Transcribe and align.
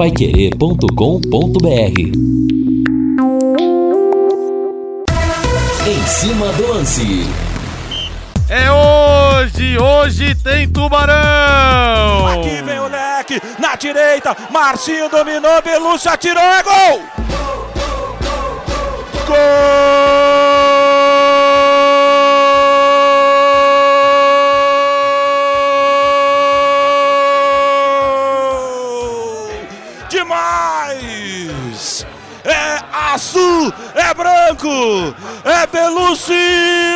paiquerê.com.br 0.00 2.00
Em 5.86 6.06
cima 6.06 6.46
do 6.54 6.68
lance. 6.68 7.28
É 8.48 8.72
hoje, 8.72 9.76
hoje 9.78 10.34
tem 10.36 10.66
Tubarão! 10.70 12.28
Aqui 12.28 12.62
vem 12.62 12.80
o 12.80 12.88
leque, 12.88 13.42
na 13.58 13.76
direita, 13.76 14.34
Marcinho 14.50 15.10
dominou, 15.10 15.60
Belúcio 15.60 16.10
atirou, 16.10 16.42
é 16.42 16.62
gol! 16.62 17.02
Gol! 19.26 20.49
Branco, 34.50 35.14
é 35.44 35.66
Belúcio 35.66 36.34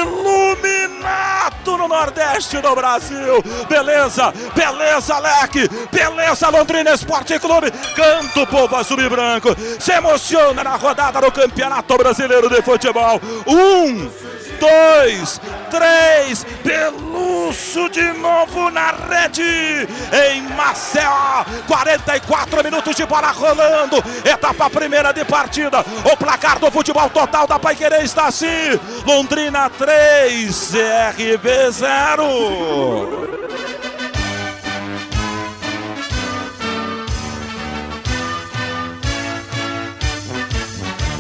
iluminato 0.02 1.76
no 1.76 1.88
Nordeste 1.88 2.58
do 2.58 2.74
Brasil. 2.74 3.42
Beleza, 3.68 4.32
beleza, 4.54 5.18
Leque, 5.18 5.68
beleza, 5.90 6.48
Londrina 6.48 6.92
Esporte 6.92 7.38
Clube. 7.38 7.70
Canta 7.94 8.42
o 8.42 8.46
povo 8.46 8.76
azul 8.76 9.00
e 9.00 9.08
branco, 9.08 9.54
se 9.78 9.92
emociona 9.92 10.64
na 10.64 10.76
rodada 10.76 11.20
do 11.20 11.30
Campeonato 11.30 11.96
Brasileiro 11.96 12.48
de 12.48 12.62
Futebol. 12.62 13.20
Um, 13.46 14.10
dois, 14.54 15.40
três, 15.70 16.44
Belúcio 16.62 17.88
de 17.90 18.12
novo 18.14 18.70
na 18.70 18.92
rede, 18.92 19.88
em 20.32 20.42
Maceió, 20.56 21.44
44 21.66 22.64
minutos 22.64 22.96
de 22.96 23.04
bola 23.06 23.30
rolando, 23.30 24.02
etapa 24.24 24.70
primeira 24.70 25.12
de 25.12 25.24
partida, 25.24 25.84
o 26.04 26.16
placar 26.16 26.58
do 26.58 26.70
futebol 26.70 27.08
total 27.10 27.46
da 27.46 27.58
Paiquerê 27.58 28.02
está 28.02 28.26
assim, 28.26 28.78
Londrina 29.06 29.70
3, 29.70 30.70
CRB 30.70 31.70
0. 31.72 33.24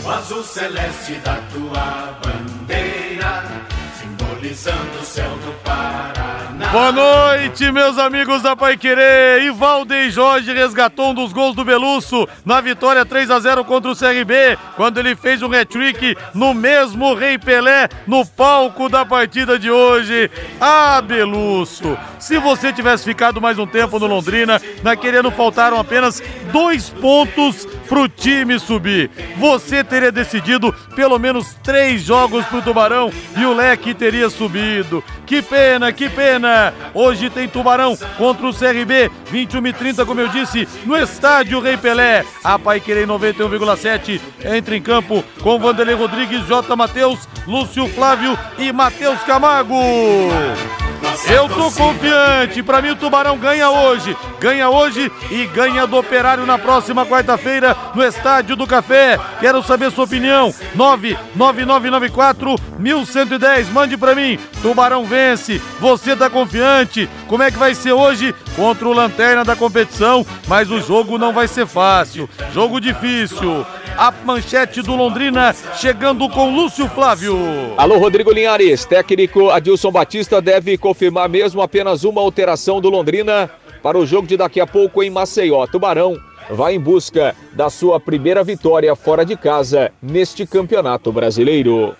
O 0.04 0.10
azul 0.10 0.44
celeste 0.44 1.14
da 1.24 1.36
tua 1.50 2.18
bandeira, 2.22 3.03
o 4.54 5.04
céu 5.04 5.30
do 5.44 5.52
Paraná. 5.64 6.70
Boa 6.70 6.92
noite, 6.92 7.72
meus 7.72 7.98
amigos 7.98 8.40
da 8.40 8.54
Pai 8.54 8.76
Querer. 8.76 9.42
Ivalde 9.42 10.08
Jorge 10.10 10.52
resgatou 10.52 11.10
um 11.10 11.14
dos 11.14 11.32
gols 11.32 11.56
do 11.56 11.64
Belusso 11.64 12.28
na 12.44 12.60
vitória 12.60 13.04
3 13.04 13.32
a 13.32 13.40
0 13.40 13.64
contra 13.64 13.90
o 13.90 13.96
CRB, 13.96 14.56
quando 14.76 14.98
ele 14.98 15.16
fez 15.16 15.42
um 15.42 15.52
hat-trick 15.52 16.16
no 16.32 16.54
mesmo 16.54 17.14
Rei 17.14 17.36
Pelé 17.36 17.88
no 18.06 18.24
palco 18.24 18.88
da 18.88 19.04
partida 19.04 19.58
de 19.58 19.72
hoje. 19.72 20.30
Ah, 20.60 21.02
Belusso, 21.02 21.98
se 22.20 22.38
você 22.38 22.72
tivesse 22.72 23.04
ficado 23.04 23.40
mais 23.40 23.58
um 23.58 23.66
tempo 23.66 23.98
no 23.98 24.06
Londrina, 24.06 24.62
naquele 24.84 25.16
ano 25.16 25.32
faltaram 25.32 25.80
apenas 25.80 26.22
dois 26.52 26.90
pontos 26.90 27.66
pro 27.88 28.08
time 28.08 28.58
subir. 28.58 29.10
Você 29.36 29.82
teria 29.82 30.12
decidido 30.12 30.72
pelo 30.94 31.18
menos 31.18 31.54
três 31.62 32.02
jogos 32.02 32.44
pro 32.46 32.62
Tubarão 32.62 33.10
e 33.36 33.44
o 33.44 33.52
Leque 33.52 33.94
teria 33.94 34.28
subido. 34.30 35.02
Que 35.26 35.40
pena, 35.40 35.92
que 35.92 36.08
pena! 36.08 36.74
Hoje 36.92 37.30
tem 37.30 37.48
Tubarão 37.48 37.96
contra 38.18 38.46
o 38.46 38.54
CRB, 38.54 39.10
21 39.30 39.66
e 39.66 39.72
30, 39.72 40.04
como 40.04 40.20
eu 40.20 40.28
disse, 40.28 40.68
no 40.84 40.96
estádio 40.96 41.60
Rei 41.60 41.76
Pelé. 41.76 42.24
A 42.42 42.58
Pai 42.58 42.80
Querer 42.80 43.06
91,7 43.06 44.20
entra 44.44 44.76
em 44.76 44.82
campo 44.82 45.24
com 45.42 45.58
Vanderlei 45.58 45.94
Rodrigues, 45.94 46.46
J. 46.46 46.76
Matheus, 46.76 47.28
Lúcio 47.46 47.88
Flávio 47.88 48.38
e 48.58 48.72
Matheus 48.72 49.20
Camargo. 49.20 49.74
Eu 51.28 51.48
tô 51.48 51.70
confiante. 51.70 52.62
Pra 52.62 52.82
mim 52.82 52.90
o 52.90 52.96
Tubarão 52.96 53.38
ganha 53.38 53.70
hoje. 53.70 54.16
Ganha 54.40 54.68
hoje 54.68 55.10
e 55.30 55.46
ganha 55.46 55.86
do 55.86 55.96
Operário 55.96 56.44
na 56.44 56.58
próxima 56.58 57.06
quarta-feira 57.06 57.76
no 57.94 58.02
Estádio 58.02 58.56
do 58.56 58.66
Café. 58.66 59.18
Quero 59.40 59.62
saber 59.62 59.90
sua 59.90 60.04
opinião. 60.04 60.52
99994 60.74 62.56
1110. 62.78 63.70
Mande 63.70 63.96
pra 63.96 64.14
mim. 64.14 64.38
Tubarão 64.60 65.04
vence. 65.04 65.60
Você 65.80 66.16
tá 66.16 66.28
confiante? 66.28 67.08
Como 67.28 67.42
é 67.42 67.50
que 67.50 67.58
vai 67.58 67.74
ser 67.74 67.92
hoje 67.92 68.34
contra 68.56 68.88
o 68.88 68.92
Lanterna 68.92 69.44
da 69.44 69.56
competição? 69.56 70.26
Mas 70.46 70.70
o 70.70 70.80
jogo 70.80 71.18
não 71.18 71.32
vai 71.32 71.48
ser 71.48 71.66
fácil. 71.66 72.28
Jogo 72.52 72.80
difícil. 72.80 73.66
A 73.96 74.12
manchete 74.24 74.82
do 74.82 74.96
Londrina 74.96 75.54
chegando 75.76 76.28
com 76.28 76.54
Lúcio 76.54 76.88
Flávio. 76.88 77.36
Alô, 77.76 77.98
Rodrigo 77.98 78.32
Linhares. 78.32 78.84
Técnico 78.84 79.50
Adilson 79.50 79.92
Batista 79.92 80.40
deve 80.40 80.76
confirmar 80.76 81.28
mesmo 81.28 81.62
apenas 81.62 82.04
uma 82.04 82.20
alteração 82.20 82.80
do 82.80 82.90
Londrina 82.90 83.50
para 83.82 83.98
o 83.98 84.06
jogo 84.06 84.26
de 84.26 84.36
daqui 84.36 84.60
a 84.60 84.66
pouco 84.66 85.02
em 85.02 85.10
Maceió. 85.10 85.66
Tubarão 85.66 86.18
vai 86.50 86.74
em 86.74 86.80
busca 86.80 87.34
da 87.52 87.70
sua 87.70 88.00
primeira 88.00 88.42
vitória 88.42 88.94
fora 88.96 89.24
de 89.24 89.36
casa 89.36 89.92
neste 90.02 90.46
campeonato 90.46 91.12
brasileiro. 91.12 91.94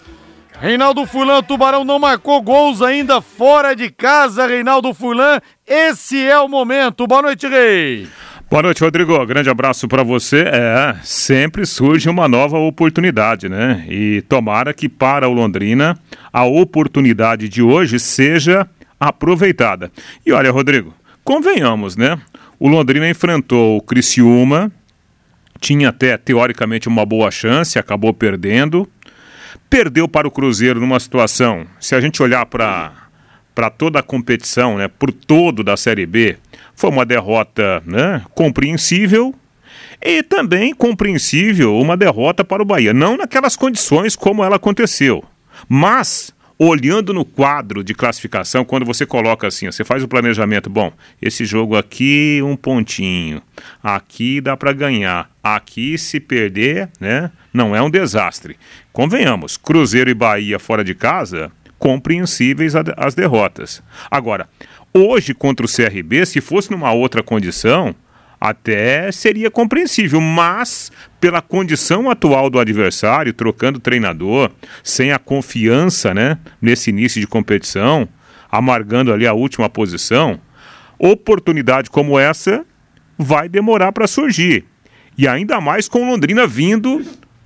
Reinaldo 0.60 1.04
Furlan, 1.04 1.42
Tubarão 1.42 1.84
não 1.84 1.98
marcou 1.98 2.40
gols 2.40 2.80
ainda 2.80 3.20
fora 3.20 3.74
de 3.74 3.90
casa, 3.90 4.46
Reinaldo 4.46 4.94
Furlan. 4.94 5.40
Esse 5.66 6.22
é 6.22 6.38
o 6.38 6.48
momento. 6.48 7.06
Boa 7.06 7.22
noite, 7.22 7.46
Rei. 7.48 8.06
Boa 8.48 8.62
noite, 8.62 8.82
Rodrigo. 8.84 9.26
Grande 9.26 9.50
abraço 9.50 9.88
para 9.88 10.04
você. 10.04 10.44
É, 10.46 10.94
sempre 11.02 11.66
surge 11.66 12.08
uma 12.08 12.28
nova 12.28 12.56
oportunidade, 12.56 13.48
né? 13.48 13.84
E 13.88 14.22
tomara 14.28 14.72
que 14.72 14.88
para 14.88 15.28
o 15.28 15.32
Londrina 15.32 15.98
a 16.32 16.44
oportunidade 16.44 17.48
de 17.48 17.60
hoje 17.60 17.98
seja 17.98 18.66
aproveitada. 18.98 19.90
E 20.24 20.30
olha, 20.32 20.52
Rodrigo, 20.52 20.94
convenhamos, 21.24 21.96
né? 21.96 22.18
O 22.60 22.68
Londrina 22.68 23.10
enfrentou 23.10 23.76
o 23.76 23.82
Criciúma, 23.82 24.70
tinha 25.60 25.88
até 25.88 26.16
teoricamente 26.16 26.88
uma 26.88 27.04
boa 27.04 27.30
chance, 27.30 27.78
acabou 27.78 28.14
perdendo. 28.14 28.88
Perdeu 29.74 30.06
para 30.06 30.28
o 30.28 30.30
Cruzeiro 30.30 30.78
numa 30.78 31.00
situação, 31.00 31.66
se 31.80 31.96
a 31.96 32.00
gente 32.00 32.22
olhar 32.22 32.46
para 32.46 33.70
toda 33.76 33.98
a 33.98 34.04
competição, 34.04 34.78
né, 34.78 34.86
por 34.86 35.10
todo 35.10 35.64
da 35.64 35.76
Série 35.76 36.06
B, 36.06 36.36
foi 36.76 36.90
uma 36.90 37.04
derrota 37.04 37.82
né, 37.84 38.22
compreensível 38.36 39.34
e 40.00 40.22
também 40.22 40.72
compreensível 40.72 41.76
uma 41.76 41.96
derrota 41.96 42.44
para 42.44 42.62
o 42.62 42.64
Bahia. 42.64 42.94
Não 42.94 43.16
naquelas 43.16 43.56
condições 43.56 44.14
como 44.14 44.44
ela 44.44 44.54
aconteceu, 44.54 45.24
mas 45.68 46.32
olhando 46.58 47.12
no 47.12 47.24
quadro 47.24 47.82
de 47.82 47.94
classificação, 47.94 48.64
quando 48.64 48.86
você 48.86 49.04
coloca 49.04 49.46
assim, 49.46 49.66
você 49.66 49.84
faz 49.84 50.02
o 50.02 50.08
planejamento, 50.08 50.70
bom, 50.70 50.92
esse 51.20 51.44
jogo 51.44 51.76
aqui 51.76 52.40
um 52.44 52.56
pontinho, 52.56 53.42
aqui 53.82 54.40
dá 54.40 54.56
para 54.56 54.72
ganhar, 54.72 55.30
aqui 55.42 55.98
se 55.98 56.20
perder, 56.20 56.88
né, 57.00 57.30
não 57.52 57.74
é 57.74 57.82
um 57.82 57.90
desastre. 57.90 58.56
Convenhamos, 58.92 59.56
Cruzeiro 59.56 60.10
e 60.10 60.14
Bahia 60.14 60.58
fora 60.58 60.84
de 60.84 60.94
casa, 60.94 61.50
compreensíveis 61.78 62.74
as 62.96 63.14
derrotas. 63.14 63.82
Agora, 64.10 64.48
hoje 64.92 65.34
contra 65.34 65.66
o 65.66 65.68
CRB, 65.68 66.24
se 66.24 66.40
fosse 66.40 66.70
numa 66.70 66.92
outra 66.92 67.22
condição, 67.22 67.94
até 68.40 69.10
seria 69.10 69.50
compreensível, 69.50 70.20
mas 70.20 70.92
pela 71.24 71.40
condição 71.40 72.10
atual 72.10 72.50
do 72.50 72.58
adversário, 72.58 73.32
trocando 73.32 73.80
treinador, 73.80 74.50
sem 74.82 75.10
a 75.10 75.18
confiança, 75.18 76.12
né, 76.12 76.36
nesse 76.60 76.90
início 76.90 77.18
de 77.18 77.26
competição, 77.26 78.06
amargando 78.52 79.10
ali 79.10 79.26
a 79.26 79.32
última 79.32 79.70
posição, 79.70 80.38
oportunidade 80.98 81.88
como 81.88 82.18
essa 82.18 82.62
vai 83.16 83.48
demorar 83.48 83.90
para 83.90 84.06
surgir. 84.06 84.66
E 85.16 85.26
ainda 85.26 85.62
mais 85.62 85.88
com 85.88 86.06
Londrina 86.06 86.46
vindo 86.46 87.02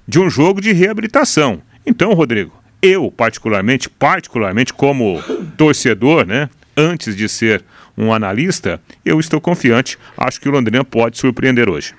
de 0.08 0.18
um 0.18 0.28
jogo 0.28 0.60
de 0.60 0.72
reabilitação. 0.72 1.62
Então, 1.86 2.14
Rodrigo, 2.14 2.52
eu 2.82 3.12
particularmente, 3.12 3.88
particularmente 3.88 4.74
como 4.74 5.22
torcedor, 5.56 6.26
né, 6.26 6.50
antes 6.76 7.14
de 7.14 7.28
ser 7.28 7.62
um 7.96 8.12
analista, 8.12 8.80
eu 9.04 9.20
estou 9.20 9.40
confiante. 9.40 9.96
Acho 10.16 10.40
que 10.40 10.48
o 10.48 10.52
Londrina 10.52 10.84
pode 10.84 11.16
surpreender 11.16 11.70
hoje. 11.70 11.94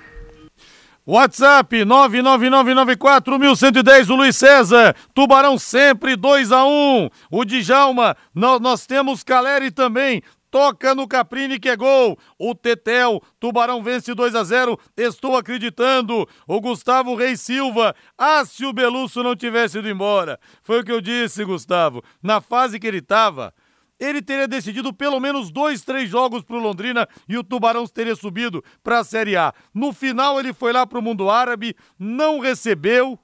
WhatsApp 1.06 1.84
999941110, 1.84 4.10
o 4.10 4.16
Luiz 4.16 4.36
César. 4.36 4.94
Tubarão 5.14 5.58
sempre 5.58 6.14
2 6.14 6.52
a 6.52 6.62
1 6.64 7.08
O 7.30 7.44
Djalma, 7.44 8.16
nós, 8.34 8.60
nós 8.60 8.86
temos 8.86 9.22
Caleri 9.22 9.70
também. 9.70 10.22
Toca 10.50 10.96
no 10.96 11.06
Caprini 11.06 11.60
que 11.60 11.68
é 11.68 11.76
gol. 11.76 12.18
O 12.36 12.54
Tetel, 12.54 13.22
Tubarão 13.38 13.82
vence 13.82 14.14
2 14.14 14.34
a 14.34 14.42
0. 14.42 14.78
Estou 14.96 15.36
acreditando. 15.36 16.28
O 16.46 16.60
Gustavo 16.60 17.14
Reis 17.14 17.40
Silva. 17.40 17.94
Ah, 18.18 18.44
se 18.44 18.66
o 18.66 18.72
Belusso 18.72 19.22
não 19.22 19.36
tivesse 19.36 19.78
ido 19.78 19.88
embora. 19.88 20.40
Foi 20.62 20.80
o 20.80 20.84
que 20.84 20.90
eu 20.90 21.00
disse, 21.00 21.44
Gustavo. 21.44 22.02
Na 22.20 22.40
fase 22.40 22.80
que 22.80 22.86
ele 22.86 22.98
estava, 22.98 23.54
ele 24.00 24.22
teria 24.22 24.48
decidido 24.48 24.92
pelo 24.92 25.20
menos 25.20 25.50
dois, 25.50 25.82
três 25.82 26.08
jogos 26.08 26.42
para 26.42 26.56
o 26.56 26.60
Londrina 26.60 27.06
e 27.28 27.36
o 27.36 27.44
Tubarão 27.44 27.86
teria 27.86 28.16
subido 28.16 28.64
para 28.82 29.00
a 29.00 29.04
Série 29.04 29.36
A. 29.36 29.52
No 29.74 29.92
final, 29.92 30.40
ele 30.40 30.54
foi 30.54 30.72
lá 30.72 30.86
para 30.86 30.98
o 30.98 31.02
mundo 31.02 31.28
árabe, 31.28 31.76
não 31.98 32.40
recebeu 32.40 33.18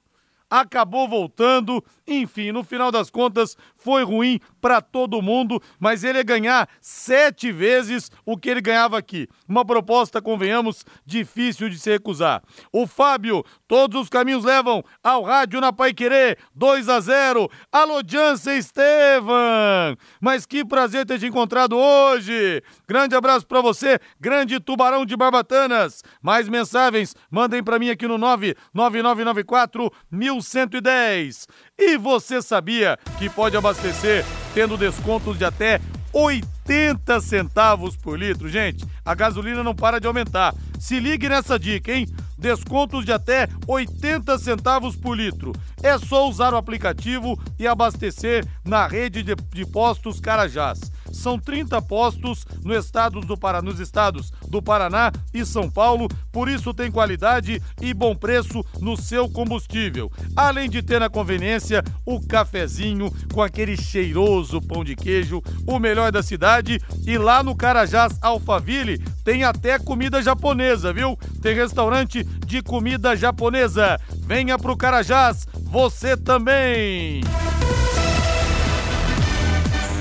acabou 0.51 1.09
voltando. 1.09 1.85
Enfim, 2.07 2.53
no 2.53 2.63
final 2.63 2.91
das 2.93 3.11
contas, 3.11 3.57
foi 3.77 4.05
ruim 4.05 4.39
para 4.61 4.81
todo 4.81 5.23
mundo, 5.23 5.61
mas 5.79 6.05
ele 6.05 6.19
ia 6.19 6.25
ganhar 6.25 6.69
sete 6.81 7.53
vezes 7.53 8.11
o 8.25 8.37
que 8.37 8.49
ele 8.49 8.61
ganhava 8.61 8.99
aqui. 8.99 9.29
Uma 9.49 9.65
proposta, 9.65 10.23
convenhamos, 10.23 10.85
difícil 11.05 11.69
de 11.69 11.79
se 11.79 11.91
recusar. 11.91 12.43
O 12.73 12.87
Fábio, 12.87 13.45
todos 13.67 14.03
os 14.03 14.09
caminhos 14.09 14.45
levam 14.45 14.83
ao 15.03 15.23
rádio 15.23 15.61
na 15.61 15.73
Pai 15.73 15.93
Querer, 15.93 16.39
2 16.55 16.89
a 16.89 17.01
0. 17.01 17.49
Alô, 17.71 18.01
Jansen 18.07 18.59
Estevam! 18.59 19.97
Mas 20.21 20.47
que 20.47 20.65
prazer 20.65 21.07
ter 21.07 21.19
te 21.19 21.27
encontrado 21.27 21.77
hoje. 21.77 22.63
Grande 22.89 23.15
abraço 23.15 23.47
para 23.47 23.61
você, 23.61 23.99
grande 24.21 24.61
tubarão 24.61 25.05
de 25.05 25.17
Barbatanas. 25.17 26.03
Mais 26.23 26.49
mensagens, 26.49 27.15
mandem 27.31 27.63
para 27.63 27.79
mim 27.79 27.91
aqui 27.91 28.07
no 28.07 28.19
99994 28.19 29.93
1110. 30.37 31.47
E 31.79 31.97
você 31.97 32.41
sabia 32.41 32.99
que 33.19 33.29
pode 33.29 33.57
abastecer 33.57 34.25
tendo 34.55 34.77
descontos 34.77 35.39
de 35.39 35.45
até 35.45 35.81
80 36.13 37.21
centavos 37.21 37.97
por 37.97 38.19
litro? 38.19 38.49
Gente, 38.49 38.85
a 39.05 39.15
gasolina 39.15 39.63
não 39.63 39.75
para 39.75 40.01
de 40.01 40.07
aumentar. 40.07 40.55
Se 40.79 40.99
ligue 40.99 41.29
nessa 41.29 41.59
dica, 41.59 41.93
hein? 41.93 42.07
Descontos 42.39 43.05
de 43.05 43.13
até 43.13 43.49
80 43.67 44.39
centavos 44.39 44.95
por 44.97 45.17
litro. 45.17 45.53
É 45.83 45.99
só 45.99 46.29
usar 46.29 46.53
o 46.53 46.57
aplicativo 46.57 47.39
e 47.59 47.67
abastecer 47.67 48.47
na 48.65 48.87
rede 48.87 49.23
de, 49.23 49.35
de 49.35 49.67
postos 49.67 50.21
Carajás. 50.21 50.93
São 51.13 51.39
30 51.39 51.81
postos 51.83 52.47
no 52.63 52.75
estado 52.75 53.21
do 53.21 53.37
Paraná, 53.37 53.63
nos 53.63 53.81
estados 53.81 54.33
do 54.49 54.63
Paraná 54.63 55.13
e 55.33 55.45
São 55.45 55.71
Paulo, 55.71 56.09
por 56.31 56.49
isso 56.49 56.73
tem 56.75 56.91
qualidade 56.91 57.61
e 57.81 57.95
bom 57.95 58.15
preço 58.15 58.65
no 58.81 58.97
seu 58.97 59.29
combustível. 59.29 60.11
Além 60.37 60.69
de 60.69 60.83
ter 60.83 61.01
na 61.01 61.09
conveniência 61.09 61.83
o 62.05 62.21
cafezinho 62.21 63.11
com 63.33 63.43
aquele 63.43 63.77
cheiroso 63.77 64.61
pão 64.61 64.85
de 64.85 64.95
queijo, 64.95 65.43
o 65.67 65.79
melhor 65.79 66.13
da 66.13 66.23
cidade. 66.23 66.81
E 67.07 67.19
lá 67.19 67.43
no 67.43 67.55
Carajás 67.55 68.19
Alphaville 68.21 68.99
tem 69.25 69.45
até 69.45 69.79
comida 69.79 70.23
japonesa, 70.23 70.93
viu? 70.93 71.19
Tem 71.41 71.55
restaurante 71.55 72.25
de 72.25 72.63
comida 72.63 73.17
japonesa. 73.17 73.99
Venha 74.27 74.59
pro 74.59 74.77
Carajás, 74.77 75.47
você 75.55 76.17
também! 76.17 77.21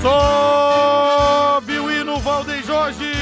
Sobe 0.02 1.78
o 1.78 1.90
hino 1.90 2.18
Valdem 2.20 2.62
Jorge! 2.62 3.12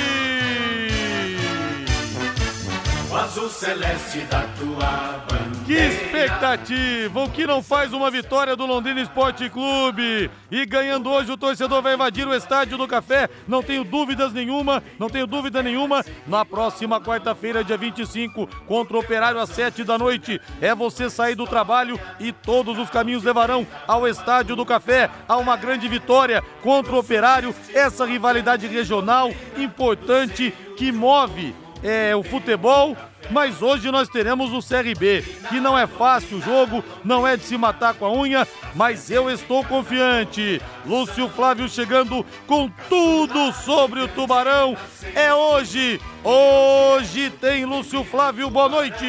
O 3.10 3.16
azul 3.16 3.48
celeste 3.48 4.20
da 4.30 4.42
tua 4.58 5.24
bandeira. 5.28 5.53
Que 5.64 5.72
expectativa! 5.72 7.22
O 7.22 7.30
que 7.30 7.46
não 7.46 7.62
faz 7.62 7.94
uma 7.94 8.10
vitória 8.10 8.54
do 8.54 8.66
Londrina 8.66 9.00
Esporte 9.00 9.48
Clube? 9.48 10.30
E 10.50 10.66
ganhando 10.66 11.08
hoje, 11.08 11.32
o 11.32 11.38
torcedor 11.38 11.80
vai 11.80 11.94
invadir 11.94 12.28
o 12.28 12.34
estádio 12.34 12.76
do 12.76 12.86
Café. 12.86 13.30
Não 13.48 13.62
tenho 13.62 13.82
dúvidas 13.82 14.30
nenhuma, 14.34 14.82
não 14.98 15.08
tenho 15.08 15.26
dúvida 15.26 15.62
nenhuma. 15.62 16.04
Na 16.26 16.44
próxima 16.44 17.00
quarta-feira, 17.00 17.64
dia 17.64 17.78
25, 17.78 18.46
contra 18.66 18.94
o 18.94 19.00
Operário 19.00 19.40
às 19.40 19.48
7 19.48 19.84
da 19.84 19.96
noite. 19.96 20.38
É 20.60 20.74
você 20.74 21.08
sair 21.08 21.34
do 21.34 21.46
trabalho 21.46 21.98
e 22.20 22.30
todos 22.30 22.78
os 22.78 22.90
caminhos 22.90 23.24
levarão 23.24 23.66
ao 23.88 24.06
estádio 24.06 24.54
do 24.54 24.66
Café. 24.66 25.08
A 25.26 25.38
uma 25.38 25.56
grande 25.56 25.88
vitória 25.88 26.42
contra 26.62 26.92
o 26.92 26.98
Operário. 26.98 27.54
Essa 27.72 28.04
rivalidade 28.04 28.66
regional 28.66 29.30
importante 29.56 30.52
que 30.76 30.92
move 30.92 31.54
é, 31.84 32.16
o 32.16 32.22
futebol, 32.22 32.96
mas 33.30 33.62
hoje 33.62 33.90
nós 33.90 34.08
teremos 34.08 34.52
o 34.52 34.66
CRB, 34.66 35.22
que 35.48 35.60
não 35.60 35.78
é 35.78 35.86
fácil 35.86 36.38
o 36.38 36.40
jogo, 36.40 36.84
não 37.04 37.26
é 37.26 37.36
de 37.36 37.44
se 37.44 37.56
matar 37.56 37.94
com 37.94 38.06
a 38.06 38.12
unha, 38.12 38.46
mas 38.74 39.10
eu 39.10 39.30
estou 39.30 39.64
confiante. 39.64 40.60
Lúcio 40.86 41.28
Flávio 41.28 41.68
chegando 41.68 42.24
com 42.46 42.70
tudo 42.88 43.52
sobre 43.52 44.00
o 44.00 44.08
Tubarão. 44.08 44.76
É 45.14 45.32
hoje, 45.32 46.00
hoje 46.22 47.30
tem 47.40 47.64
Lúcio 47.64 48.04
Flávio, 48.04 48.50
boa 48.50 48.68
noite. 48.68 49.04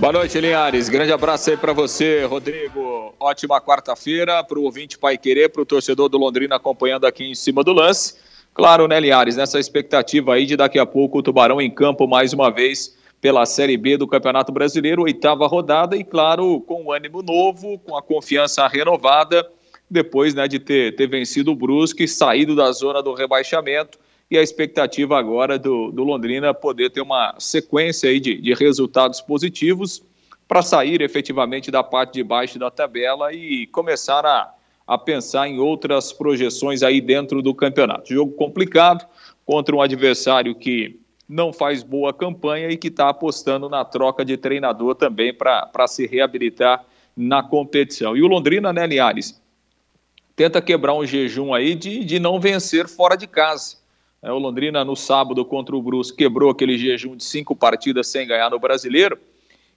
Boa 0.00 0.12
noite, 0.12 0.40
Linhares. 0.40 0.88
Grande 0.88 1.12
abraço 1.12 1.50
aí 1.50 1.56
para 1.56 1.72
você, 1.72 2.24
Rodrigo. 2.24 3.14
Ótima 3.18 3.60
quarta-feira 3.60 4.42
para 4.42 4.58
o 4.58 4.64
ouvinte 4.64 4.98
Pai 4.98 5.16
Querer, 5.16 5.50
para 5.50 5.62
o 5.62 5.64
torcedor 5.64 6.08
do 6.08 6.18
Londrina 6.18 6.56
acompanhando 6.56 7.06
aqui 7.06 7.24
em 7.24 7.34
cima 7.34 7.62
do 7.62 7.72
lance. 7.72 8.16
Claro, 8.54 8.86
né, 8.86 9.00
Linhares, 9.00 9.36
nessa 9.36 9.58
expectativa 9.58 10.34
aí 10.34 10.46
de 10.46 10.56
daqui 10.56 10.78
a 10.78 10.86
pouco 10.86 11.18
o 11.18 11.22
Tubarão 11.22 11.60
em 11.60 11.68
campo 11.68 12.06
mais 12.06 12.32
uma 12.32 12.52
vez 12.52 12.96
pela 13.20 13.44
Série 13.46 13.76
B 13.76 13.96
do 13.96 14.06
Campeonato 14.06 14.52
Brasileiro, 14.52 15.02
oitava 15.02 15.44
rodada, 15.48 15.96
e 15.96 16.04
claro, 16.04 16.60
com 16.60 16.84
um 16.84 16.92
ânimo 16.92 17.20
novo, 17.20 17.78
com 17.80 17.96
a 17.96 18.02
confiança 18.02 18.68
renovada, 18.68 19.44
depois 19.90 20.34
né, 20.34 20.46
de 20.46 20.60
ter, 20.60 20.94
ter 20.94 21.08
vencido 21.08 21.50
o 21.50 21.56
Brusque, 21.56 22.06
saído 22.06 22.54
da 22.54 22.70
zona 22.70 23.02
do 23.02 23.12
rebaixamento, 23.12 23.98
e 24.30 24.38
a 24.38 24.42
expectativa 24.42 25.18
agora 25.18 25.58
do, 25.58 25.90
do 25.90 26.04
Londrina 26.04 26.54
poder 26.54 26.90
ter 26.90 27.00
uma 27.00 27.34
sequência 27.40 28.08
aí 28.08 28.20
de, 28.20 28.40
de 28.40 28.54
resultados 28.54 29.20
positivos 29.20 30.00
para 30.46 30.62
sair 30.62 31.02
efetivamente 31.02 31.72
da 31.72 31.82
parte 31.82 32.14
de 32.14 32.22
baixo 32.22 32.56
da 32.56 32.70
tabela 32.70 33.32
e 33.32 33.66
começar 33.66 34.24
a 34.24 34.53
a 34.86 34.98
pensar 34.98 35.48
em 35.48 35.58
outras 35.58 36.12
projeções 36.12 36.82
aí 36.82 37.00
dentro 37.00 37.40
do 37.40 37.54
campeonato. 37.54 38.12
Jogo 38.12 38.32
complicado 38.32 39.06
contra 39.46 39.74
um 39.74 39.80
adversário 39.80 40.54
que 40.54 41.00
não 41.28 41.52
faz 41.52 41.82
boa 41.82 42.12
campanha 42.12 42.68
e 42.68 42.76
que 42.76 42.88
está 42.88 43.08
apostando 43.08 43.68
na 43.68 43.84
troca 43.84 44.24
de 44.24 44.36
treinador 44.36 44.94
também 44.94 45.32
para 45.32 45.86
se 45.86 46.06
reabilitar 46.06 46.84
na 47.16 47.42
competição. 47.42 48.16
E 48.16 48.22
o 48.22 48.26
Londrina, 48.26 48.72
né, 48.72 48.86
Linhares, 48.86 49.40
tenta 50.36 50.60
quebrar 50.60 50.94
um 50.94 51.06
jejum 51.06 51.54
aí 51.54 51.74
de, 51.74 52.04
de 52.04 52.18
não 52.18 52.38
vencer 52.38 52.88
fora 52.88 53.16
de 53.16 53.26
casa. 53.26 53.76
É, 54.22 54.32
o 54.32 54.38
Londrina, 54.38 54.84
no 54.84 54.96
sábado 54.96 55.44
contra 55.44 55.74
o 55.76 55.82
Brusque, 55.82 56.16
quebrou 56.16 56.50
aquele 56.50 56.76
jejum 56.76 57.16
de 57.16 57.24
cinco 57.24 57.54
partidas 57.54 58.08
sem 58.08 58.26
ganhar 58.26 58.50
no 58.50 58.58
Brasileiro 58.58 59.18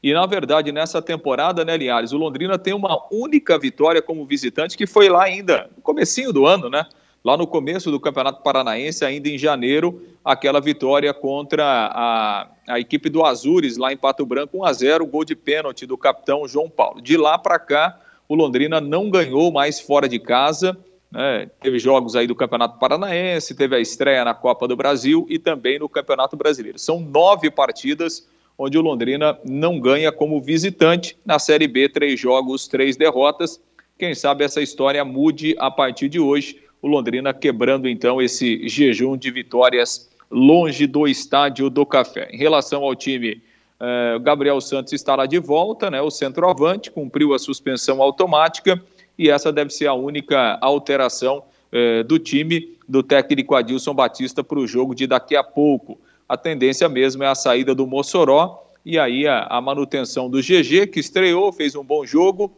e, 0.02 0.14
na 0.14 0.26
verdade, 0.26 0.72
nessa 0.72 1.02
temporada, 1.02 1.66
né, 1.66 1.76
Linhares, 1.76 2.12
o 2.12 2.18
Londrina 2.18 2.58
tem 2.58 2.74
uma 2.74 3.00
única 3.12 3.58
vitória 3.58 4.02
como 4.02 4.26
visitante, 4.26 4.78
que 4.78 4.86
foi 4.86 5.10
lá 5.10 5.24
ainda, 5.24 5.70
no 5.76 5.82
comecinho 5.82 6.32
do 6.32 6.46
ano, 6.46 6.70
né? 6.70 6.86
Lá 7.24 7.36
no 7.36 7.48
começo 7.48 7.90
do 7.90 8.00
Campeonato 8.00 8.42
Paranaense, 8.44 9.04
ainda 9.04 9.28
em 9.28 9.38
janeiro, 9.38 10.02
aquela 10.24 10.62
vitória 10.62 11.14
contra 11.14 11.66
a, 11.66 12.48
a 12.68 12.80
equipe 12.80 13.10
do 13.10 13.26
Azures, 13.26 13.76
lá 13.76 13.92
em 13.92 13.98
Pato 13.98 14.26
Branco, 14.26 14.60
1 14.60 14.66
a 14.66 14.74
0 14.74 15.06
gol 15.08 15.26
de 15.26 15.36
pênalti 15.36 15.86
do 15.86 15.98
capitão 15.98 16.48
João 16.48 16.70
Paulo. 16.70 17.02
De 17.02 17.18
lá 17.18 17.38
para 17.38 17.58
cá, 17.58 18.00
o 18.30 18.36
Londrina 18.36 18.80
não 18.80 19.10
ganhou 19.10 19.52
mais 19.52 19.80
fora 19.80 20.08
de 20.08 20.20
casa, 20.20 20.78
né? 21.12 21.50
teve 21.60 21.80
jogos 21.80 22.16
aí 22.16 22.28
do 22.28 22.36
Campeonato 22.36 22.78
Paranaense, 22.78 23.56
teve 23.56 23.76
a 23.76 23.80
estreia 23.80 24.24
na 24.24 24.34
Copa 24.34 24.68
do 24.68 24.76
Brasil 24.76 25.26
e 25.28 25.40
também 25.40 25.80
no 25.80 25.90
Campeonato 25.90 26.38
Brasileiro. 26.38 26.78
São 26.78 27.00
nove 27.00 27.50
partidas 27.50 28.28
onde 28.58 28.78
o 28.78 28.82
Londrina 28.82 29.38
não 29.46 29.80
ganha 29.80 30.12
como 30.12 30.42
visitante. 30.42 31.18
Na 31.26 31.38
Série 31.38 31.68
B, 31.68 31.88
três 31.88 32.20
jogos, 32.20 32.68
três 32.68 32.98
derrotas. 32.98 33.62
Quem 33.98 34.16
sabe 34.16 34.44
essa 34.44 34.62
história 34.62 35.04
mude 35.06 35.56
a 35.60 35.70
partir 35.70 36.10
de 36.10 36.20
hoje. 36.20 36.60
O 36.82 36.88
Londrina 36.88 37.34
quebrando 37.34 37.88
então 37.88 38.22
esse 38.22 38.68
jejum 38.68 39.18
de 39.18 39.30
vitórias 39.32 40.10
longe 40.30 40.88
do 40.88 41.08
estádio 41.08 41.70
do 41.70 41.86
Café. 41.86 42.30
Em 42.32 42.38
relação 42.38 42.84
ao 42.84 42.96
time, 42.96 43.42
eh, 43.80 44.20
Gabriel 44.22 44.60
Santos 44.60 44.94
estará 44.94 45.26
de 45.26 45.40
volta, 45.40 45.90
né? 45.90 46.02
O 46.02 46.12
centroavante 46.12 46.92
cumpriu 46.92 47.34
a 47.34 47.40
suspensão 47.40 48.02
automática 48.02 48.82
e 49.18 49.30
essa 49.30 49.52
deve 49.52 49.72
ser 49.72 49.88
a 49.88 49.94
única 49.94 50.58
alteração 50.62 51.44
eh, 51.72 52.04
do 52.04 52.20
time 52.20 52.76
do 52.88 53.02
técnico 53.02 53.56
Adilson 53.56 53.94
Batista 53.94 54.44
para 54.44 54.60
o 54.60 54.68
jogo 54.68 54.94
de 54.94 55.08
daqui 55.08 55.36
a 55.36 55.44
pouco 55.44 55.98
a 56.28 56.36
tendência 56.38 56.88
mesmo 56.90 57.24
é 57.24 57.28
a 57.28 57.36
saída 57.36 57.74
do 57.74 57.88
Mossoró 57.88 58.64
e 58.86 58.98
aí 58.98 59.28
a, 59.28 59.48
a 59.50 59.62
manutenção 59.62 60.30
do 60.30 60.40
GG, 60.40 60.88
que 60.88 61.00
estreou, 61.00 61.52
fez 61.52 61.76
um 61.76 61.84
bom 61.84 62.06
jogo, 62.06 62.58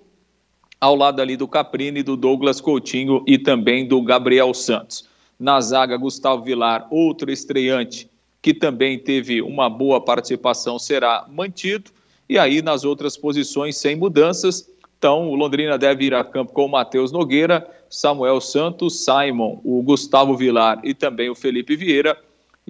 ao 0.79 0.95
lado 0.95 1.21
ali 1.21 1.35
do 1.35 1.47
Caprini, 1.47 2.03
do 2.03 2.15
Douglas 2.15 2.61
Coutinho 2.61 3.23
e 3.27 3.37
também 3.37 3.87
do 3.87 4.01
Gabriel 4.01 4.53
Santos. 4.53 5.07
Na 5.39 5.59
zaga, 5.59 5.97
Gustavo 5.97 6.43
Vilar, 6.43 6.87
outro 6.91 7.31
estreante 7.31 8.09
que 8.41 8.53
também 8.53 8.97
teve 8.97 9.41
uma 9.41 9.69
boa 9.69 9.99
participação, 9.99 10.79
será 10.79 11.25
mantido. 11.29 11.91
E 12.27 12.37
aí, 12.37 12.61
nas 12.61 12.85
outras 12.85 13.17
posições, 13.17 13.77
sem 13.77 13.95
mudanças. 13.95 14.69
Então, 14.97 15.29
o 15.29 15.35
Londrina 15.35 15.77
deve 15.77 16.05
ir 16.05 16.13
a 16.13 16.23
campo 16.23 16.53
com 16.53 16.65
o 16.65 16.69
Matheus 16.69 17.11
Nogueira, 17.11 17.67
Samuel 17.89 18.39
Santos, 18.39 19.03
Simon, 19.03 19.59
o 19.63 19.81
Gustavo 19.81 20.35
Vilar 20.35 20.79
e 20.83 20.93
também 20.93 21.29
o 21.29 21.35
Felipe 21.35 21.75
Vieira. 21.75 22.17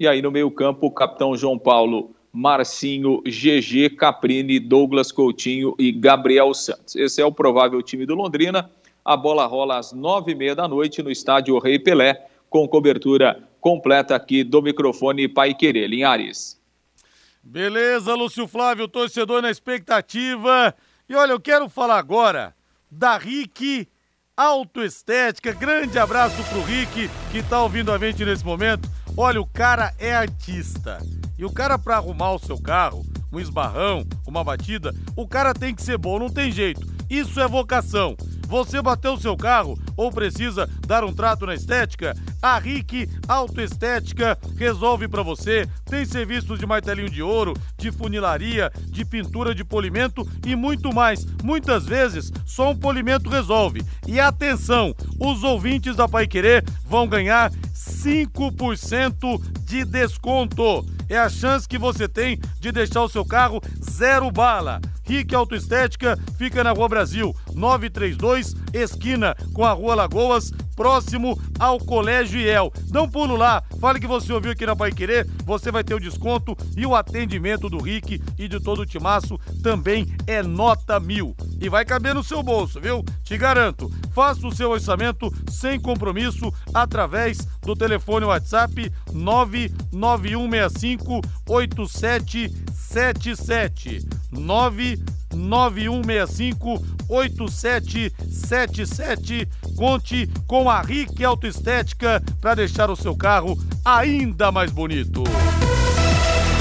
E 0.00 0.08
aí 0.08 0.22
no 0.22 0.30
meio-campo, 0.30 0.86
o 0.86 0.90
capitão 0.90 1.36
João 1.36 1.58
Paulo, 1.58 2.16
Marcinho, 2.32 3.20
GG, 3.20 3.90
Caprini, 3.98 4.58
Douglas 4.58 5.12
Coutinho 5.12 5.74
e 5.78 5.92
Gabriel 5.92 6.54
Santos. 6.54 6.96
Esse 6.96 7.20
é 7.20 7.26
o 7.26 7.30
provável 7.30 7.82
time 7.82 8.06
do 8.06 8.14
Londrina. 8.14 8.70
A 9.04 9.14
bola 9.14 9.44
rola 9.44 9.76
às 9.76 9.92
nove 9.92 10.32
e 10.32 10.34
meia 10.34 10.54
da 10.54 10.66
noite 10.66 11.02
no 11.02 11.10
estádio 11.10 11.58
Rei 11.58 11.78
Pelé, 11.78 12.28
com 12.48 12.66
cobertura 12.66 13.46
completa 13.60 14.16
aqui 14.16 14.42
do 14.42 14.62
microfone 14.62 15.28
Pai 15.28 15.52
Querer, 15.52 15.86
Linhares. 15.86 16.58
Beleza, 17.42 18.14
Lúcio 18.14 18.48
Flávio, 18.48 18.88
torcedor 18.88 19.42
na 19.42 19.50
expectativa. 19.50 20.74
E 21.10 21.14
olha, 21.14 21.32
eu 21.32 21.40
quero 21.40 21.68
falar 21.68 21.98
agora 21.98 22.54
da 22.90 23.18
Rick 23.18 23.86
Autoestética. 24.34 25.52
Grande 25.52 25.98
abraço 25.98 26.42
pro 26.44 26.62
Rick, 26.62 27.10
que 27.30 27.42
tá 27.42 27.62
ouvindo 27.62 27.92
a 27.92 27.98
gente 27.98 28.24
nesse 28.24 28.46
momento. 28.46 28.88
Olha, 29.16 29.40
o 29.40 29.46
cara 29.46 29.92
é 29.98 30.14
artista. 30.14 30.98
E 31.38 31.44
o 31.44 31.50
cara, 31.50 31.78
para 31.78 31.96
arrumar 31.96 32.32
o 32.32 32.38
seu 32.38 32.58
carro, 32.60 33.04
um 33.32 33.40
esbarrão, 33.40 34.06
uma 34.26 34.42
batida, 34.42 34.94
o 35.16 35.26
cara 35.26 35.54
tem 35.54 35.74
que 35.74 35.82
ser 35.82 35.98
bom, 35.98 36.18
não 36.18 36.28
tem 36.28 36.50
jeito. 36.50 36.86
Isso 37.08 37.40
é 37.40 37.48
vocação. 37.48 38.16
Você 38.46 38.82
bateu 38.82 39.14
o 39.14 39.20
seu 39.20 39.36
carro 39.36 39.78
ou 39.96 40.10
precisa 40.10 40.68
dar 40.84 41.04
um 41.04 41.12
trato 41.12 41.46
na 41.46 41.54
estética? 41.54 42.16
A 42.42 42.58
Rick 42.58 43.08
Autoestética 43.28 44.36
resolve 44.56 45.06
para 45.06 45.22
você. 45.22 45.68
Tem 45.84 46.04
serviços 46.04 46.58
de 46.58 46.66
martelinho 46.66 47.08
de 47.08 47.22
ouro, 47.22 47.54
de 47.78 47.92
funilaria, 47.92 48.70
de 48.86 49.04
pintura 49.04 49.54
de 49.54 49.64
polimento 49.64 50.26
e 50.44 50.56
muito 50.56 50.92
mais. 50.92 51.24
Muitas 51.44 51.86
vezes 51.86 52.32
só 52.44 52.72
um 52.72 52.76
polimento 52.76 53.30
resolve. 53.30 53.84
E 54.06 54.18
atenção, 54.18 54.94
os 55.20 55.44
ouvintes 55.44 55.94
da 55.94 56.08
Pai 56.08 56.26
Querer 56.26 56.64
vão 56.84 57.06
ganhar 57.06 57.52
5% 58.02 59.40
de 59.64 59.84
desconto. 59.84 60.86
É 61.08 61.18
a 61.18 61.28
chance 61.28 61.68
que 61.68 61.78
você 61.78 62.08
tem 62.08 62.38
de 62.58 62.72
deixar 62.72 63.02
o 63.02 63.08
seu 63.08 63.24
carro 63.24 63.60
zero 63.82 64.30
bala. 64.30 64.80
Rick 65.04 65.34
Autoestética 65.34 66.16
fica 66.38 66.62
na 66.62 66.70
Rua 66.70 66.88
Brasil, 66.88 67.34
932, 67.52 68.54
esquina 68.72 69.36
com 69.52 69.64
a 69.64 69.72
Rua 69.72 69.94
Lagoas, 69.94 70.50
próximo 70.74 71.38
ao 71.58 71.78
Colégio 71.78 72.40
IEL. 72.40 72.72
Dá 72.86 73.02
um 73.02 73.08
pulo 73.08 73.36
lá, 73.36 73.62
fale 73.78 74.00
que 74.00 74.06
você 74.06 74.32
ouviu 74.32 74.52
aqui 74.52 74.64
na 74.64 74.74
Pai 74.74 74.92
Querer, 74.92 75.28
você 75.44 75.70
vai 75.70 75.84
ter 75.84 75.92
o 75.94 76.00
desconto 76.00 76.56
e 76.76 76.86
o 76.86 76.96
atendimento 76.96 77.68
do 77.68 77.78
Rick 77.78 78.22
e 78.38 78.48
de 78.48 78.58
todo 78.58 78.80
o 78.82 78.86
timaço 78.86 79.38
também 79.62 80.06
é 80.26 80.42
nota 80.42 80.98
mil. 80.98 81.36
E 81.60 81.68
vai 81.68 81.84
caber 81.84 82.14
no 82.14 82.24
seu 82.24 82.42
bolso, 82.42 82.80
viu? 82.80 83.04
Te 83.22 83.36
garanto. 83.36 83.92
Faça 84.14 84.46
o 84.46 84.54
seu 84.54 84.70
orçamento 84.70 85.30
sem 85.50 85.78
compromisso 85.78 86.50
através 86.72 87.46
do 87.60 87.76
telefone 87.76 88.24
WhatsApp 88.24 88.90
99165 89.12 91.20
8777. 91.46 94.08
99165 94.32 95.19
8777. 97.08 99.48
Conte 99.76 100.28
com 100.46 100.70
a 100.70 100.80
Rick 100.80 101.24
Autoestética 101.24 102.22
para 102.40 102.54
deixar 102.54 102.88
o 102.90 102.96
seu 102.96 103.16
carro 103.16 103.58
ainda 103.84 104.52
mais 104.52 104.70
bonito. 104.70 105.24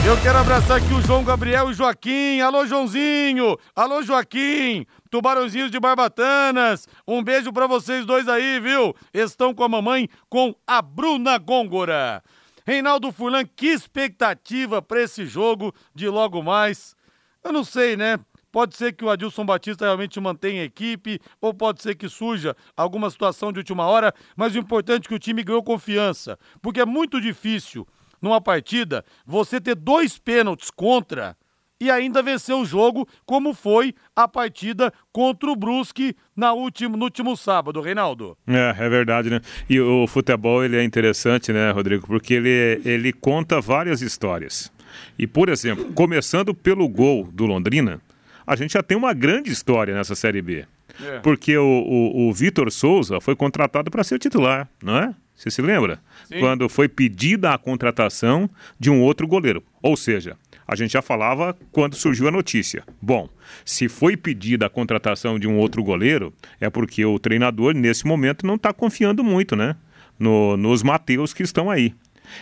Eu 0.05 0.19
quero 0.21 0.37
abraçar 0.37 0.77
aqui 0.77 0.93
o 0.93 1.01
João 1.01 1.25
Gabriel 1.25 1.69
e 1.69 1.73
Joaquim. 1.73 2.39
Alô, 2.39 2.65
Joãozinho. 2.65 3.57
Alô, 3.75 4.01
Joaquim. 4.01 4.85
Tubarãozinhos 5.11 5.69
de 5.69 5.79
Barbatanas. 5.79 6.87
Um 7.05 7.21
beijo 7.21 7.51
para 7.51 7.67
vocês 7.67 8.05
dois 8.05 8.27
aí, 8.27 8.59
viu? 8.59 8.95
Estão 9.13 9.53
com 9.53 9.63
a 9.63 9.69
mamãe, 9.69 10.07
com 10.29 10.55
a 10.65 10.81
Bruna 10.81 11.37
Gôngora. 11.37 12.23
Reinaldo 12.65 13.11
Furlan, 13.11 13.43
que 13.43 13.67
expectativa 13.67 14.81
para 14.81 15.01
esse 15.01 15.25
jogo 15.25 15.73
de 15.93 16.07
logo 16.07 16.41
mais. 16.41 16.95
Eu 17.43 17.51
não 17.51 17.63
sei, 17.63 17.97
né? 17.97 18.19
Pode 18.51 18.75
ser 18.75 18.93
que 18.93 19.03
o 19.05 19.09
Adilson 19.09 19.45
Batista 19.45 19.85
realmente 19.85 20.19
mantenha 20.19 20.61
a 20.61 20.65
equipe, 20.65 21.19
ou 21.39 21.53
pode 21.53 21.81
ser 21.81 21.95
que 21.95 22.09
surja 22.09 22.55
alguma 22.75 23.09
situação 23.09 23.51
de 23.51 23.59
última 23.59 23.85
hora, 23.85 24.13
mas 24.35 24.55
o 24.55 24.59
importante 24.59 25.05
é 25.05 25.09
que 25.09 25.15
o 25.15 25.19
time 25.19 25.43
ganhou 25.43 25.63
confiança, 25.63 26.37
porque 26.61 26.81
é 26.81 26.85
muito 26.85 27.21
difícil 27.21 27.87
numa 28.21 28.41
partida 28.41 29.05
você 29.25 29.61
ter 29.61 29.75
dois 29.75 30.17
pênaltis 30.17 30.69
contra 30.69 31.37
e 31.81 31.89
ainda 31.89 32.21
vencer 32.21 32.53
o 32.53 32.65
jogo, 32.65 33.07
como 33.25 33.53
foi 33.53 33.95
a 34.13 34.27
partida 34.27 34.91
contra 35.13 35.49
o 35.49 35.55
Brusque 35.55 36.13
na 36.35 36.51
último, 36.51 36.97
no 36.97 37.05
último 37.05 37.37
sábado, 37.37 37.79
Reinaldo. 37.79 38.37
É, 38.45 38.75
é 38.77 38.89
verdade, 38.89 39.29
né? 39.29 39.39
E 39.69 39.79
o 39.79 40.05
futebol 40.05 40.63
ele 40.63 40.75
é 40.75 40.83
interessante, 40.83 41.53
né, 41.53 41.71
Rodrigo? 41.71 42.05
Porque 42.05 42.33
ele, 42.33 42.81
ele 42.83 43.13
conta 43.13 43.61
várias 43.61 44.01
histórias. 44.01 44.69
E, 45.17 45.25
por 45.25 45.47
exemplo, 45.47 45.93
começando 45.93 46.53
pelo 46.53 46.87
gol 46.89 47.29
do 47.31 47.45
Londrina, 47.45 48.01
a 48.49 48.55
gente 48.55 48.73
já 48.73 48.81
tem 48.81 48.97
uma 48.97 49.13
grande 49.13 49.51
história 49.51 49.93
nessa 49.93 50.15
Série 50.15 50.41
B. 50.41 50.65
É. 50.99 51.19
Porque 51.19 51.55
o, 51.55 51.63
o, 51.63 52.29
o 52.29 52.33
Vitor 52.33 52.71
Souza 52.71 53.21
foi 53.21 53.35
contratado 53.35 53.91
para 53.91 54.03
ser 54.03 54.17
titular, 54.17 54.67
não 54.83 54.97
é? 54.97 55.13
Você 55.35 55.51
se 55.51 55.61
lembra? 55.61 56.01
Sim. 56.27 56.39
Quando 56.39 56.67
foi 56.67 56.89
pedida 56.89 57.53
a 57.53 57.57
contratação 57.59 58.49
de 58.79 58.89
um 58.89 59.01
outro 59.01 59.27
goleiro. 59.27 59.63
Ou 59.83 59.95
seja, 59.95 60.35
a 60.67 60.75
gente 60.75 60.93
já 60.93 61.01
falava 61.01 61.55
quando 61.71 61.95
surgiu 61.95 62.27
a 62.27 62.31
notícia. 62.31 62.83
Bom, 62.99 63.29
se 63.63 63.87
foi 63.87 64.17
pedida 64.17 64.65
a 64.65 64.69
contratação 64.69 65.37
de 65.37 65.47
um 65.47 65.55
outro 65.55 65.83
goleiro, 65.83 66.33
é 66.59 66.71
porque 66.71 67.05
o 67.05 67.19
treinador, 67.19 67.75
nesse 67.75 68.07
momento, 68.07 68.47
não 68.47 68.55
está 68.55 68.73
confiando 68.73 69.23
muito, 69.23 69.55
né? 69.55 69.75
No, 70.17 70.57
nos 70.57 70.81
Mateus 70.81 71.33
que 71.35 71.43
estão 71.43 71.69
aí. 71.69 71.93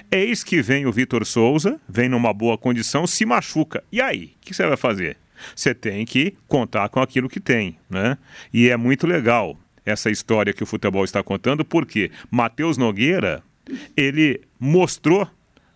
Eis 0.10 0.42
que 0.42 0.62
vem 0.62 0.86
o 0.86 0.92
Vitor 0.92 1.26
Souza, 1.26 1.78
vem 1.88 2.08
numa 2.08 2.34
boa 2.34 2.58
condição, 2.58 3.06
se 3.06 3.26
machuca. 3.26 3.84
E 3.92 4.02
aí? 4.02 4.36
O 4.38 4.46
que 4.46 4.54
você 4.54 4.66
vai 4.66 4.78
fazer? 4.78 5.18
Você 5.56 5.74
tem 5.74 6.06
que 6.06 6.36
contar 6.48 6.90
com 6.90 7.00
aquilo 7.00 7.30
que 7.30 7.40
tem, 7.40 7.78
né? 7.90 8.18
E 8.54 8.70
é 8.70 8.78
muito 8.78 9.06
legal 9.08 9.58
essa 9.86 10.10
história 10.10 10.54
que 10.54 10.64
o 10.64 10.66
futebol 10.66 11.04
está 11.06 11.24
contando, 11.24 11.64
porque 11.64 12.12
Matheus 12.30 12.78
Nogueira, 12.78 13.42
ele 13.96 14.42
mostrou 14.60 15.28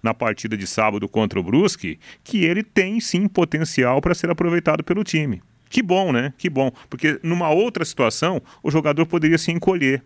na 0.03 0.13
partida 0.13 0.57
de 0.57 0.65
sábado 0.67 1.07
contra 1.07 1.39
o 1.39 1.43
Brusque 1.43 1.99
que 2.23 2.43
ele 2.43 2.63
tem 2.63 2.99
sim 2.99 3.27
potencial 3.27 4.01
para 4.01 4.15
ser 4.15 4.29
aproveitado 4.29 4.83
pelo 4.83 5.03
time. 5.03 5.41
Que 5.69 5.81
bom, 5.81 6.11
né? 6.11 6.33
Que 6.37 6.49
bom, 6.49 6.71
porque 6.89 7.19
numa 7.23 7.49
outra 7.49 7.85
situação 7.85 8.41
o 8.61 8.69
jogador 8.69 9.05
poderia 9.05 9.37
se 9.37 9.51
encolher. 9.51 10.03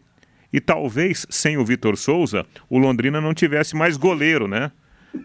E 0.53 0.61
talvez 0.61 1.25
sem 1.29 1.57
o 1.57 1.65
Vitor 1.65 1.97
Souza, 1.97 2.45
o 2.69 2.77
Londrina 2.77 3.19
não 3.19 3.33
tivesse 3.33 3.75
mais 3.75 3.97
goleiro, 3.97 4.47
né? 4.47 4.71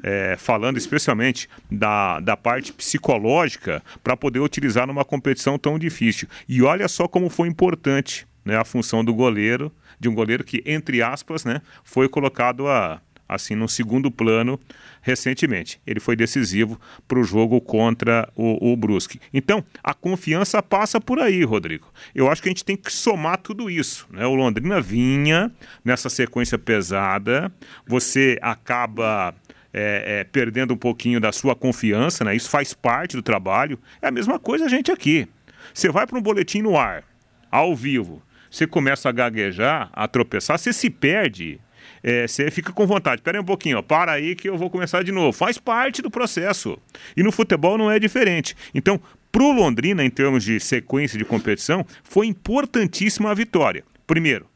É, 0.03 0.37
falando 0.39 0.77
especialmente 0.77 1.49
da, 1.71 2.21
da 2.21 2.37
parte 2.37 2.73
psicológica 2.73 3.83
para 4.03 4.17
poder 4.17 4.41
utilizar 4.41 4.87
numa 4.87 5.05
competição 5.05 5.59
tão 5.59 5.79
difícil. 5.79 6.29
E 6.49 6.63
olha 6.63 6.89
só 6.89 7.07
como 7.07 7.29
foi 7.29 7.49
importante 7.49 8.27
né, 8.45 8.57
a 8.57 8.65
função 8.65 9.05
do 9.05 9.15
goleiro, 9.15 9.73
de 9.99 10.09
um 10.09 10.15
goleiro 10.15 10.45
que, 10.45 10.63
entre 10.65 11.03
aspas, 11.03 11.45
né, 11.45 11.61
foi 11.85 12.09
colocado 12.09 12.67
a, 12.69 13.01
assim 13.31 13.55
no 13.55 13.69
segundo 13.69 14.11
plano 14.11 14.59
recentemente. 15.03 15.81
Ele 15.87 16.01
foi 16.01 16.17
decisivo 16.17 16.79
para 17.07 17.19
o 17.19 17.25
jogo 17.25 17.61
contra 17.61 18.29
o, 18.35 18.73
o, 18.73 18.77
Brusque. 18.77 19.21
Então, 19.33 19.65
a 19.83 19.95
confiança 19.95 20.63
passa 20.63 21.01
por 21.01 21.19
aí, 21.21 21.45
Rodrigo. 21.45 21.87
Eu 22.15 22.31
acho 22.31 22.43
que 22.43 22.49
a 22.49 22.53
gente 22.53 22.65
tem 22.65 22.77
que 22.77 22.93
somar 22.93 23.39
tudo 23.39 23.71
isso. 23.71 24.07
Né? 24.11 24.27
O 24.27 24.35
Londrina 24.35 24.81
vinha 24.81 25.51
nessa 25.85 26.11
sequência 26.11 26.59
pesada, 26.59 27.53
você 27.87 28.39
acaba 28.43 29.35
é, 29.73 30.21
é, 30.21 30.25
perdendo 30.25 30.75
um 30.75 30.77
pouquinho 30.77 31.21
da 31.21 31.33
sua 31.33 31.55
confiança, 31.55 32.25
né? 32.25 32.35
Isso 32.35 32.51
faz 32.51 32.73
parte 32.75 33.17
do 33.17 33.23
trabalho. 33.23 33.79
É 34.03 34.09
a 34.09 34.11
mesma 34.11 34.39
coisa 34.39 34.67
a 34.67 34.69
gente 34.69 34.91
aqui. 34.91 35.29
Você 35.73 35.89
vai 35.89 36.07
para 36.07 36.19
um 36.19 36.23
boletim 36.23 36.63
no 36.63 36.77
ar, 36.77 37.05
ao 37.51 37.75
vivo, 37.75 38.23
você 38.51 38.67
começa 38.67 39.09
a 39.09 39.13
gaguejar, 39.13 39.89
a 39.93 40.09
tropeçar, 40.09 40.59
você 40.59 40.73
se 40.73 40.91
perde. 40.91 41.61
É, 42.03 42.27
você 42.27 42.51
fica 42.51 42.73
com 42.73 42.87
vontade. 42.87 43.21
Espera 43.21 43.41
um 43.41 43.45
pouquinho, 43.45 43.79
ó, 43.79 43.83
para 43.83 44.13
aí 44.13 44.35
que 44.35 44.49
eu 44.49 44.57
vou 44.57 44.69
começar 44.69 45.05
de 45.05 45.13
novo. 45.13 45.33
Faz 45.33 45.59
parte 45.59 46.03
do 46.03 46.11
processo. 46.11 46.77
E 47.17 47.23
no 47.23 47.31
futebol 47.31 47.79
não 47.79 47.91
é 47.91 47.99
diferente. 47.99 48.57
Então, 48.75 49.01
para 49.31 49.43
o 49.43 49.53
Londrina, 49.53 50.05
em 50.05 50.11
termos 50.11 50.43
de 50.43 50.59
sequência 50.59 51.17
de 51.17 51.25
competição, 51.25 51.87
foi 52.03 52.27
importantíssima 52.27 53.31
a 53.31 53.35
vitória. 53.35 53.85
Primeiro, 54.07 54.50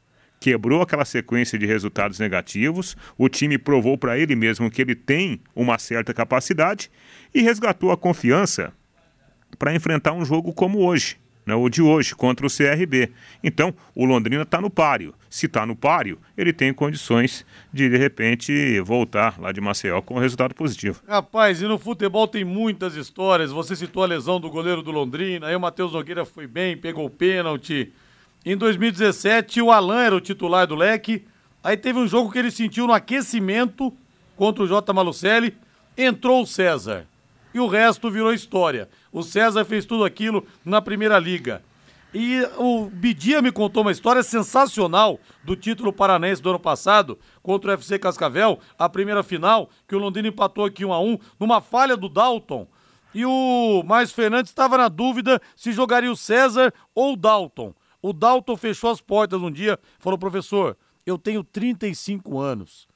quebrou 0.45 0.83
aquela 0.83 1.07
sequência 1.07 1.59
de 1.59 1.65
resultados 1.65 2.19
negativos, 2.19 2.95
o 3.17 3.31
time 3.31 3.57
provou 3.57 3.97
para 3.97 4.19
ele 4.19 4.37
mesmo 4.37 4.71
que 4.71 4.83
ele 4.83 4.95
tem 4.95 5.41
uma 5.57 5.79
certa 5.79 6.13
capacidade 6.13 6.91
e 7.35 7.41
resgatou 7.41 7.91
a 7.91 7.97
confiança 7.97 8.71
para 9.59 9.75
enfrentar 9.75 10.13
um 10.13 10.23
jogo 10.23 10.53
como 10.53 10.81
hoje, 10.81 11.17
né, 11.47 11.55
o 11.55 11.67
de 11.71 11.81
hoje, 11.81 12.15
contra 12.15 12.47
o 12.47 12.51
CRB. 12.51 13.11
Então, 13.43 13.75
o 13.95 14.05
Londrina 14.05 14.43
está 14.43 14.61
no 14.61 14.69
páreo. 14.69 15.15
Se 15.31 15.47
está 15.47 15.65
no 15.65 15.75
páreo, 15.75 16.19
ele 16.37 16.53
tem 16.53 16.75
condições 16.75 17.47
de, 17.73 17.89
de 17.89 17.97
repente, 17.97 18.79
voltar 18.81 19.41
lá 19.41 19.51
de 19.51 19.63
Maceió 19.63 20.03
com 20.03 20.17
um 20.17 20.21
resultado 20.21 20.55
positivo. 20.55 21.01
Rapaz, 21.09 21.63
e 21.63 21.65
no 21.65 21.79
futebol 21.79 22.29
tem 22.29 22.45
muitas 22.45 22.97
histórias. 22.97 23.51
Você 23.51 23.75
citou 23.75 24.03
a 24.03 24.07
lesão 24.07 24.39
do 24.39 24.51
goleiro 24.51 24.83
do 24.83 24.91
Londrina, 24.91 25.47
aí 25.47 25.57
o 25.57 25.61
Matheus 25.61 25.95
Nogueira 25.95 26.27
foi 26.27 26.47
bem, 26.47 26.77
pegou 26.77 27.07
o 27.07 27.11
pênalti. 27.11 27.91
Em 28.47 28.59
2017, 28.59 29.63
o 29.63 29.73
Alan 29.73 30.03
era 30.03 30.15
o 30.15 30.21
titular 30.21 30.67
do 30.67 30.75
leque. 30.75 31.25
Aí 31.63 31.79
teve 31.79 31.99
um 31.99 32.07
jogo 32.07 32.31
que 32.31 32.39
ele 32.39 32.51
sentiu 32.51 32.87
no 32.87 32.93
aquecimento 32.93 33.91
contra 34.37 34.63
o 34.63 34.67
J. 34.67 34.93
Malucelli. 34.93 35.57
Entrou 35.97 36.43
o 36.43 36.47
César. 36.47 37.07
E 37.55 37.59
o 37.59 37.67
resto 37.67 38.11
virou 38.11 38.35
história. 38.35 38.91
O 39.11 39.23
César 39.23 39.65
fez 39.65 39.87
tudo 39.87 40.05
aquilo 40.05 40.47
na 40.63 40.83
primeira 40.83 41.19
liga. 41.19 41.63
E 42.13 42.47
o 42.59 42.91
Bidia 42.91 43.41
me 43.41 43.51
contou 43.51 43.83
uma 43.83 43.91
história 43.91 44.23
sensacional 44.23 45.19
do 45.43 45.57
título 45.57 45.91
paranense 45.93 46.43
do 46.43 46.51
ano 46.51 46.61
passado 46.61 47.19
contra 47.43 47.71
o 47.71 47.75
FC 47.75 47.99
Cascavel, 47.99 48.61
a 48.79 48.89
primeira 48.89 49.23
final, 49.23 49.71
que 49.89 49.97
o 49.97 49.99
Londrina 49.99 50.29
empatou 50.29 50.67
aqui 50.67 50.85
1 50.85 50.93
a 50.93 51.01
1 51.01 51.19
numa 51.41 51.63
falha 51.63 51.97
do 51.97 52.11
Dalton. 52.11 52.69
E 53.15 53.25
o 53.25 53.83
Mais 53.87 54.13
Fernandes 54.13 54.51
estava 54.51 54.77
na 54.77 54.89
dúvida 54.89 55.41
se 55.57 55.73
jogaria 55.73 56.13
o 56.13 56.17
César 56.17 56.75
ou 56.95 57.15
o 57.15 57.17
Dalton. 57.17 57.75
O 58.07 58.13
Dalton 58.13 58.55
fechou 58.55 58.91
as 58.91 59.01
portas 59.01 59.41
um 59.41 59.51
dia, 59.51 59.81
falou: 59.99 60.19
professor, 60.19 60.77
eu 61.07 61.17
tenho 61.17 61.43
35 61.43 62.39
anos. 62.39 62.87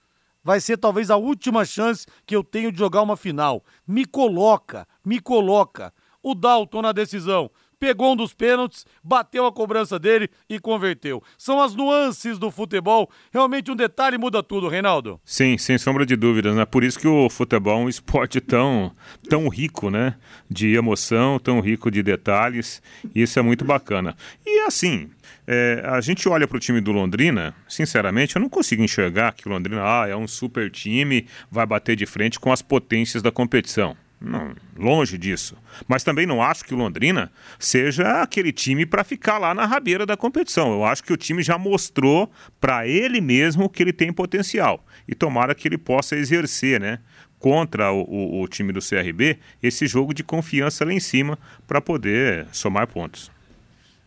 Vai 0.44 0.60
ser 0.60 0.76
talvez 0.76 1.10
a 1.10 1.16
última 1.16 1.64
chance 1.64 2.06
que 2.26 2.36
eu 2.36 2.44
tenho 2.44 2.70
de 2.70 2.78
jogar 2.78 3.00
uma 3.00 3.16
final. 3.16 3.64
Me 3.86 4.04
coloca, 4.04 4.86
me 5.02 5.18
coloca. 5.18 5.94
O 6.22 6.34
Dalton 6.34 6.82
na 6.82 6.92
decisão 6.92 7.50
pegou 7.78 8.12
um 8.12 8.16
dos 8.16 8.34
pênaltis, 8.34 8.86
bateu 9.02 9.46
a 9.46 9.52
cobrança 9.52 9.98
dele 9.98 10.28
e 10.48 10.58
converteu. 10.58 11.22
São 11.36 11.60
as 11.60 11.74
nuances 11.74 12.38
do 12.38 12.50
futebol. 12.50 13.10
Realmente 13.32 13.70
um 13.70 13.76
detalhe 13.76 14.18
muda 14.18 14.42
tudo, 14.42 14.68
Reinaldo. 14.68 15.20
Sim, 15.24 15.56
sem 15.58 15.78
sombra 15.78 16.04
de 16.04 16.16
dúvidas, 16.16 16.54
né? 16.54 16.64
Por 16.64 16.84
isso 16.84 16.98
que 16.98 17.08
o 17.08 17.28
futebol 17.30 17.80
é 17.80 17.84
um 17.84 17.88
esporte 17.88 18.40
tão, 18.40 18.92
tão 19.28 19.48
rico, 19.48 19.90
né? 19.90 20.16
De 20.50 20.74
emoção, 20.74 21.38
tão 21.38 21.60
rico 21.60 21.90
de 21.90 22.02
detalhes. 22.02 22.82
Isso 23.14 23.38
é 23.38 23.42
muito 23.42 23.64
bacana. 23.64 24.16
E 24.44 24.60
assim, 24.60 25.10
é, 25.46 25.82
a 25.84 26.00
gente 26.00 26.28
olha 26.28 26.46
para 26.46 26.56
o 26.56 26.60
time 26.60 26.80
do 26.80 26.92
Londrina, 26.92 27.54
sinceramente, 27.68 28.36
eu 28.36 28.42
não 28.42 28.48
consigo 28.48 28.82
enxergar 28.82 29.32
que 29.32 29.48
o 29.48 29.50
Londrina 29.50 29.82
ah, 29.82 30.06
é 30.06 30.14
um 30.14 30.28
super 30.28 30.70
time, 30.70 31.26
vai 31.50 31.64
bater 31.64 31.96
de 31.96 32.06
frente 32.06 32.38
com 32.38 32.52
as 32.52 32.60
potências 32.60 33.22
da 33.22 33.30
competição. 33.30 33.96
Não, 34.20 34.52
longe 34.76 35.16
disso. 35.16 35.56
Mas 35.86 36.02
também 36.02 36.26
não 36.26 36.42
acho 36.42 36.64
que 36.64 36.74
o 36.74 36.76
Londrina 36.76 37.30
seja 37.58 38.20
aquele 38.20 38.52
time 38.52 38.84
para 38.84 39.04
ficar 39.04 39.38
lá 39.38 39.54
na 39.54 39.64
rabeira 39.64 40.04
da 40.04 40.16
competição. 40.16 40.72
Eu 40.72 40.84
acho 40.84 41.04
que 41.04 41.12
o 41.12 41.16
time 41.16 41.40
já 41.40 41.56
mostrou 41.56 42.30
para 42.60 42.86
ele 42.86 43.20
mesmo 43.20 43.68
que 43.68 43.82
ele 43.82 43.92
tem 43.92 44.12
potencial. 44.12 44.84
E 45.06 45.14
tomara 45.14 45.54
que 45.54 45.68
ele 45.68 45.78
possa 45.78 46.16
exercer, 46.16 46.80
né? 46.80 46.98
Contra 47.38 47.92
o, 47.92 48.02
o, 48.02 48.42
o 48.42 48.48
time 48.48 48.72
do 48.72 48.80
CRB, 48.80 49.38
esse 49.62 49.86
jogo 49.86 50.12
de 50.12 50.24
confiança 50.24 50.84
lá 50.84 50.92
em 50.92 50.98
cima 50.98 51.38
para 51.68 51.80
poder 51.80 52.48
somar 52.50 52.88
pontos. 52.88 53.30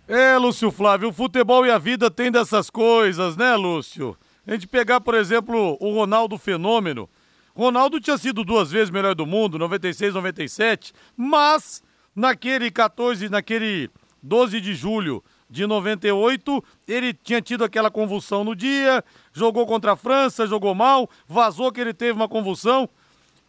É, 0.06 0.38
Lúcio 0.38 0.70
Flávio, 0.72 1.08
o 1.08 1.14
futebol 1.14 1.66
e 1.66 1.72
a 1.72 1.78
vida 1.78 2.12
tem 2.12 2.30
dessas 2.30 2.70
coisas, 2.70 3.38
né, 3.38 3.56
Lúcio? 3.56 4.18
A 4.46 4.52
gente 4.52 4.68
pegar, 4.68 5.00
por 5.00 5.16
exemplo, 5.16 5.78
o 5.80 5.94
Ronaldo 5.94 6.38
Fenômeno 6.38 7.08
Ronaldo 7.54 8.00
tinha 8.00 8.18
sido 8.18 8.44
duas 8.44 8.72
vezes 8.72 8.90
melhor 8.90 9.16
do 9.16 9.26
mundo, 9.26 9.60
96, 9.60 10.14
97, 10.14 10.94
mas 11.16 11.84
naquele 12.16 12.72
14, 12.72 13.30
naquele 13.30 13.90
12 14.22 14.62
de 14.62 14.74
julho 14.74 15.24
de 15.50 15.68
98, 15.68 16.64
ele 16.88 17.14
tinha 17.14 17.42
tido 17.42 17.64
aquela 17.64 17.92
convulsão 17.92 18.44
no 18.44 18.56
dia, 18.56 19.04
jogou 19.34 19.66
contra 19.66 19.94
a 19.94 19.96
França, 19.98 20.48
jogou 20.48 20.74
mal, 20.74 21.10
vazou 21.28 21.72
que 21.72 21.82
ele 21.82 21.94
teve 21.94 22.14
uma 22.14 22.30
convulsão. 22.30 22.90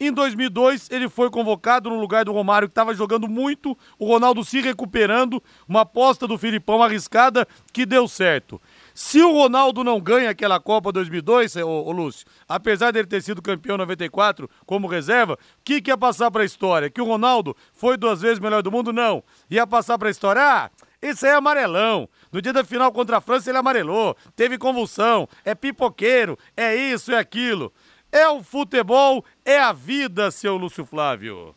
Em 0.00 0.10
2002, 0.10 0.90
ele 0.90 1.08
foi 1.08 1.30
convocado 1.30 1.88
no 1.88 2.00
lugar 2.00 2.24
do 2.24 2.32
Romário, 2.32 2.66
que 2.66 2.72
estava 2.72 2.92
jogando 2.92 3.28
muito, 3.28 3.78
o 4.00 4.06
Ronaldo 4.06 4.44
se 4.44 4.60
recuperando, 4.60 5.40
uma 5.68 5.82
aposta 5.82 6.26
do 6.26 6.36
Filipão 6.36 6.82
arriscada 6.82 7.46
que 7.72 7.86
deu 7.86 8.08
certo. 8.08 8.60
Se 8.94 9.22
o 9.22 9.32
Ronaldo 9.32 9.82
não 9.82 10.00
ganha 10.00 10.30
aquela 10.30 10.60
Copa 10.60 10.92
2002, 10.92 11.56
ô, 11.56 11.68
ô 11.68 11.92
Lúcio, 11.92 12.26
apesar 12.48 12.90
dele 12.92 13.06
ter 13.06 13.22
sido 13.22 13.40
campeão 13.40 13.78
94 13.78 14.48
como 14.66 14.86
reserva, 14.86 15.34
o 15.34 15.38
que, 15.64 15.80
que 15.80 15.90
ia 15.90 15.96
passar 15.96 16.30
para 16.30 16.42
a 16.42 16.46
história? 16.46 16.90
Que 16.90 17.00
o 17.00 17.06
Ronaldo 17.06 17.56
foi 17.72 17.96
duas 17.96 18.20
vezes 18.20 18.38
melhor 18.38 18.62
do 18.62 18.70
mundo? 18.70 18.92
Não. 18.92 19.24
Ia 19.50 19.66
passar 19.66 19.98
para 19.98 20.08
a 20.08 20.10
história? 20.10 20.42
Ah, 20.42 20.70
isso 21.00 21.24
aí 21.24 21.32
é 21.32 21.34
amarelão. 21.34 22.08
No 22.30 22.42
dia 22.42 22.52
da 22.52 22.64
final 22.64 22.92
contra 22.92 23.16
a 23.16 23.20
França 23.20 23.50
ele 23.50 23.58
amarelou, 23.58 24.16
teve 24.36 24.58
convulsão, 24.58 25.28
é 25.44 25.54
pipoqueiro, 25.54 26.38
é 26.56 26.74
isso, 26.76 27.12
é 27.12 27.18
aquilo. 27.18 27.72
É 28.10 28.28
o 28.28 28.42
futebol, 28.42 29.24
é 29.44 29.58
a 29.58 29.72
vida, 29.72 30.30
seu 30.30 30.56
Lúcio 30.56 30.84
Flávio. 30.84 31.54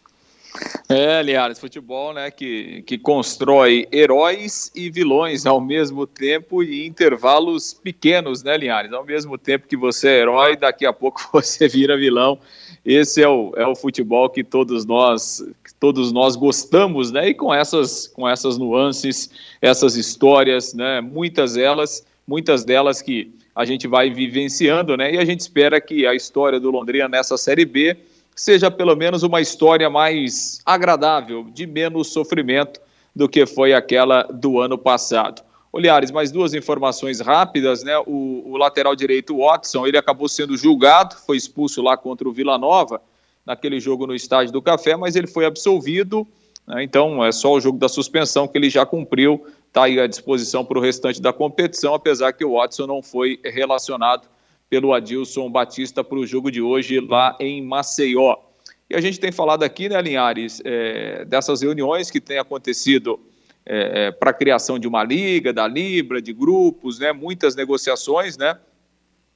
É, 0.88 1.22
Linhares, 1.24 1.60
futebol, 1.60 2.14
né, 2.14 2.30
que, 2.30 2.84
que 2.84 2.98
constrói 2.98 3.88
heróis 3.92 4.72
e 4.76 4.90
vilões 4.90 5.46
ao 5.46 5.60
mesmo 5.60 6.06
tempo 6.06 6.64
e 6.64 6.86
intervalos 6.86 7.74
pequenos, 7.74 8.44
né, 8.44 8.56
Linhares? 8.56 8.94
Ao 8.94 9.04
mesmo 9.04 9.38
tempo 9.38 9.68
que 9.68 9.76
você 9.76 10.10
é 10.10 10.20
herói, 10.20 10.56
daqui 10.56 10.86
a 10.86 10.94
pouco 10.94 11.28
você 11.34 11.68
vira 11.68 11.98
vilão. 11.98 12.40
Esse 12.86 13.24
é 13.24 13.28
o, 13.28 13.52
é 13.56 13.66
o 13.66 13.76
futebol 13.76 14.30
que 14.30 14.44
todos 14.44 14.86
nós 14.86 15.44
que 15.64 15.74
todos 15.74 16.12
nós 16.12 16.36
gostamos, 16.36 17.12
né? 17.12 17.30
E 17.30 17.34
com 17.34 17.52
essas 17.52 18.08
com 18.08 18.30
essas 18.30 18.60
nuances, 18.60 19.32
essas 19.60 19.96
histórias, 19.96 20.74
né? 20.76 21.02
Muitas 21.02 21.56
delas, 21.56 22.06
muitas 22.28 22.64
delas 22.64 23.02
que 23.02 23.34
a 23.56 23.66
gente 23.66 23.88
vai 23.88 24.12
vivenciando, 24.12 24.96
né? 24.96 25.16
E 25.16 25.18
a 25.18 25.26
gente 25.26 25.40
espera 25.40 25.82
que 25.82 26.06
a 26.06 26.14
história 26.14 26.60
do 26.60 26.70
Londrina 26.70 27.08
nessa 27.08 27.38
série 27.38 27.66
B 27.66 27.98
seja 28.36 28.70
pelo 28.70 28.96
menos 28.96 29.24
uma 29.24 29.40
história 29.40 29.90
mais 29.90 30.60
agradável, 30.66 31.46
de 31.54 31.66
menos 31.66 32.10
sofrimento 32.12 32.82
do 33.16 33.30
que 33.30 33.46
foi 33.46 33.74
aquela 33.74 34.24
do 34.24 34.60
ano 34.60 34.78
passado. 34.78 35.42
Olhares, 35.72 36.12
mais 36.12 36.32
duas 36.32 36.54
informações 36.54 37.20
rápidas, 37.20 37.84
né? 37.84 37.98
O, 38.00 38.44
o, 38.46 38.58
lateral 38.58 38.96
direito 38.96 39.38
Watson, 39.38 39.88
ele 39.88 39.98
acabou 39.98 40.28
sendo 40.28 40.56
julgado, 40.56 41.16
foi 41.26 41.38
expulso 41.38 41.82
lá 41.82 41.98
contra 41.98 42.28
o 42.28 42.32
Vila 42.32 42.58
Nova, 42.58 43.02
naquele 43.46 43.80
jogo 43.80 44.08
no 44.08 44.16
Estádio 44.16 44.54
do 44.54 44.62
Café, 44.62 44.96
mas 44.96 45.16
ele 45.16 45.28
foi 45.28 45.46
absolvido, 45.46 46.28
né? 46.66 46.84
então 46.84 47.24
é 47.24 47.32
só 47.32 47.54
o 47.54 47.60
jogo 47.60 47.78
da 47.78 47.88
suspensão 47.88 48.48
que 48.48 48.58
ele 48.58 48.70
já 48.70 48.86
cumpriu, 48.86 49.46
está 49.68 49.84
aí 49.84 50.00
à 50.00 50.08
disposição 50.08 50.66
para 50.66 50.80
o 50.80 50.82
restante 50.82 51.22
da 51.22 51.32
competição, 51.32 51.94
apesar 51.94 52.34
que 52.34 52.44
o 52.44 52.54
Watson 52.54 52.88
não 52.88 53.02
foi 53.04 53.40
relacionado 53.44 54.28
pelo 54.70 54.94
Adilson 54.94 55.50
Batista 55.50 56.04
para 56.04 56.18
o 56.18 56.26
jogo 56.26 56.52
de 56.52 56.62
hoje 56.62 57.00
lá 57.00 57.36
em 57.40 57.62
Maceió. 57.62 58.38
E 58.90 58.96
a 58.96 59.02
gente 59.02 59.20
tem 59.20 59.32
falado 59.32 59.64
aqui, 59.64 59.90
né, 59.90 60.02
Linhares, 60.02 60.62
é, 60.64 61.26
dessas 61.26 61.62
reuniões 61.62 62.12
que 62.12 62.22
têm 62.22 62.38
acontecido 62.38 63.20
é, 63.66 64.08
é 64.08 64.12
para 64.12 64.30
a 64.30 64.34
criação 64.34 64.78
de 64.78 64.88
uma 64.88 65.04
liga, 65.04 65.52
da 65.52 65.68
Libra, 65.68 66.22
de 66.22 66.32
grupos, 66.32 67.00
né, 67.00 67.12
muitas 67.12 67.56
negociações, 67.56 68.38
né? 68.38 68.58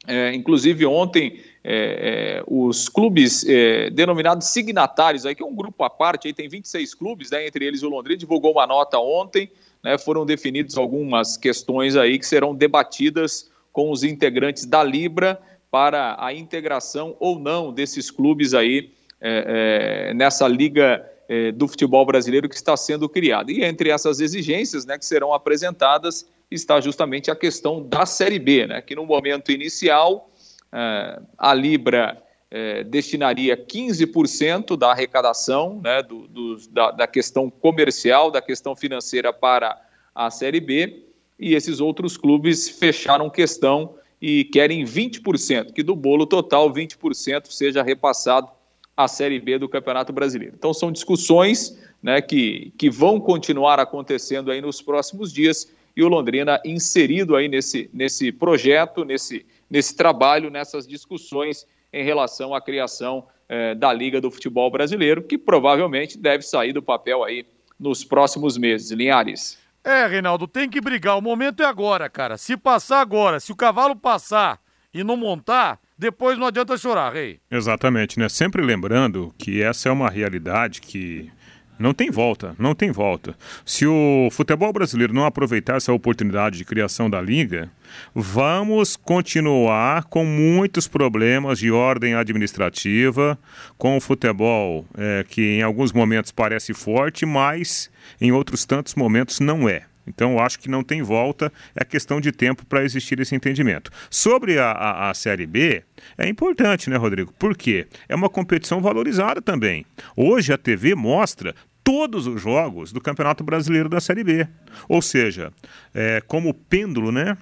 É, 0.08 0.34
inclusive 0.34 0.86
ontem 0.86 1.42
é, 1.62 2.40
é 2.42 2.44
os 2.48 2.88
clubes 2.88 3.46
denominados 3.92 4.48
signatários, 4.48 5.26
aí, 5.26 5.36
que 5.36 5.44
é 5.44 5.46
um 5.46 5.54
grupo 5.54 5.84
à 5.84 5.90
parte, 5.90 6.28
aí 6.28 6.34
tem 6.34 6.48
26 6.48 6.94
clubes, 6.94 7.32
né, 7.32 7.46
entre 7.46 7.66
eles 7.66 7.84
o 7.84 7.90
Londrina, 7.90 8.18
divulgou 8.18 8.54
uma 8.54 8.66
nota 8.66 8.98
ontem, 8.98 9.52
né, 9.84 9.98
foram 9.98 10.26
definidas 10.26 10.78
algumas 10.78 11.36
questões 11.36 11.98
aí 11.98 12.18
que 12.18 12.26
serão 12.26 12.56
debatidas 12.56 13.50
com 13.80 13.92
os 13.92 14.04
integrantes 14.04 14.66
da 14.66 14.84
Libra 14.84 15.40
para 15.72 16.18
a 16.20 16.34
integração 16.34 17.16
ou 17.18 17.40
não 17.40 17.72
desses 17.72 18.12
clubes 18.12 18.54
aí 18.54 18.92
é, 19.22 20.10
é, 20.10 20.14
nessa 20.14 20.46
liga 20.50 21.10
é, 21.30 21.54
do 21.54 21.66
futebol 21.66 22.06
brasileiro 22.06 22.50
que 22.50 22.56
está 22.56 22.76
sendo 22.76 23.08
criada. 23.08 23.54
E 23.54 23.64
entre 23.64 23.90
essas 23.90 24.20
exigências 24.20 24.86
né, 24.86 24.98
que 24.98 25.06
serão 25.06 25.34
apresentadas 25.34 26.28
está 26.52 26.82
justamente 26.82 27.32
a 27.32 27.36
questão 27.38 27.82
da 27.82 28.06
Série 28.06 28.38
B, 28.38 28.68
né, 28.68 28.82
que 28.82 28.96
no 28.96 29.06
momento 29.06 29.50
inicial 29.50 30.30
é, 30.74 31.22
a 31.38 31.54
Libra 31.54 32.22
é, 32.52 32.84
destinaria 32.84 33.56
15% 33.56 34.76
da 34.76 34.92
arrecadação 34.92 35.80
né, 35.82 36.04
do, 36.04 36.28
do, 36.28 36.58
da, 36.70 36.92
da 36.92 37.08
questão 37.08 37.50
comercial, 37.50 38.30
da 38.30 38.42
questão 38.42 38.76
financeira 38.76 39.32
para 39.32 39.82
a 40.14 40.30
Série 40.30 40.60
B, 40.60 41.09
e 41.40 41.56
esses 41.56 41.80
outros 41.80 42.18
clubes 42.18 42.68
fecharam 42.68 43.30
questão 43.30 43.96
e 44.22 44.44
querem 44.44 44.84
20%, 44.84 45.72
que 45.72 45.82
do 45.82 45.96
bolo 45.96 46.26
total 46.26 46.72
20% 46.72 47.48
seja 47.48 47.82
repassado 47.82 48.50
à 48.96 49.08
Série 49.08 49.40
B 49.40 49.58
do 49.58 49.70
Campeonato 49.70 50.12
Brasileiro. 50.12 50.56
Então 50.58 50.74
são 50.74 50.92
discussões 50.92 51.80
né, 52.04 52.22
que, 52.22 52.74
que 52.78 52.90
vão 52.90 53.20
continuar 53.20 53.80
acontecendo 53.80 54.52
aí 54.52 54.60
nos 54.60 54.82
próximos 54.82 55.32
dias 55.32 55.72
e 55.96 56.04
o 56.04 56.08
Londrina 56.10 56.62
inserido 56.66 57.36
aí 57.36 57.48
nesse, 57.48 57.90
nesse 57.94 58.32
projeto, 58.32 59.06
nesse, 59.06 59.46
nesse 59.70 59.96
trabalho, 59.96 60.50
nessas 60.50 60.86
discussões 60.86 61.66
em 61.92 62.04
relação 62.04 62.54
à 62.54 62.62
criação 62.62 63.26
eh, 63.48 63.74
da 63.74 63.92
Liga 63.92 64.22
do 64.22 64.30
Futebol 64.30 64.70
Brasileiro, 64.70 65.24
que 65.24 65.38
provavelmente 65.38 66.18
deve 66.18 66.44
sair 66.44 66.72
do 66.72 66.82
papel 66.82 67.24
aí 67.24 67.46
nos 67.80 68.04
próximos 68.04 68.58
meses. 68.58 68.92
Linhares. 68.92 69.58
É, 69.90 70.06
Reinaldo, 70.06 70.48
tem 70.48 70.70
que 70.70 70.80
brigar. 70.80 71.18
O 71.18 71.22
momento 71.22 71.64
é 71.64 71.66
agora, 71.66 72.08
cara. 72.08 72.38
Se 72.38 72.56
passar 72.56 73.02
agora, 73.02 73.40
se 73.40 73.52
o 73.52 73.56
cavalo 73.56 73.96
passar 73.96 74.60
e 74.94 75.04
não 75.04 75.18
montar, 75.18 75.80
depois 75.98 76.38
não 76.38 76.46
adianta 76.46 76.78
chorar, 76.78 77.12
rei. 77.12 77.40
Exatamente, 77.50 78.20
né? 78.20 78.30
Sempre 78.30 78.62
lembrando 78.62 79.34
que 79.36 79.64
essa 79.64 79.90
é 79.90 79.92
uma 79.92 80.08
realidade 80.08 80.80
que 80.80 81.32
não 81.80 81.94
tem 81.94 82.12
volta, 82.12 82.54
não 82.60 82.76
tem 82.76 82.92
volta. 82.92 83.36
Se 83.66 83.88
o 83.88 84.28
futebol 84.32 84.74
brasileiro 84.74 85.14
não 85.14 85.26
aproveitar 85.26 85.78
essa 85.78 85.94
oportunidade 85.94 86.58
de 86.58 86.66
criação 86.66 87.10
da 87.10 87.22
liga, 87.22 87.72
vamos 88.14 88.98
continuar 88.98 90.04
com 90.04 90.26
muitos 90.26 90.88
problemas 90.88 91.58
de 91.58 91.72
ordem 91.72 92.16
administrativa, 92.16 93.40
com 93.78 93.96
o 93.96 94.02
futebol 94.02 94.86
é, 94.98 95.26
que 95.28 95.42
em 95.42 95.62
alguns 95.62 95.94
momentos 95.94 96.32
parece 96.32 96.74
forte, 96.74 97.26
mas 97.26 97.90
em 98.20 98.32
outros 98.32 98.66
tantos 98.66 98.94
momentos 98.96 99.40
não 99.40 99.70
é. 99.70 99.84
Então, 100.10 100.40
acho 100.40 100.60
que 100.60 100.68
não 100.68 100.84
tem 100.84 101.04
volta, 101.04 101.54
é 101.76 101.86
questão 101.86 102.20
de 102.20 102.32
tempo 102.32 102.66
para 102.66 102.84
existir 102.84 103.20
esse 103.20 103.36
entendimento. 103.36 103.92
Sobre 104.10 104.58
a, 104.58 104.72
a, 104.72 105.10
a, 105.12 105.14
Série 105.14 105.46
B, 105.46 105.84
é 106.18 106.28
importante, 106.28 106.90
né, 106.90 106.98
Rodrigo? 106.98 107.32
Por 107.38 107.56
quê? 107.56 107.86
É 108.10 108.16
uma 108.16 108.28
competição 108.28 108.82
valorizada 108.82 109.40
também. 109.40 109.86
Hoje 110.16 110.52
a 110.52 110.58
TV 110.58 110.96
mostra 110.96 111.54
todos 111.90 112.28
os 112.28 112.40
jogos 112.40 112.92
do 112.92 113.02
Campeonato 113.02 113.44
Brasileiro 113.44 113.90
da 113.90 114.00
Série 114.00 114.24
B. 114.24 114.48
Ou 114.88 115.02
seja, 115.02 115.52
é, 115.92 116.22
como 116.22 116.54
pêndulo, 116.54 117.12
né, 117.12 117.36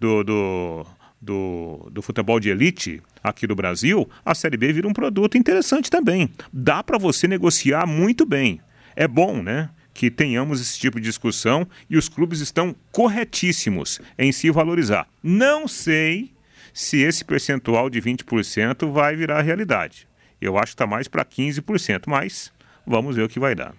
do, 0.00 0.24
do, 0.24 0.86
do, 1.20 1.90
do 1.92 2.00
futebol 2.00 2.40
de 2.40 2.48
elite 2.48 3.02
aqui 3.22 3.46
do 3.46 3.54
Brasil, 3.54 4.08
a 4.24 4.34
Série 4.34 4.56
B 4.56 4.72
vira 4.72 4.88
um 4.88 4.94
produto 4.94 5.36
interessante 5.36 5.90
também. 5.90 6.30
Dá 6.50 6.82
para 6.82 6.96
você 6.96 7.28
negociar 7.28 7.86
muito 7.86 8.24
bem. 8.24 8.58
É 8.96 9.06
bom, 9.06 9.42
né? 9.42 9.68
que 9.92 10.10
tenhamos 10.10 10.62
esse 10.62 10.78
tipo 10.78 10.98
de 10.98 11.04
discussão 11.04 11.68
e 11.90 11.98
os 11.98 12.08
clubes 12.08 12.40
estão 12.40 12.74
corretíssimos 12.90 14.00
em 14.16 14.32
se 14.32 14.50
valorizar. 14.50 15.06
Não 15.22 15.68
sei 15.68 16.32
se 16.72 17.02
esse 17.02 17.22
percentual 17.22 17.90
de 17.90 18.00
20% 18.00 18.90
vai 18.90 19.14
virar 19.14 19.42
realidade. 19.42 20.06
Eu 20.40 20.56
acho 20.56 20.68
que 20.68 20.74
está 20.76 20.86
mais 20.86 21.06
para 21.06 21.22
15%, 21.22 22.04
mas 22.06 22.50
vamos 22.86 23.16
ver 23.16 23.24
o 23.24 23.28
que 23.28 23.38
vai 23.38 23.54
dar. 23.54 23.74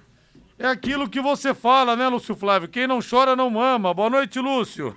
É 0.62 0.68
aquilo 0.68 1.10
que 1.10 1.20
você 1.20 1.56
fala, 1.56 1.96
né, 1.96 2.08
Lúcio 2.08 2.36
Flávio? 2.36 2.70
Quem 2.70 2.86
não 2.86 3.00
chora 3.02 3.36
não 3.36 3.50
mama. 3.50 3.92
Boa 3.96 4.12
noite, 4.12 4.40
Lúcio. 4.40 4.96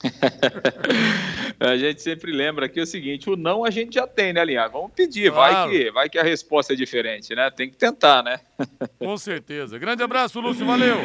a 1.60 1.76
gente 1.76 2.00
sempre 2.00 2.32
lembra 2.32 2.64
aqui 2.66 2.80
o 2.80 2.86
seguinte: 2.86 3.28
o 3.28 3.36
não 3.36 3.64
a 3.64 3.70
gente 3.70 3.94
já 3.94 4.06
tem, 4.06 4.32
né, 4.32 4.44
Linhares? 4.44 4.72
Vamos 4.72 4.92
pedir, 4.92 5.30
claro. 5.30 5.54
vai, 5.54 5.68
que, 5.68 5.90
vai 5.90 6.08
que 6.08 6.18
a 6.18 6.22
resposta 6.22 6.72
é 6.72 6.76
diferente, 6.76 7.34
né? 7.34 7.50
Tem 7.50 7.68
que 7.68 7.76
tentar, 7.76 8.22
né? 8.22 8.40
Com 8.98 9.18
certeza. 9.18 9.78
Grande 9.78 10.02
abraço, 10.02 10.40
Lúcio, 10.40 10.64
valeu. 10.64 10.96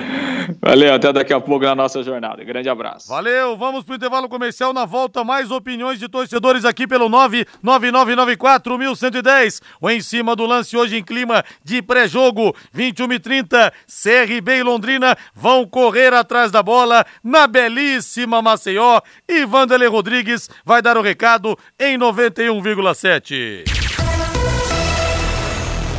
Valeu, 0.62 0.93
até 0.93 1.12
daqui 1.12 1.34
a 1.34 1.41
pouco 1.41 1.65
na 1.65 1.75
nossa 1.75 2.01
jornada. 2.03 2.41
Grande 2.43 2.69
abraço. 2.69 3.10
Valeu, 3.10 3.58
vamos 3.58 3.84
pro 3.84 3.95
intervalo 3.95 4.29
comercial. 4.29 4.71
Na 4.73 4.86
volta, 4.86 5.23
mais 5.23 5.49
opiniões 5.51 5.99
de 5.99 6.08
torcedores 6.08 6.63
aqui 6.63 6.88
pelo 6.88 7.10
99994-1110. 7.10 9.62
O 9.81 9.89
em 9.89 9.99
cima 9.99 10.36
do 10.36 10.45
lance 10.45 10.77
hoje 10.77 10.97
em 10.97 11.03
clima 11.03 11.43
de 11.63 11.81
pré-jogo, 11.81 12.55
21 12.71 13.13
e 13.13 13.19
30. 13.19 13.73
CRB 13.88 14.60
e 14.60 14.63
Londrina 14.63 15.17
vão 15.34 15.67
correr 15.67 16.13
atrás 16.13 16.51
da 16.51 16.62
bola 16.63 17.05
na 17.23 17.47
belíssima 17.47 18.41
Maceió 18.41 18.85
e 19.28 19.45
Vanderlei 19.45 19.88
Rodrigues 19.88 20.50
vai 20.63 20.82
dar 20.82 20.98
o 20.98 21.02
recado 21.02 21.58
em 21.80 21.98
91,7. 21.98 23.63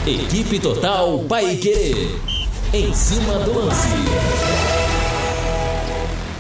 Equipe 0.07 0.61
Total 0.61 1.18
Paique. 1.29 2.09
Em 2.72 2.94
cima 2.94 3.38
do 3.40 3.59
lance. 3.59 4.55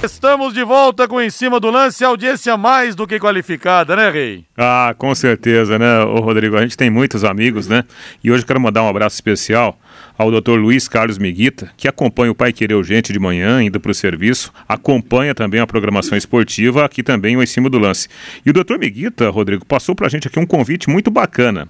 Estamos 0.06 0.54
de 0.54 0.62
volta 0.62 1.08
com 1.08 1.20
Em 1.20 1.30
Cima 1.30 1.58
do 1.58 1.68
Lance, 1.68 2.04
audiência 2.04 2.56
mais 2.56 2.94
do 2.94 3.08
que 3.08 3.18
qualificada, 3.18 3.96
né, 3.96 4.08
Rei? 4.08 4.44
Ah, 4.56 4.94
com 4.96 5.12
certeza, 5.16 5.80
né, 5.80 6.04
Ô, 6.04 6.20
Rodrigo? 6.20 6.56
A 6.56 6.62
gente 6.62 6.76
tem 6.76 6.88
muitos 6.88 7.24
amigos, 7.24 7.66
né? 7.66 7.82
E 8.22 8.30
hoje 8.30 8.44
eu 8.44 8.46
quero 8.46 8.60
mandar 8.60 8.84
um 8.84 8.88
abraço 8.88 9.16
especial 9.16 9.76
ao 10.16 10.30
Dr. 10.30 10.52
Luiz 10.52 10.86
Carlos 10.86 11.18
Miguita, 11.18 11.72
que 11.76 11.88
acompanha 11.88 12.30
o 12.30 12.36
Pai 12.36 12.52
Querer 12.52 12.76
Urgente 12.76 13.12
de 13.12 13.18
manhã, 13.18 13.60
indo 13.60 13.80
para 13.80 13.90
o 13.90 13.94
serviço, 13.94 14.52
acompanha 14.68 15.34
também 15.34 15.58
a 15.58 15.66
programação 15.66 16.16
esportiva, 16.16 16.84
aqui 16.84 17.02
também 17.02 17.36
o 17.36 17.42
Em 17.42 17.46
Cima 17.46 17.68
do 17.68 17.76
Lance. 17.76 18.08
E 18.46 18.50
o 18.50 18.52
Dr. 18.52 18.78
Miguita, 18.78 19.28
Rodrigo, 19.28 19.66
passou 19.66 19.96
para 19.96 20.06
a 20.06 20.10
gente 20.10 20.28
aqui 20.28 20.38
um 20.38 20.46
convite 20.46 20.88
muito 20.88 21.10
bacana. 21.10 21.66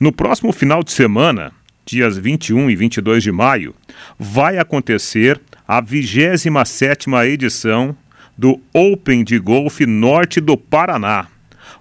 No 0.00 0.10
próximo 0.10 0.54
final 0.54 0.82
de 0.82 0.90
semana, 0.90 1.52
dias 1.84 2.16
21 2.16 2.70
e 2.70 2.76
22 2.76 3.22
de 3.22 3.32
maio, 3.32 3.74
vai 4.18 4.58
acontecer 4.58 5.40
a 5.66 5.80
27 5.80 7.10
edição 7.26 7.96
do 8.36 8.60
Open 8.72 9.22
de 9.22 9.38
Golfe 9.38 9.86
Norte 9.86 10.40
do 10.40 10.56
Paraná. 10.56 11.26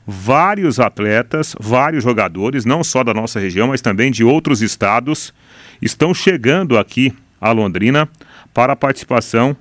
Vários 0.06 0.80
atletas, 0.80 1.56
vários 1.60 2.04
jogadores, 2.04 2.66
não 2.66 2.84
só 2.84 3.04
da 3.04 3.14
nossa 3.14 3.40
região, 3.40 3.70
mas 3.70 3.82
também 3.82 4.12
de 4.12 4.24
outros 4.24 4.62
estados, 4.62 5.34
estão 5.82 6.14
chegando 6.14 6.78
aqui 6.78 7.14
a 7.40 7.52
Londrina 7.52 8.08
para 8.54 8.74
a 8.74 8.76
participação 8.76 9.56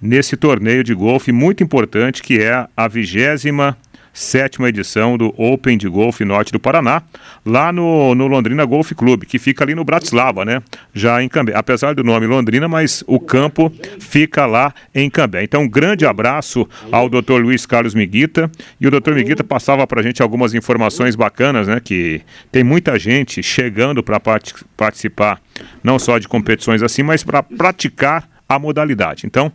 nesse 0.00 0.36
torneio 0.36 0.82
de 0.82 0.94
golfe 0.94 1.30
muito 1.30 1.62
importante 1.62 2.22
que 2.22 2.42
é 2.42 2.66
a 2.76 2.88
vigésima 2.88 3.76
sétima 4.12 4.68
edição 4.68 5.16
do 5.16 5.34
Open 5.36 5.78
de 5.78 5.88
Golfe 5.88 6.24
Norte 6.24 6.52
do 6.52 6.60
Paraná, 6.60 7.02
lá 7.44 7.72
no, 7.72 8.14
no 8.14 8.26
Londrina 8.26 8.64
Golf 8.64 8.92
Clube, 8.92 9.26
que 9.26 9.38
fica 9.38 9.64
ali 9.64 9.74
no 9.74 9.84
Bratislava, 9.84 10.44
né? 10.44 10.62
Já 10.92 11.22
em 11.22 11.28
Cambé. 11.28 11.54
Apesar 11.54 11.94
do 11.94 12.04
nome 12.04 12.26
Londrina, 12.26 12.68
mas 12.68 13.02
o 13.06 13.18
campo 13.18 13.72
fica 13.98 14.46
lá 14.46 14.74
em 14.94 15.08
Cambé. 15.08 15.42
Então, 15.42 15.62
um 15.62 15.68
grande 15.68 16.04
abraço 16.04 16.68
ao 16.90 17.08
Dr. 17.08 17.40
Luiz 17.40 17.64
Carlos 17.64 17.94
Miguita. 17.94 18.50
E 18.80 18.86
o 18.86 18.90
Dr. 18.90 19.12
Miguita 19.14 19.42
passava 19.42 19.86
para 19.86 20.00
a 20.00 20.02
gente 20.02 20.22
algumas 20.22 20.54
informações 20.54 21.16
bacanas, 21.16 21.68
né? 21.68 21.80
Que 21.82 22.20
tem 22.50 22.62
muita 22.62 22.98
gente 22.98 23.42
chegando 23.42 24.02
para 24.02 24.20
part 24.20 24.54
participar, 24.76 25.40
não 25.82 25.98
só 25.98 26.18
de 26.18 26.26
competições 26.26 26.82
assim, 26.82 27.02
mas 27.02 27.22
para 27.22 27.42
praticar 27.42 28.28
a 28.48 28.58
modalidade. 28.58 29.26
Então, 29.26 29.50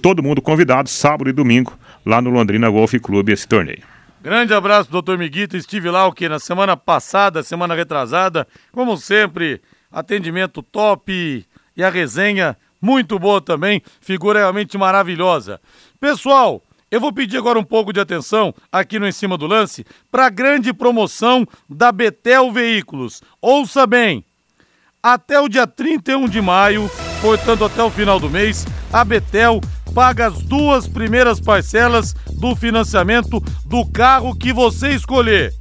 todo 0.00 0.22
mundo 0.22 0.40
convidado, 0.40 0.88
sábado 0.88 1.28
e 1.28 1.32
domingo, 1.32 1.76
lá 2.04 2.20
no 2.22 2.30
Londrina 2.30 2.70
Golf 2.70 2.94
Clube, 2.94 3.32
esse 3.32 3.46
torneio. 3.46 3.97
Grande 4.20 4.52
abraço, 4.52 4.90
doutor 4.90 5.16
Miguito. 5.16 5.56
Estive 5.56 5.90
lá 5.90 6.06
o 6.06 6.12
que? 6.12 6.28
Na 6.28 6.40
semana 6.40 6.76
passada, 6.76 7.42
semana 7.42 7.74
retrasada. 7.74 8.48
Como 8.72 8.96
sempre, 8.96 9.62
atendimento 9.92 10.60
top 10.60 11.46
e 11.76 11.84
a 11.84 11.88
resenha 11.88 12.56
muito 12.82 13.16
boa 13.16 13.40
também. 13.40 13.80
Figura 14.00 14.40
realmente 14.40 14.76
maravilhosa. 14.76 15.60
Pessoal, 16.00 16.60
eu 16.90 17.00
vou 17.00 17.12
pedir 17.12 17.38
agora 17.38 17.60
um 17.60 17.64
pouco 17.64 17.92
de 17.92 18.00
atenção 18.00 18.52
aqui 18.72 18.98
no 18.98 19.06
Em 19.06 19.12
Cima 19.12 19.38
do 19.38 19.46
Lance 19.46 19.84
para 20.10 20.26
a 20.26 20.30
grande 20.30 20.72
promoção 20.72 21.46
da 21.68 21.92
Betel 21.92 22.50
Veículos. 22.50 23.22
Ouça 23.40 23.86
bem! 23.86 24.24
Até 25.00 25.38
o 25.38 25.48
dia 25.48 25.64
31 25.64 26.28
de 26.28 26.40
maio, 26.40 26.90
portanto 27.20 27.64
até 27.64 27.82
o 27.84 27.90
final 27.90 28.18
do 28.18 28.28
mês, 28.28 28.66
a 28.92 29.04
Betel 29.04 29.60
paga 29.94 30.28
as 30.28 30.42
duas 30.42 30.86
primeiras 30.86 31.40
parcelas 31.40 32.14
do 32.32 32.54
financiamento 32.54 33.42
do 33.64 33.86
carro 33.86 34.34
que 34.34 34.52
você 34.52 34.90
escolher. 34.90 35.54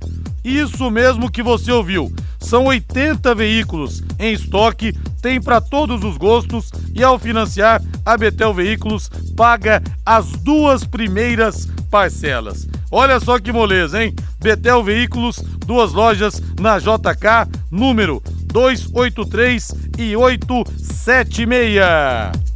Isso 0.44 0.90
mesmo 0.90 1.32
que 1.32 1.44
você 1.44 1.72
ouviu. 1.72 2.12
São 2.40 2.66
80 2.66 3.34
veículos 3.36 4.04
em 4.20 4.34
estoque, 4.34 4.94
tem 5.22 5.42
para 5.42 5.60
todos 5.60 6.04
os 6.04 6.18
gostos 6.18 6.72
e 6.94 7.04
ao 7.04 7.20
financiar, 7.20 7.82
a 8.06 8.16
Betel 8.16 8.54
Veículos 8.54 9.10
paga 9.36 9.84
as 10.06 10.32
duas 10.32 10.86
primeiras 10.86 11.68
parcelas. 11.92 12.68
Olha 12.90 13.20
só 13.20 13.38
que 13.40 13.52
moleza, 13.52 14.02
hein? 14.04 14.16
Betel 14.40 14.84
Veículos, 14.84 15.38
duas 15.66 15.94
lojas 15.94 16.42
na 16.60 16.80
JK, 16.80 17.48
número 17.70 18.24
283 18.46 19.76
e 19.98 20.16
876. 20.16 22.47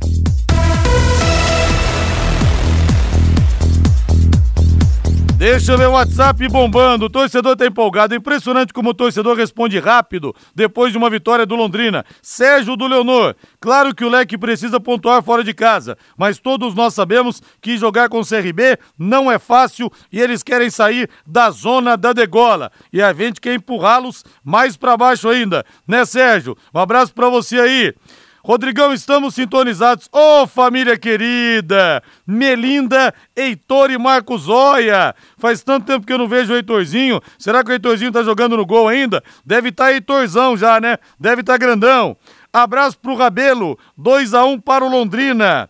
Deixa 5.41 5.73
o 5.73 5.77
meu 5.79 5.93
WhatsApp 5.93 6.47
bombando. 6.49 7.05
O 7.05 7.09
torcedor 7.09 7.55
tá 7.55 7.65
empolgado. 7.65 8.13
Impressionante 8.13 8.71
como 8.71 8.91
o 8.91 8.93
torcedor 8.93 9.35
responde 9.35 9.79
rápido 9.79 10.35
depois 10.53 10.91
de 10.91 10.99
uma 10.99 11.09
vitória 11.09 11.47
do 11.47 11.55
Londrina. 11.55 12.05
Sérgio 12.21 12.75
do 12.75 12.85
Leonor. 12.85 13.35
Claro 13.59 13.95
que 13.95 14.05
o 14.05 14.07
Leque 14.09 14.37
precisa 14.37 14.79
pontuar 14.79 15.23
fora 15.23 15.43
de 15.43 15.51
casa, 15.51 15.97
mas 16.15 16.37
todos 16.37 16.75
nós 16.75 16.93
sabemos 16.93 17.41
que 17.59 17.75
jogar 17.75 18.07
com 18.07 18.19
o 18.19 18.23
CRB 18.23 18.77
não 18.99 19.31
é 19.31 19.39
fácil 19.39 19.91
e 20.11 20.21
eles 20.21 20.43
querem 20.43 20.69
sair 20.69 21.09
da 21.25 21.49
zona 21.49 21.97
da 21.97 22.13
degola. 22.13 22.71
E 22.93 23.01
a 23.01 23.11
gente 23.11 23.41
quer 23.41 23.55
empurrá-los 23.55 24.23
mais 24.43 24.77
para 24.77 24.95
baixo 24.95 25.27
ainda, 25.27 25.65
né, 25.87 26.05
Sérgio? 26.05 26.55
Um 26.71 26.77
abraço 26.77 27.15
para 27.15 27.29
você 27.29 27.59
aí. 27.59 27.95
Rodrigão, 28.43 28.91
estamos 28.91 29.35
sintonizados. 29.35 30.09
Ô, 30.11 30.41
oh, 30.41 30.47
família 30.47 30.97
querida! 30.97 32.01
Melinda, 32.25 33.13
Heitor 33.35 33.91
e 33.91 33.97
Marcos 33.99 34.49
Oia. 34.49 35.13
Faz 35.37 35.61
tanto 35.61 35.85
tempo 35.85 36.07
que 36.07 36.11
eu 36.11 36.17
não 36.17 36.27
vejo 36.27 36.51
o 36.51 36.55
Heitorzinho. 36.55 37.21
Será 37.37 37.63
que 37.63 37.69
o 37.69 37.73
Heitorzinho 37.73 38.11
tá 38.11 38.23
jogando 38.23 38.57
no 38.57 38.65
gol 38.65 38.87
ainda? 38.87 39.23
Deve 39.45 39.69
estar 39.69 39.85
tá 39.85 39.93
Heitorzão 39.93 40.57
já, 40.57 40.81
né? 40.81 40.97
Deve 41.19 41.41
estar 41.41 41.53
tá 41.53 41.57
grandão. 41.57 42.17
Abraço 42.51 42.97
pro 42.97 43.15
Rabelo. 43.15 43.77
2 43.95 44.33
a 44.33 44.43
1 44.43 44.51
um 44.51 44.59
para 44.59 44.83
o 44.83 44.89
Londrina. 44.89 45.69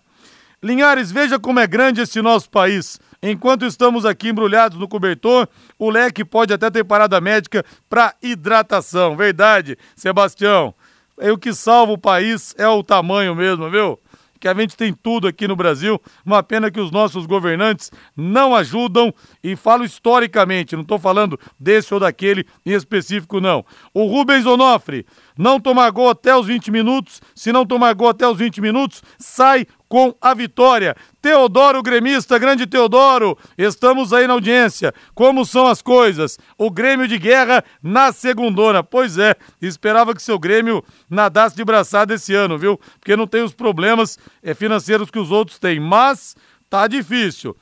Linhares, 0.64 1.12
veja 1.12 1.38
como 1.38 1.60
é 1.60 1.68
grande 1.68 2.02
esse 2.02 2.22
nosso 2.22 2.50
país. 2.50 3.00
Enquanto 3.22 3.66
estamos 3.66 4.06
aqui 4.06 4.30
embrulhados 4.30 4.80
no 4.80 4.88
cobertor, 4.88 5.48
o 5.78 5.90
leque 5.90 6.24
pode 6.24 6.54
até 6.54 6.72
ter 6.72 6.84
parada 6.84 7.20
médica 7.20 7.66
para 7.90 8.16
hidratação. 8.22 9.18
Verdade, 9.18 9.78
Sebastião. 9.96 10.74
É 11.22 11.32
o 11.32 11.38
que 11.38 11.54
salva 11.54 11.92
o 11.94 12.00
país 12.00 12.56
é 12.58 12.68
o 12.68 12.84
tamanho 12.84 13.36
mesmo, 13.36 13.70
viu? 13.70 14.00
Que 14.40 14.48
a 14.48 14.56
gente 14.56 14.76
tem 14.76 14.92
tudo 14.92 15.28
aqui 15.28 15.48
no 15.48 15.56
Brasil. 15.56 16.02
Uma 16.26 16.42
pena 16.42 16.72
que 16.72 16.80
os 16.80 16.90
nossos 16.90 17.28
governantes 17.28 17.92
não 18.18 18.56
ajudam 18.56 19.14
e 19.44 19.56
falo 19.56 19.86
historicamente, 19.86 20.76
não 20.76 20.82
estou 20.82 20.98
falando 20.98 21.40
desse 21.60 21.94
ou 21.94 22.00
daquele 22.00 22.44
em 22.66 22.72
específico, 22.72 23.40
não. 23.40 23.64
O 23.94 24.08
Rubens 24.08 24.48
Onofre, 24.48 25.06
não 25.38 25.60
tomar 25.60 25.92
gol 25.92 26.10
até 26.10 26.36
os 26.36 26.48
20 26.48 26.72
minutos. 26.72 27.22
Se 27.36 27.52
não 27.54 27.68
tomar 27.68 27.94
gol 27.94 28.10
até 28.10 28.28
os 28.28 28.40
20 28.40 28.60
minutos, 28.60 29.04
sai 29.20 29.68
com 29.92 30.16
a 30.22 30.34
vitória. 30.34 30.96
Teodoro 31.22 31.84
Gremista, 31.84 32.40
grande 32.40 32.66
Teodoro, 32.66 33.38
estamos 33.58 34.14
aí 34.14 34.26
na 34.26 34.32
audiência. 34.32 34.94
Como 35.14 35.46
são 35.46 35.68
as 35.68 35.82
coisas? 35.82 36.40
O 36.58 36.72
Grêmio 36.72 37.10
de 37.10 37.18
guerra 37.18 37.62
na 37.84 38.14
segundona. 38.14 38.82
Pois 38.82 39.18
é, 39.18 39.36
esperava 39.62 40.16
que 40.16 40.22
seu 40.22 40.40
Grêmio 40.40 40.82
nadasse 41.10 41.58
de 41.58 41.66
braçada 41.66 42.14
esse 42.14 42.34
ano, 42.34 42.58
viu? 42.58 42.80
Porque 43.02 43.18
não 43.18 43.28
tem 43.28 43.44
os 43.44 43.54
problemas 43.54 44.18
eh, 44.42 44.54
financeiros 44.54 45.12
que 45.12 45.20
os 45.20 45.30
outros 45.30 45.60
têm, 45.60 45.78
mas 45.78 46.38
tá 46.70 46.88
difícil. 46.88 47.54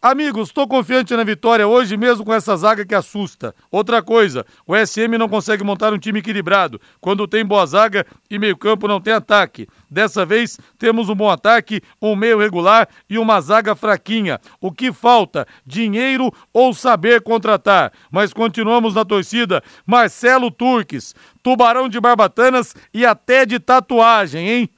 Amigos, 0.00 0.50
estou 0.50 0.68
confiante 0.68 1.12
na 1.16 1.24
vitória 1.24 1.66
hoje, 1.66 1.96
mesmo 1.96 2.24
com 2.24 2.32
essa 2.32 2.56
zaga 2.56 2.86
que 2.86 2.94
assusta. 2.94 3.52
Outra 3.68 4.00
coisa, 4.00 4.46
o 4.64 4.76
SM 4.76 5.18
não 5.18 5.28
consegue 5.28 5.64
montar 5.64 5.92
um 5.92 5.98
time 5.98 6.20
equilibrado. 6.20 6.80
Quando 7.00 7.26
tem 7.26 7.44
boa 7.44 7.66
zaga 7.66 8.06
e 8.30 8.38
meio-campo 8.38 8.86
não 8.86 9.00
tem 9.00 9.12
ataque. 9.12 9.66
Dessa 9.90 10.24
vez 10.24 10.56
temos 10.78 11.08
um 11.08 11.16
bom 11.16 11.28
ataque, 11.28 11.82
um 12.00 12.14
meio 12.14 12.38
regular 12.38 12.88
e 13.10 13.18
uma 13.18 13.40
zaga 13.40 13.74
fraquinha. 13.74 14.38
O 14.60 14.70
que 14.70 14.92
falta? 14.92 15.44
Dinheiro 15.66 16.32
ou 16.52 16.72
saber 16.72 17.20
contratar. 17.20 17.92
Mas 18.08 18.32
continuamos 18.32 18.94
na 18.94 19.04
torcida. 19.04 19.64
Marcelo 19.84 20.48
Turques, 20.48 21.12
Tubarão 21.42 21.88
de 21.88 21.98
Barbatanas 21.98 22.72
e 22.94 23.04
até 23.04 23.44
de 23.44 23.58
tatuagem, 23.58 24.48
hein? 24.48 24.70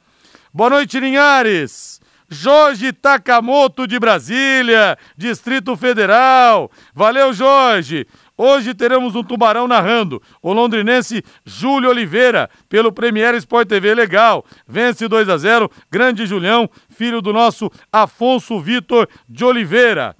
Boa 0.50 0.70
noite, 0.70 0.98
Linhares. 0.98 1.99
Jorge 2.30 2.92
Takamoto 2.92 3.88
de 3.88 3.98
Brasília, 3.98 4.96
Distrito 5.16 5.76
Federal. 5.76 6.70
Valeu, 6.94 7.32
Jorge. 7.32 8.06
Hoje 8.38 8.72
teremos 8.72 9.16
um 9.16 9.22
tubarão 9.24 9.66
narrando. 9.66 10.22
O 10.40 10.52
londrinense 10.52 11.24
Júlio 11.44 11.90
Oliveira, 11.90 12.48
pelo 12.68 12.92
Premier 12.92 13.34
Sport 13.34 13.68
TV. 13.68 13.94
Legal. 13.94 14.44
Vence 14.66 15.08
2 15.08 15.28
a 15.28 15.36
0. 15.36 15.70
Grande 15.90 16.24
Julião, 16.24 16.70
filho 16.88 17.20
do 17.20 17.32
nosso 17.32 17.68
Afonso 17.92 18.60
Vitor 18.60 19.08
de 19.28 19.44
Oliveira. 19.44 20.16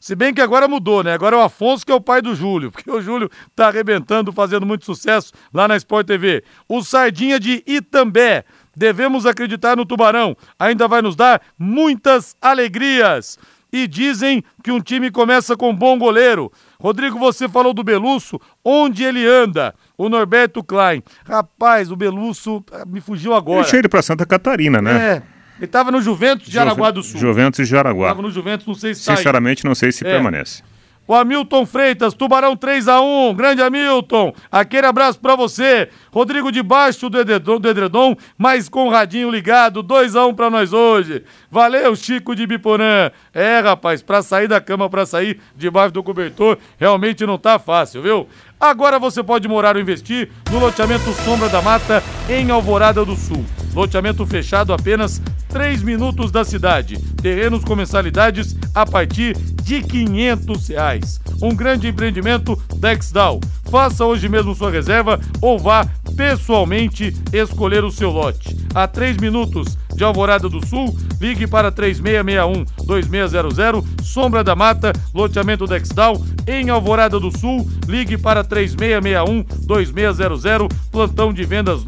Se 0.00 0.14
bem 0.14 0.32
que 0.32 0.40
agora 0.40 0.68
mudou, 0.68 1.02
né? 1.02 1.12
Agora 1.12 1.36
é 1.36 1.38
o 1.38 1.42
Afonso 1.42 1.84
que 1.84 1.90
é 1.90 1.94
o 1.94 2.00
pai 2.00 2.22
do 2.22 2.34
Júlio, 2.34 2.70
porque 2.72 2.90
o 2.90 3.00
Júlio 3.00 3.28
tá 3.54 3.68
arrebentando, 3.68 4.32
fazendo 4.32 4.64
muito 4.64 4.84
sucesso 4.84 5.32
lá 5.52 5.66
na 5.66 5.76
Sport 5.76 6.06
TV. 6.06 6.44
O 6.68 6.82
Sardinha 6.82 7.38
de 7.40 7.62
Itambé. 7.66 8.44
Devemos 8.78 9.26
acreditar 9.26 9.76
no 9.76 9.84
Tubarão. 9.84 10.36
Ainda 10.56 10.86
vai 10.86 11.02
nos 11.02 11.16
dar 11.16 11.42
muitas 11.58 12.36
alegrias. 12.40 13.36
E 13.72 13.86
dizem 13.86 14.42
que 14.62 14.70
um 14.70 14.80
time 14.80 15.10
começa 15.10 15.56
com 15.56 15.70
um 15.70 15.74
bom 15.74 15.98
goleiro. 15.98 16.50
Rodrigo, 16.80 17.18
você 17.18 17.48
falou 17.48 17.74
do 17.74 17.82
Belusso, 17.82 18.40
onde 18.64 19.02
ele 19.02 19.26
anda? 19.26 19.74
O 19.98 20.08
Norberto 20.08 20.62
Klein. 20.62 21.02
Rapaz, 21.28 21.90
o 21.90 21.96
Belusso 21.96 22.64
ah, 22.72 22.84
me 22.86 23.00
fugiu 23.00 23.34
agora. 23.34 23.60
Ele 23.60 23.68
tinha 23.68 23.80
ido 23.80 23.88
pra 23.88 24.00
Santa 24.00 24.24
Catarina, 24.24 24.80
né? 24.80 25.16
É, 25.16 25.22
ele 25.58 25.66
tava 25.66 25.90
no 25.90 26.00
Juventus 26.00 26.46
de 26.46 26.54
Jaraguá 26.54 26.92
do 26.92 27.02
Sul. 27.02 27.20
Juventus 27.20 27.66
de 27.66 27.70
Jaraguá. 27.70 28.08
Tava 28.08 28.22
no 28.22 28.30
Juventus, 28.30 28.66
não 28.66 28.74
sei 28.74 28.94
se 28.94 29.04
tá. 29.04 29.16
Sinceramente, 29.16 29.64
não 29.64 29.74
sei 29.74 29.90
se 29.90 30.06
É. 30.06 30.10
permanece. 30.10 30.62
O 31.08 31.14
Hamilton 31.14 31.64
Freitas, 31.64 32.12
Tubarão 32.12 32.54
3x1. 32.54 33.34
Grande 33.34 33.62
Hamilton. 33.62 34.34
Aquele 34.52 34.86
abraço 34.86 35.18
pra 35.18 35.34
você. 35.34 35.88
Rodrigo 36.12 36.52
do 36.52 37.18
edredom, 37.18 37.58
do 37.58 37.68
edredom 37.68 38.14
mas 38.36 38.68
com 38.68 38.86
o 38.86 38.90
radinho 38.90 39.30
ligado. 39.30 39.82
2x1 39.82 40.34
pra 40.34 40.50
nós 40.50 40.74
hoje. 40.74 41.24
Valeu, 41.50 41.96
Chico 41.96 42.36
de 42.36 42.46
Biporã. 42.46 43.10
É, 43.32 43.58
rapaz, 43.60 44.02
pra 44.02 44.20
sair 44.20 44.48
da 44.48 44.60
cama, 44.60 44.90
pra 44.90 45.06
sair 45.06 45.40
debaixo 45.56 45.94
do 45.94 46.02
cobertor, 46.02 46.58
realmente 46.78 47.24
não 47.24 47.38
tá 47.38 47.58
fácil, 47.58 48.02
viu? 48.02 48.28
Agora 48.60 48.98
você 48.98 49.22
pode 49.22 49.48
morar 49.48 49.76
ou 49.76 49.80
investir 49.80 50.28
no 50.50 50.58
loteamento 50.58 51.10
Sombra 51.24 51.48
da 51.48 51.62
Mata, 51.62 52.02
em 52.28 52.50
Alvorada 52.50 53.02
do 53.02 53.16
Sul. 53.16 53.46
Loteamento 53.74 54.26
fechado 54.26 54.74
apenas 54.74 55.22
3 55.48 55.82
minutos 55.82 56.30
da 56.30 56.44
cidade. 56.44 56.98
Terrenos 57.22 57.64
com 57.64 57.74
mensalidades 57.74 58.56
a 58.74 58.84
partir 58.84 59.36
de 59.68 59.82
500 59.82 60.68
reais. 60.68 61.20
Um 61.42 61.54
grande 61.54 61.88
empreendimento 61.88 62.58
da 62.76 62.90
Exdal. 62.90 63.38
Faça 63.70 64.02
hoje 64.02 64.26
mesmo 64.26 64.54
sua 64.54 64.70
reserva 64.70 65.20
ou 65.42 65.58
vá 65.58 65.86
pessoalmente 66.16 67.14
escolher 67.34 67.84
o 67.84 67.90
seu 67.90 68.10
lote. 68.10 68.56
A 68.74 68.88
3 68.88 69.18
minutos 69.18 69.76
de 69.94 70.02
Alvorada 70.02 70.48
do 70.48 70.66
Sul, 70.66 70.96
ligue 71.20 71.46
para 71.46 71.70
3661-2600, 71.70 73.84
Sombra 74.02 74.42
da 74.42 74.56
Mata, 74.56 74.90
loteamento 75.12 75.66
da 75.66 75.76
Exdal, 75.76 76.18
em 76.46 76.70
Alvorada 76.70 77.20
do 77.20 77.30
Sul, 77.36 77.70
ligue 77.86 78.16
para 78.16 78.42
3661-2600, 78.44 80.72
plantão 80.90 81.30
de 81.30 81.44
vendas 81.44 81.84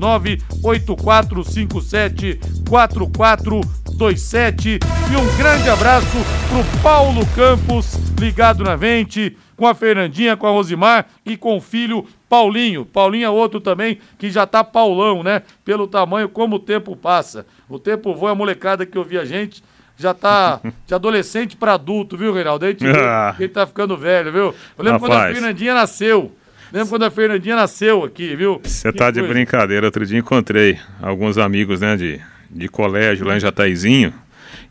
98457-4427 4.01 4.79
e 5.13 5.17
um 5.17 5.37
grande 5.37 5.69
abraço 5.69 6.07
pro 6.49 6.83
Paulo 6.83 7.21
Campos, 7.35 7.95
ligado 8.19 8.65
na 8.65 8.75
Vente, 8.75 9.37
com 9.57 9.67
a 9.67 9.75
Fernandinha, 9.75 10.37
com 10.37 10.47
a 10.47 10.51
Rosimar 10.51 11.07
e 11.25 11.37
com 11.37 11.57
o 11.57 11.61
filho 11.61 12.07
Paulinho. 12.29 12.85
Paulinho 12.87 13.27
é 13.27 13.31
outro 13.31 13.61
também 13.61 13.99
que 14.19 14.31
já 14.31 14.47
tá 14.47 14.65
Paulão, 14.65 15.23
né? 15.23 15.43
Pelo 15.65 15.87
tamanho, 15.87 16.29
como 16.29 16.57
o 16.57 16.61
tempo 16.61 16.97
passa. 16.97 17.45
O 17.69 17.79
tempo 17.79 18.15
voa, 18.15 18.31
a 18.33 18.35
molecada 18.35 18.87
que 18.87 18.97
ouvia 18.99 19.21
a 19.21 19.25
gente 19.25 19.63
já 19.99 20.15
tá 20.15 20.61
de 20.87 20.95
adolescente 20.95 21.57
para 21.57 21.75
adulto, 21.75 22.17
viu, 22.17 22.33
Reinaldo? 22.33 22.65
Aí 22.65 22.77
Ah. 23.07 23.35
ele 23.39 23.49
tá 23.51 23.67
ficando 23.67 23.97
velho, 23.99 24.33
viu? 24.33 24.55
Eu 24.79 24.85
lembro 24.85 25.01
quando 25.01 25.13
a 25.13 25.17
Rapaz. 25.19 25.35
Fernandinha 25.37 25.75
nasceu. 25.75 26.33
Lembro 26.73 26.89
quando 26.89 27.03
a 27.03 27.11
Fernandinha 27.11 27.57
nasceu 27.57 28.05
aqui, 28.05 28.35
viu? 28.37 28.61
Você 28.63 28.93
tá 28.93 29.11
de 29.11 29.19
coisa. 29.19 29.35
brincadeira. 29.35 29.87
Outro 29.87 30.07
dia 30.07 30.19
encontrei 30.19 30.79
alguns 31.03 31.37
amigos, 31.37 31.81
né, 31.81 31.97
de, 31.97 32.21
de 32.51 32.69
colégio 32.69 33.27
lá 33.27 33.37
em 33.37 33.41
Jataizinho. 33.41 34.13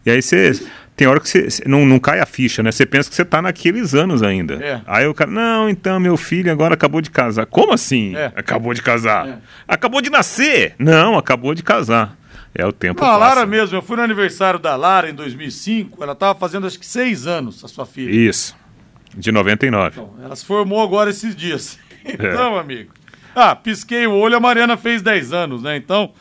E 0.06 0.12
aí 0.12 0.22
você. 0.22 0.52
Tem 0.96 1.08
hora 1.08 1.22
que 1.22 1.30
você 1.30 1.64
não, 1.66 1.86
não 1.86 1.98
cai 1.98 2.20
a 2.20 2.26
ficha, 2.26 2.62
né? 2.62 2.74
Você 2.74 2.86
pensa 2.86 3.10
que 3.10 3.16
você 3.16 3.24
tá 3.24 3.42
naqueles 3.42 3.96
anos 3.96 4.22
ainda. 4.22 4.56
É. 4.56 4.82
Aí 4.86 5.08
o 5.08 5.14
cara, 5.14 5.32
não, 5.32 5.70
então 5.70 5.98
meu 5.98 6.18
filho 6.18 6.52
agora 6.52 6.74
acabou 6.74 7.00
de 7.00 7.10
casar. 7.10 7.46
Como 7.46 7.72
assim? 7.72 8.18
É. 8.18 8.34
Acabou 8.36 8.74
de 8.74 8.82
casar. 8.82 9.40
Acabou 9.66 10.02
de 10.02 10.10
nascer. 10.10 10.76
Não, 10.78 11.18
acabou 11.18 11.56
de 11.56 11.64
casar. 11.64 12.18
É 12.54 12.66
o 12.66 12.74
tempo 12.74 13.02
Não, 13.02 13.10
a. 13.10 13.16
Lara 13.16 13.46
mesmo, 13.46 13.78
eu 13.78 13.82
fui 13.82 13.96
no 13.96 14.02
aniversário 14.02 14.60
da 14.60 14.76
Lara 14.76 15.10
em 15.10 15.14
2005, 15.14 16.04
ela 16.04 16.16
tava 16.16 16.38
fazendo 16.38 16.68
acho 16.68 16.78
que 16.78 16.86
seis 16.86 17.26
anos, 17.26 17.64
a 17.64 17.70
sua 17.70 17.86
filha. 17.86 18.12
Isso. 18.12 18.54
De 19.16 19.32
99. 19.32 19.92
Então, 19.92 20.14
ela 20.22 20.36
se 20.36 20.46
formou 20.46 20.82
agora 20.84 21.10
esses 21.10 21.36
dias. 21.36 21.80
Então, 22.06 22.58
amigo. 22.58 22.92
Ah, 23.36 23.56
pisquei 23.56 24.08
o 24.08 24.14
olho, 24.14 24.36
a 24.36 24.40
Mariana 24.40 24.78
fez 24.78 25.02
10 25.02 25.34
anos, 25.34 25.62
né? 25.62 25.76
Então, 25.76 26.14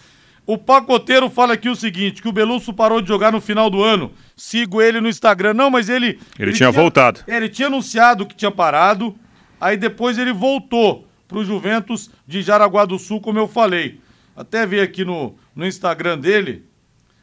o 0.48 0.56
pacoteiro 0.56 1.28
fala 1.28 1.52
aqui 1.52 1.68
o 1.68 1.76
seguinte: 1.76 2.22
que 2.22 2.28
o 2.28 2.32
Belusso 2.32 2.72
parou 2.72 3.02
de 3.02 3.08
jogar 3.08 3.30
no 3.30 3.38
final 3.38 3.68
do 3.68 3.84
ano. 3.84 4.10
Sigo 4.34 4.80
ele 4.80 4.98
no 4.98 5.06
Instagram. 5.06 5.52
Não, 5.52 5.68
mas 5.70 5.90
ele. 5.90 6.18
Ele 6.38 6.54
tinha 6.54 6.70
voltado. 6.70 7.20
É, 7.26 7.36
Ele 7.36 7.50
tinha 7.50 7.68
anunciado 7.68 8.24
que 8.24 8.34
tinha 8.34 8.50
parado. 8.50 9.14
Aí 9.60 9.76
depois 9.76 10.16
ele 10.16 10.32
voltou 10.32 11.06
pro 11.28 11.44
Juventus 11.44 12.10
de 12.26 12.40
Jaraguá 12.40 12.86
do 12.86 12.98
Sul, 12.98 13.20
como 13.20 13.38
eu 13.38 13.46
falei. 13.46 14.00
Até 14.34 14.64
vi 14.64 14.80
aqui 14.80 15.04
no, 15.04 15.36
no 15.54 15.66
Instagram 15.66 16.18
dele 16.18 16.64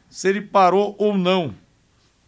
se 0.08 0.28
ele 0.28 0.40
parou 0.40 0.94
ou 0.96 1.18
não. 1.18 1.52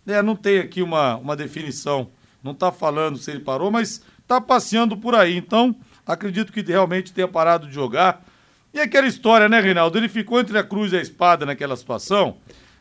É, 0.05 0.21
não 0.21 0.35
tem 0.35 0.59
aqui 0.59 0.83
uma, 0.83 1.15
uma 1.17 1.37
definição. 1.37 2.11
Não 2.43 2.53
tá 2.53 2.73
falando 2.73 3.19
se 3.19 3.31
ele 3.31 3.41
parou, 3.41 3.71
mas 3.71 4.03
tá 4.27 4.41
passeando 4.41 4.97
por 4.97 5.15
aí. 5.15 5.37
Então, 5.37 5.77
acredito 6.05 6.53
que 6.53 6.61
realmente 6.61 7.13
tenha 7.13 7.29
parado 7.29 7.69
de 7.69 7.75
jogar. 7.75 8.25
E 8.73 8.81
aquela 8.81 9.07
história, 9.07 9.49
né, 9.49 9.61
Reinaldo? 9.61 9.99
Ele 9.99 10.09
ficou 10.09 10.41
entre 10.41 10.57
a 10.59 10.63
cruz 10.63 10.93
e 10.93 10.97
a 10.97 11.01
espada 11.01 11.47
naquela 11.47 11.77
situação. 11.77 12.37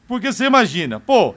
Porque 0.07 0.31
você 0.31 0.45
imagina, 0.45 0.99
pô, 0.99 1.33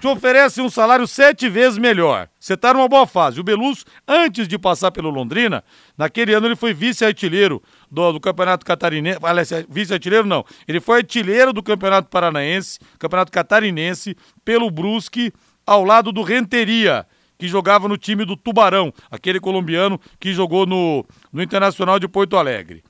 te 0.00 0.06
oferece 0.06 0.62
um 0.62 0.70
salário 0.70 1.06
sete 1.06 1.48
vezes 1.48 1.76
melhor. 1.76 2.28
Você 2.38 2.56
tá 2.56 2.72
numa 2.72 2.88
boa 2.88 3.06
fase. 3.06 3.38
O 3.38 3.44
Belusso, 3.44 3.84
antes 4.08 4.48
de 4.48 4.58
passar 4.58 4.90
pelo 4.90 5.10
Londrina, 5.10 5.62
naquele 5.96 6.32
ano 6.32 6.46
ele 6.46 6.56
foi 6.56 6.72
vice-artilheiro 6.72 7.62
do, 7.90 8.12
do 8.12 8.20
Campeonato 8.20 8.64
Catarinense. 8.64 9.20
Vice-artilheiro 9.68 10.26
não. 10.26 10.44
Ele 10.66 10.80
foi 10.80 10.98
artilheiro 10.98 11.52
do 11.52 11.62
Campeonato 11.62 12.08
Paranaense, 12.08 12.78
Campeonato 12.98 13.30
Catarinense, 13.30 14.16
pelo 14.42 14.70
Brusque, 14.70 15.32
ao 15.66 15.84
lado 15.84 16.10
do 16.10 16.22
Renteria, 16.22 17.06
que 17.38 17.46
jogava 17.46 17.86
no 17.86 17.98
time 17.98 18.24
do 18.24 18.36
Tubarão, 18.36 18.92
aquele 19.10 19.38
colombiano 19.38 20.00
que 20.18 20.32
jogou 20.32 20.64
no, 20.64 21.04
no 21.30 21.42
Internacional 21.42 21.98
de 21.98 22.08
Porto 22.08 22.38
Alegre 22.38 22.82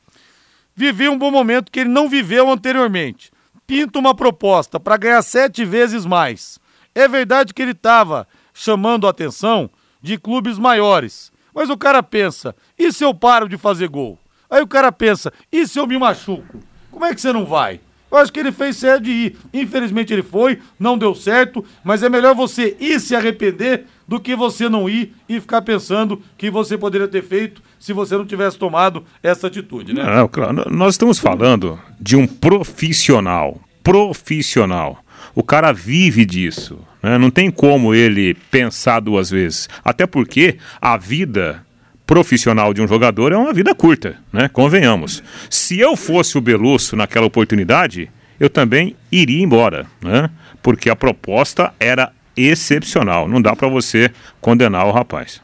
vivia 0.81 1.13
um 1.13 1.19
bom 1.19 1.31
momento 1.31 1.71
que 1.71 1.81
ele 1.81 1.91
não 1.91 2.09
viveu 2.09 2.51
anteriormente. 2.51 3.31
Pinta 3.67 3.99
uma 3.99 4.15
proposta 4.15 4.81
para 4.81 4.97
ganhar 4.97 5.21
sete 5.21 5.63
vezes 5.63 6.07
mais. 6.07 6.59
É 6.95 7.07
verdade 7.07 7.53
que 7.53 7.61
ele 7.61 7.73
estava 7.73 8.27
chamando 8.55 9.07
a 9.07 9.11
atenção 9.11 9.69
de 10.01 10.17
clubes 10.17 10.59
maiores. 10.59 11.31
Mas 11.55 11.69
o 11.69 11.77
cara 11.77 12.03
pensa, 12.03 12.57
e 12.79 12.91
se 12.91 13.05
eu 13.05 13.15
paro 13.15 13.47
de 13.47 13.59
fazer 13.59 13.89
gol? 13.89 14.19
Aí 14.49 14.63
o 14.63 14.67
cara 14.67 14.91
pensa, 14.91 15.31
e 15.53 15.67
se 15.67 15.79
eu 15.79 15.87
me 15.87 15.99
machuco? 15.99 16.61
Como 16.91 17.05
é 17.05 17.15
que 17.15 17.21
você 17.21 17.31
não 17.31 17.45
vai? 17.45 17.79
Eu 18.11 18.19
acho 18.19 18.33
que 18.33 18.41
ele 18.41 18.53
fez 18.53 18.77
certo 18.77 19.05
de 19.05 19.11
ir. 19.11 19.37
Infelizmente 19.53 20.13
ele 20.13 20.23
foi, 20.23 20.59
não 20.79 20.99
deu 20.99 21.15
certo, 21.15 21.65
mas 21.85 22.03
é 22.03 22.09
melhor 22.09 22.35
você 22.35 22.77
ir 22.81 23.01
se 23.01 23.15
arrepender 23.15 23.85
do 24.09 24.19
que 24.19 24.35
você 24.35 24.69
não 24.69 24.89
ir 24.89 25.15
e 25.29 25.41
ficar 25.41 25.63
pensando 25.63 26.21
que 26.37 26.51
você 26.51 26.77
poderia 26.77 27.07
ter 27.07 27.23
feito 27.23 27.63
se 27.79 27.93
você 27.93 28.17
não 28.17 28.27
tivesse 28.27 28.59
tomado 28.59 29.05
essa 29.23 29.47
atitude, 29.47 29.93
né? 29.93 30.03
Não, 30.03 30.27
claro. 30.27 30.69
Nós 30.69 30.95
estamos 30.95 31.19
falando 31.19 31.79
de 32.01 32.17
um 32.17 32.27
profissional. 32.27 33.61
Profissional. 33.83 34.99
O 35.35 35.43
cara 35.43 35.73
vive 35.73 36.25
disso. 36.25 36.79
Né? 37.03 37.17
Não 37.19 37.31
tem 37.31 37.51
como 37.51 37.95
ele 37.95 38.35
pensar 38.51 39.01
duas 39.01 39.31
vezes. 39.31 39.69
Até 39.85 40.07
porque 40.07 40.59
a 40.81 40.97
vida 40.97 41.65
profissional 42.11 42.75
de 42.75 42.83
um 42.83 42.89
jogador 42.89 43.31
é 43.31 43.37
uma 43.37 43.53
vida 43.53 43.73
curta, 43.73 44.17
né? 44.33 44.49
Convenhamos. 44.49 45.23
Se 45.49 45.79
eu 45.79 45.95
fosse 45.95 46.37
o 46.37 46.41
Belusso 46.41 46.97
naquela 46.97 47.27
oportunidade, 47.27 48.11
eu 48.41 48.51
também 48.51 48.97
iria 49.13 49.41
embora, 49.41 49.87
né? 50.03 50.29
Porque 50.61 50.91
a 50.91 50.97
proposta 50.97 51.73
era 51.79 52.11
excepcional. 52.37 53.29
Não 53.29 53.41
dá 53.41 53.55
para 53.55 53.69
você 53.69 54.11
condenar 54.41 54.89
o 54.89 54.91
rapaz. 54.91 55.41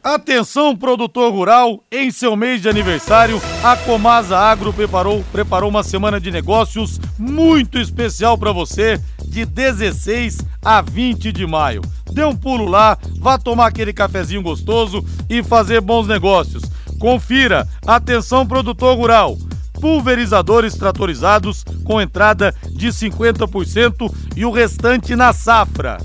Atenção, 0.00 0.76
produtor 0.76 1.32
rural, 1.32 1.82
em 1.90 2.12
seu 2.12 2.36
mês 2.36 2.62
de 2.62 2.68
aniversário, 2.68 3.42
a 3.64 3.76
Comasa 3.76 4.38
Agro 4.38 4.72
preparou, 4.72 5.24
preparou 5.32 5.68
uma 5.68 5.82
semana 5.82 6.20
de 6.20 6.30
negócios 6.30 7.00
muito 7.18 7.76
especial 7.76 8.38
para 8.38 8.52
você, 8.52 9.00
de 9.26 9.44
16 9.44 10.38
a 10.64 10.80
20 10.80 11.32
de 11.32 11.44
maio. 11.44 11.82
Dê 12.12 12.24
um 12.24 12.34
pulo 12.34 12.66
lá, 12.66 12.98
vá 13.18 13.38
tomar 13.38 13.66
aquele 13.66 13.92
cafezinho 13.92 14.42
gostoso 14.42 15.04
e 15.28 15.42
fazer 15.42 15.80
bons 15.80 16.06
negócios. 16.06 16.62
Confira, 16.98 17.66
atenção, 17.86 18.46
produtor 18.46 18.96
rural 18.96 19.36
pulverizadores 19.80 20.74
tratorizados 20.74 21.64
com 21.84 22.00
entrada 22.00 22.54
de 22.70 22.88
50% 22.88 24.12
e 24.36 24.44
o 24.44 24.50
restante 24.50 25.16
na 25.16 25.32
safra. 25.32 25.98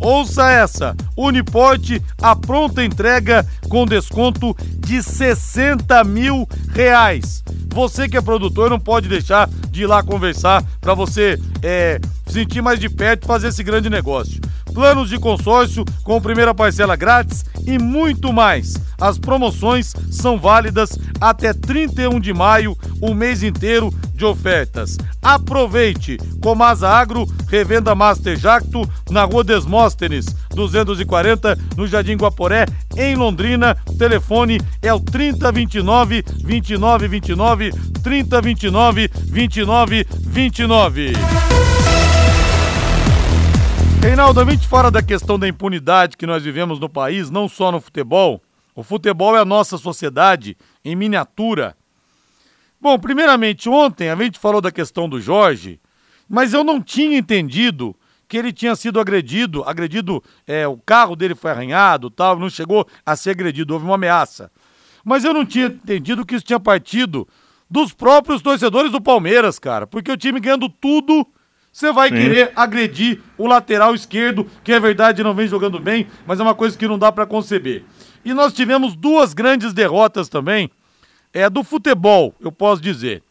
Ouça 0.00 0.50
essa: 0.50 0.96
Uniporte 1.16 2.02
a 2.20 2.34
pronta 2.34 2.82
entrega 2.82 3.46
com 3.68 3.86
desconto 3.86 4.56
de 4.78 5.02
60 5.02 6.02
mil 6.04 6.48
reais. 6.70 7.44
Você 7.72 8.08
que 8.08 8.16
é 8.16 8.20
produtor 8.20 8.70
não 8.70 8.80
pode 8.80 9.08
deixar 9.08 9.48
de 9.70 9.82
ir 9.82 9.86
lá 9.86 10.02
conversar 10.02 10.64
para 10.80 10.94
você 10.94 11.40
é, 11.62 12.00
sentir 12.32 12.62
mais 12.62 12.80
de 12.80 12.88
perto 12.88 13.24
e 13.24 13.26
fazer 13.26 13.48
esse 13.48 13.62
grande 13.62 13.90
negócio 13.90 14.40
planos 14.72 15.08
de 15.08 15.18
consórcio 15.18 15.84
com 16.02 16.20
primeira 16.20 16.54
parcela 16.54 16.96
grátis 16.96 17.44
e 17.66 17.78
muito 17.78 18.32
mais. 18.32 18.74
As 19.00 19.18
promoções 19.18 19.94
são 20.10 20.38
válidas 20.38 20.98
até 21.20 21.52
31 21.52 22.18
de 22.18 22.32
maio, 22.32 22.76
o 23.00 23.14
mês 23.14 23.42
inteiro 23.42 23.92
de 24.14 24.24
ofertas. 24.24 24.96
Aproveite! 25.20 26.18
Comasa 26.40 26.88
Agro, 26.88 27.26
revenda 27.48 27.94
Master 27.94 28.36
Jacto, 28.36 28.88
na 29.10 29.24
Rua 29.24 29.44
Desmóstenes, 29.44 30.26
240, 30.54 31.58
no 31.76 31.86
Jardim 31.86 32.16
Guaporé, 32.16 32.66
em 32.96 33.14
Londrina. 33.14 33.76
Telefone 33.98 34.60
é 34.80 34.92
o 34.92 35.00
3029 35.00 36.22
2929 36.22 37.72
3029 38.02 39.08
2929. 39.08 41.12
Reinaldo, 44.02 44.40
a 44.40 44.44
gente 44.44 44.66
fora 44.66 44.90
da 44.90 45.00
questão 45.00 45.38
da 45.38 45.46
impunidade 45.46 46.16
que 46.16 46.26
nós 46.26 46.42
vivemos 46.42 46.80
no 46.80 46.88
país, 46.88 47.30
não 47.30 47.48
só 47.48 47.70
no 47.70 47.80
futebol. 47.80 48.42
O 48.74 48.82
futebol 48.82 49.36
é 49.36 49.40
a 49.40 49.44
nossa 49.44 49.78
sociedade 49.78 50.56
em 50.84 50.96
miniatura. 50.96 51.76
Bom, 52.80 52.98
primeiramente, 52.98 53.68
ontem 53.68 54.10
a 54.10 54.16
gente 54.16 54.40
falou 54.40 54.60
da 54.60 54.72
questão 54.72 55.08
do 55.08 55.20
Jorge, 55.20 55.78
mas 56.28 56.52
eu 56.52 56.64
não 56.64 56.82
tinha 56.82 57.16
entendido 57.16 57.94
que 58.26 58.36
ele 58.36 58.52
tinha 58.52 58.74
sido 58.74 58.98
agredido, 58.98 59.62
agredido, 59.62 60.20
é, 60.48 60.66
o 60.66 60.76
carro 60.78 61.14
dele 61.14 61.36
foi 61.36 61.52
arranhado, 61.52 62.10
tal, 62.10 62.36
não 62.36 62.50
chegou 62.50 62.84
a 63.06 63.14
ser 63.14 63.30
agredido, 63.30 63.72
houve 63.72 63.86
uma 63.86 63.94
ameaça. 63.94 64.50
Mas 65.04 65.24
eu 65.24 65.32
não 65.32 65.46
tinha 65.46 65.66
entendido 65.66 66.26
que 66.26 66.34
isso 66.34 66.44
tinha 66.44 66.58
partido 66.58 67.28
dos 67.70 67.92
próprios 67.92 68.42
torcedores 68.42 68.90
do 68.90 69.00
Palmeiras, 69.00 69.60
cara, 69.60 69.86
porque 69.86 70.10
o 70.10 70.16
time 70.16 70.40
ganhando 70.40 70.68
tudo 70.68 71.24
você 71.72 71.90
vai 71.90 72.10
Sim. 72.10 72.16
querer 72.16 72.52
agredir 72.54 73.20
o 73.38 73.46
lateral 73.46 73.94
esquerdo, 73.94 74.46
que 74.62 74.72
é 74.72 74.78
verdade 74.78 75.22
não 75.22 75.34
vem 75.34 75.48
jogando 75.48 75.80
bem, 75.80 76.06
mas 76.26 76.38
é 76.38 76.42
uma 76.42 76.54
coisa 76.54 76.76
que 76.76 76.86
não 76.86 76.98
dá 76.98 77.10
para 77.10 77.26
conceber. 77.26 77.82
E 78.22 78.34
nós 78.34 78.52
tivemos 78.52 78.94
duas 78.94 79.32
grandes 79.32 79.72
derrotas 79.72 80.28
também, 80.28 80.70
é 81.32 81.48
do 81.48 81.64
futebol, 81.64 82.34
eu 82.38 82.52
posso 82.52 82.82
dizer. 82.82 83.22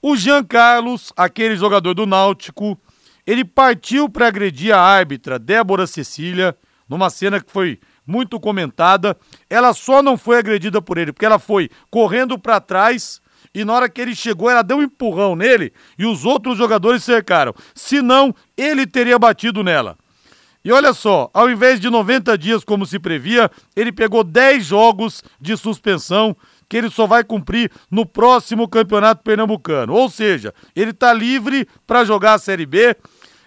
O 0.00 0.16
Jean 0.16 0.42
Carlos, 0.42 1.12
aquele 1.16 1.54
jogador 1.54 1.92
do 1.94 2.06
Náutico, 2.06 2.80
ele 3.26 3.44
partiu 3.44 4.08
para 4.08 4.26
agredir 4.26 4.74
a 4.74 4.80
árbitra 4.80 5.38
Débora 5.38 5.86
Cecília, 5.86 6.56
numa 6.88 7.08
cena 7.08 7.40
que 7.40 7.52
foi 7.52 7.78
muito 8.06 8.40
comentada. 8.40 9.16
Ela 9.48 9.72
só 9.72 10.02
não 10.02 10.16
foi 10.16 10.38
agredida 10.38 10.82
por 10.82 10.98
ele, 10.98 11.12
porque 11.12 11.26
ela 11.26 11.38
foi 11.38 11.70
correndo 11.88 12.38
para 12.38 12.58
trás 12.58 13.21
e 13.54 13.64
na 13.64 13.74
hora 13.74 13.88
que 13.88 14.00
ele 14.00 14.14
chegou, 14.14 14.48
ela 14.48 14.62
deu 14.62 14.78
um 14.78 14.82
empurrão 14.82 15.36
nele 15.36 15.72
e 15.98 16.06
os 16.06 16.24
outros 16.24 16.56
jogadores 16.56 17.04
cercaram. 17.04 17.54
Senão, 17.74 18.34
ele 18.56 18.86
teria 18.86 19.18
batido 19.18 19.62
nela. 19.62 19.96
E 20.64 20.70
olha 20.70 20.92
só, 20.92 21.28
ao 21.34 21.50
invés 21.50 21.80
de 21.80 21.90
90 21.90 22.38
dias 22.38 22.64
como 22.64 22.86
se 22.86 22.98
previa, 22.98 23.50
ele 23.74 23.90
pegou 23.90 24.22
10 24.22 24.64
jogos 24.64 25.22
de 25.40 25.56
suspensão 25.56 26.36
que 26.68 26.76
ele 26.76 26.88
só 26.88 27.06
vai 27.06 27.24
cumprir 27.24 27.70
no 27.90 28.06
próximo 28.06 28.68
Campeonato 28.68 29.22
Pernambucano. 29.22 29.92
Ou 29.92 30.08
seja, 30.08 30.54
ele 30.74 30.92
está 30.92 31.12
livre 31.12 31.66
para 31.86 32.04
jogar 32.04 32.34
a 32.34 32.38
Série 32.38 32.64
B. 32.64 32.96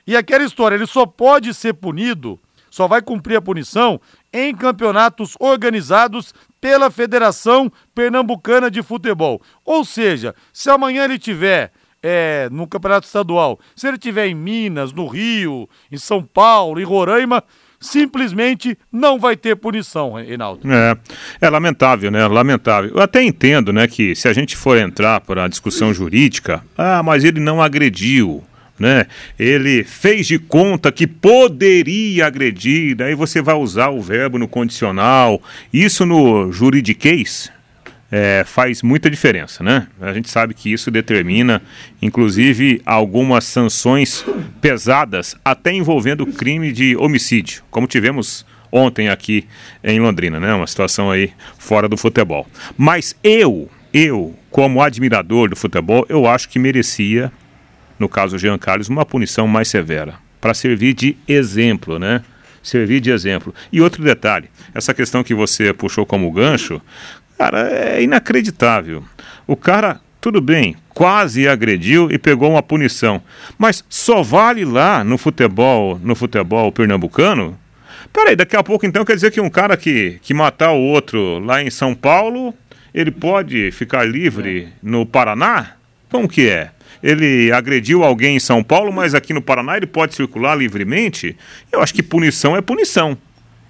E 0.06 0.16
aquela 0.16 0.44
história, 0.44 0.76
ele 0.76 0.86
só 0.86 1.06
pode 1.06 1.54
ser 1.54 1.74
punido, 1.74 2.40
só 2.70 2.88
vai 2.88 3.02
cumprir 3.02 3.38
a 3.38 3.42
punição 3.42 4.00
em 4.36 4.54
campeonatos 4.54 5.36
organizados 5.40 6.34
pela 6.60 6.92
Federação 6.92 7.72
Pernambucana 7.96 8.70
de 8.70 8.84
Futebol. 8.84 9.42
Ou 9.64 9.86
seja, 9.86 10.36
se 10.52 10.70
amanhã 10.70 11.06
ele 11.06 11.18
tiver 11.18 11.72
é, 12.04 12.50
no 12.52 12.68
Campeonato 12.68 13.08
Estadual, 13.08 13.58
se 13.76 13.88
ele 13.88 13.98
tiver 13.98 14.28
em 14.28 14.36
Minas, 14.36 14.92
no 14.92 15.08
Rio, 15.08 15.70
em 15.90 15.98
São 15.98 16.22
Paulo, 16.22 16.82
em 16.82 16.84
Roraima, 16.84 17.42
simplesmente 17.80 18.78
não 18.92 19.18
vai 19.18 19.38
ter 19.38 19.56
punição, 19.56 20.14
Reinaldo. 20.14 20.70
É, 20.70 20.98
é 21.40 21.50
lamentável, 21.50 22.12
né? 22.12 22.28
Lamentável. 22.28 22.92
Eu 22.94 23.02
até 23.02 23.24
entendo, 23.24 23.72
né, 23.72 23.88
que 23.88 24.14
se 24.16 24.28
a 24.28 24.34
gente 24.34 24.58
for 24.58 24.78
entrar 24.78 25.22
para 25.22 25.46
a 25.46 25.48
discussão 25.48 25.94
jurídica, 25.94 26.62
ah, 26.78 27.02
mas 27.02 27.24
ele 27.24 27.40
não 27.40 27.62
agrediu 27.62 28.44
né? 28.80 29.06
Ele 29.40 29.84
fez 29.84 30.28
de 30.28 30.38
conta 30.38 30.92
que 30.92 31.08
poderia 31.08 32.28
agredir, 32.28 32.96
daí 32.96 33.16
você 33.16 33.42
vai 33.42 33.56
usar 33.56 33.90
o 33.90 34.02
verbo 34.02 34.38
no 34.38 34.48
condicional. 34.48 35.42
Isso 35.72 36.06
no 36.06 36.52
juridiquês 36.52 37.52
é, 38.12 38.44
faz 38.46 38.82
muita 38.82 39.10
diferença, 39.10 39.64
né? 39.64 39.88
A 40.00 40.14
gente 40.14 40.30
sabe 40.30 40.54
que 40.54 40.72
isso 40.72 40.92
determina, 40.92 41.62
inclusive, 42.02 42.82
algumas 42.86 43.46
sanções 43.46 44.26
pesadas, 44.62 45.36
até 45.44 45.72
envolvendo 45.74 46.26
crime 46.26 46.72
de 46.72 46.96
homicídio, 46.96 47.64
como 47.72 47.88
tivemos 47.88 48.46
ontem 48.72 49.10
aqui 49.10 49.46
em 49.84 50.00
Londrina, 50.00 50.40
né? 50.40 50.54
Uma 50.54 50.68
situação 50.68 51.10
aí 51.10 51.32
fora 51.58 51.88
do 51.88 51.98
futebol. 51.98 52.46
Mas 52.78 53.16
eu, 53.24 53.70
eu, 53.94 54.36
como 54.52 54.82
admirador 54.82 55.50
do 55.50 55.56
futebol, 55.56 56.06
eu 56.10 56.28
acho 56.28 56.50
que 56.50 56.60
merecia 56.60 57.32
no 58.00 58.10
caso 58.10 58.38
Jean 58.38 58.58
Carlos, 58.58 58.90
uma 58.90 59.06
punição 59.06 59.48
mais 59.48 59.68
severa, 59.68 60.16
para 60.42 60.54
servir 60.54 60.94
de 60.94 61.18
exemplo, 61.28 61.98
né? 62.00 62.22
Servir 62.62 63.00
de 63.00 63.12
exemplo. 63.12 63.54
E 63.72 63.82
outro 63.82 64.04
detalhe, 64.04 64.50
essa 64.74 64.94
questão 64.94 65.24
que 65.24 65.34
você 65.34 65.74
puxou 65.74 66.06
como 66.06 66.32
gancho, 66.32 66.82
cara, 67.38 67.70
é 67.70 68.02
inacreditável. 68.02 69.04
O 69.46 69.56
cara, 69.56 70.00
tudo 70.20 70.42
bem, 70.42 70.76
quase 70.90 71.48
agrediu 71.48 72.10
e 72.10 72.18
pegou 72.18 72.52
uma 72.52 72.64
punição, 72.64 73.22
mas 73.58 73.84
só 73.88 74.24
vale 74.24 74.66
lá 74.66 75.04
no 75.04 75.18
futebol, 75.18 76.00
no 76.02 76.16
futebol 76.16 76.72
pernambucano? 76.72 77.58
Peraí, 78.12 78.36
daqui 78.36 78.56
a 78.56 78.64
pouco 78.64 78.86
então 78.86 79.04
quer 79.04 79.16
dizer 79.16 79.32
que 79.32 79.42
um 79.42 79.50
cara 79.50 79.76
que, 79.76 80.20
que 80.22 80.34
matar 80.34 80.72
o 80.72 80.80
outro 80.80 81.40
lá 81.40 81.62
em 81.62 81.70
São 81.70 81.94
Paulo, 81.94 82.54
ele 82.94 83.12
pode 83.12 83.72
ficar 83.72 84.06
livre 84.06 84.70
no 84.82 85.06
Paraná? 85.06 85.72
Como 86.10 86.30
que 86.30 86.48
é? 86.48 86.72
Ele 87.06 87.52
agrediu 87.52 88.04
alguém 88.04 88.36
em 88.36 88.40
São 88.40 88.64
Paulo, 88.64 88.92
mas 88.92 89.14
aqui 89.14 89.32
no 89.32 89.40
Paraná 89.40 89.78
ele 89.78 89.86
pode 89.86 90.16
circular 90.16 90.56
livremente, 90.56 91.38
eu 91.72 91.80
acho 91.80 91.94
que 91.94 92.02
punição 92.02 92.58
é 92.58 92.62
punição, 92.62 93.16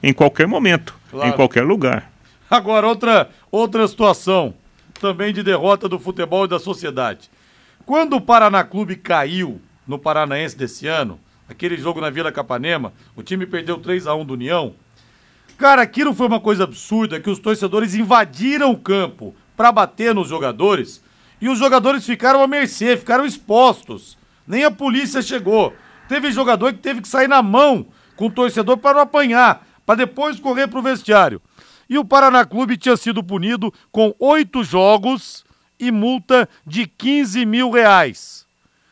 em 0.02 0.13
qualquer 0.13 0.48
momento, 0.48 0.95
claro. 1.12 1.28
em 1.28 1.34
qualquer 1.34 1.63
lugar. 1.63 2.09
Agora, 2.49 2.88
outra, 2.88 3.30
outra 3.51 3.86
situação, 3.89 4.53
também 5.01 5.34
de 5.34 5.43
derrota 5.43 5.89
do 5.89 5.99
futebol 5.99 6.45
e 6.45 6.47
da 6.47 6.59
sociedade. 6.59 7.30
Quando 7.86 8.16
o 8.16 8.22
Paraná 8.22 8.64
Clube 8.64 8.95
caiu 8.95 9.59
no 9.86 9.99
Paranaense 9.99 10.57
desse 10.57 10.88
ano, 10.88 11.20
aquele 11.49 11.76
jogo 11.76 11.99
na 11.99 12.09
Vila 12.09 12.32
Capanema, 12.32 12.93
o 13.18 13.22
time 13.22 13.45
perdeu 13.45 13.78
3 13.80 14.07
a 14.07 14.16
1 14.16 14.24
do 14.24 14.34
União. 14.36 14.74
Cara, 15.57 15.82
aquilo 15.82 16.14
foi 16.14 16.28
uma 16.28 16.39
coisa 16.39 16.64
absurda 16.64 17.20
que 17.20 17.30
os 17.30 17.39
torcedores 17.39 17.95
invadiram 17.95 18.72
o 18.72 18.78
campo 18.78 19.36
para 19.57 19.74
bater 19.74 20.16
nos 20.16 20.30
jogadores 20.30 21.03
E 21.41 21.49
os 21.49 21.59
jogadores 21.59 22.05
ficaram 22.05 22.41
à 22.41 22.47
mercê, 22.47 22.95
ficaram 22.97 23.25
expostos. 23.25 24.17
Nem 24.47 24.63
a 24.63 24.71
polícia 24.71 25.21
chegou. 25.21 25.73
Teve 26.07 26.31
jogador 26.31 26.73
que 26.73 26.79
teve 26.79 27.01
que 27.01 27.07
sair 27.07 27.27
na 27.27 27.41
mão 27.41 27.88
com 28.15 28.27
o 28.27 28.31
torcedor 28.31 28.77
para 28.77 28.95
não 28.95 29.01
apanhar, 29.01 29.65
para 29.86 29.95
depois 29.95 30.39
correr 30.39 30.67
para 30.67 30.79
o 30.79 30.83
vestiário. 30.83 31.41
E 31.89 31.97
o 31.97 32.05
Paraná 32.05 32.45
Clube 32.45 32.77
tinha 32.77 32.97
sido 32.97 33.23
punido 33.23 33.73
com 33.91 34.13
oito 34.19 34.63
jogos 34.63 35.43
e 35.79 35.91
multa 35.91 36.47
de 36.65 36.88
15 36.88 37.45
mil 37.45 37.69
reais. 37.69 38.45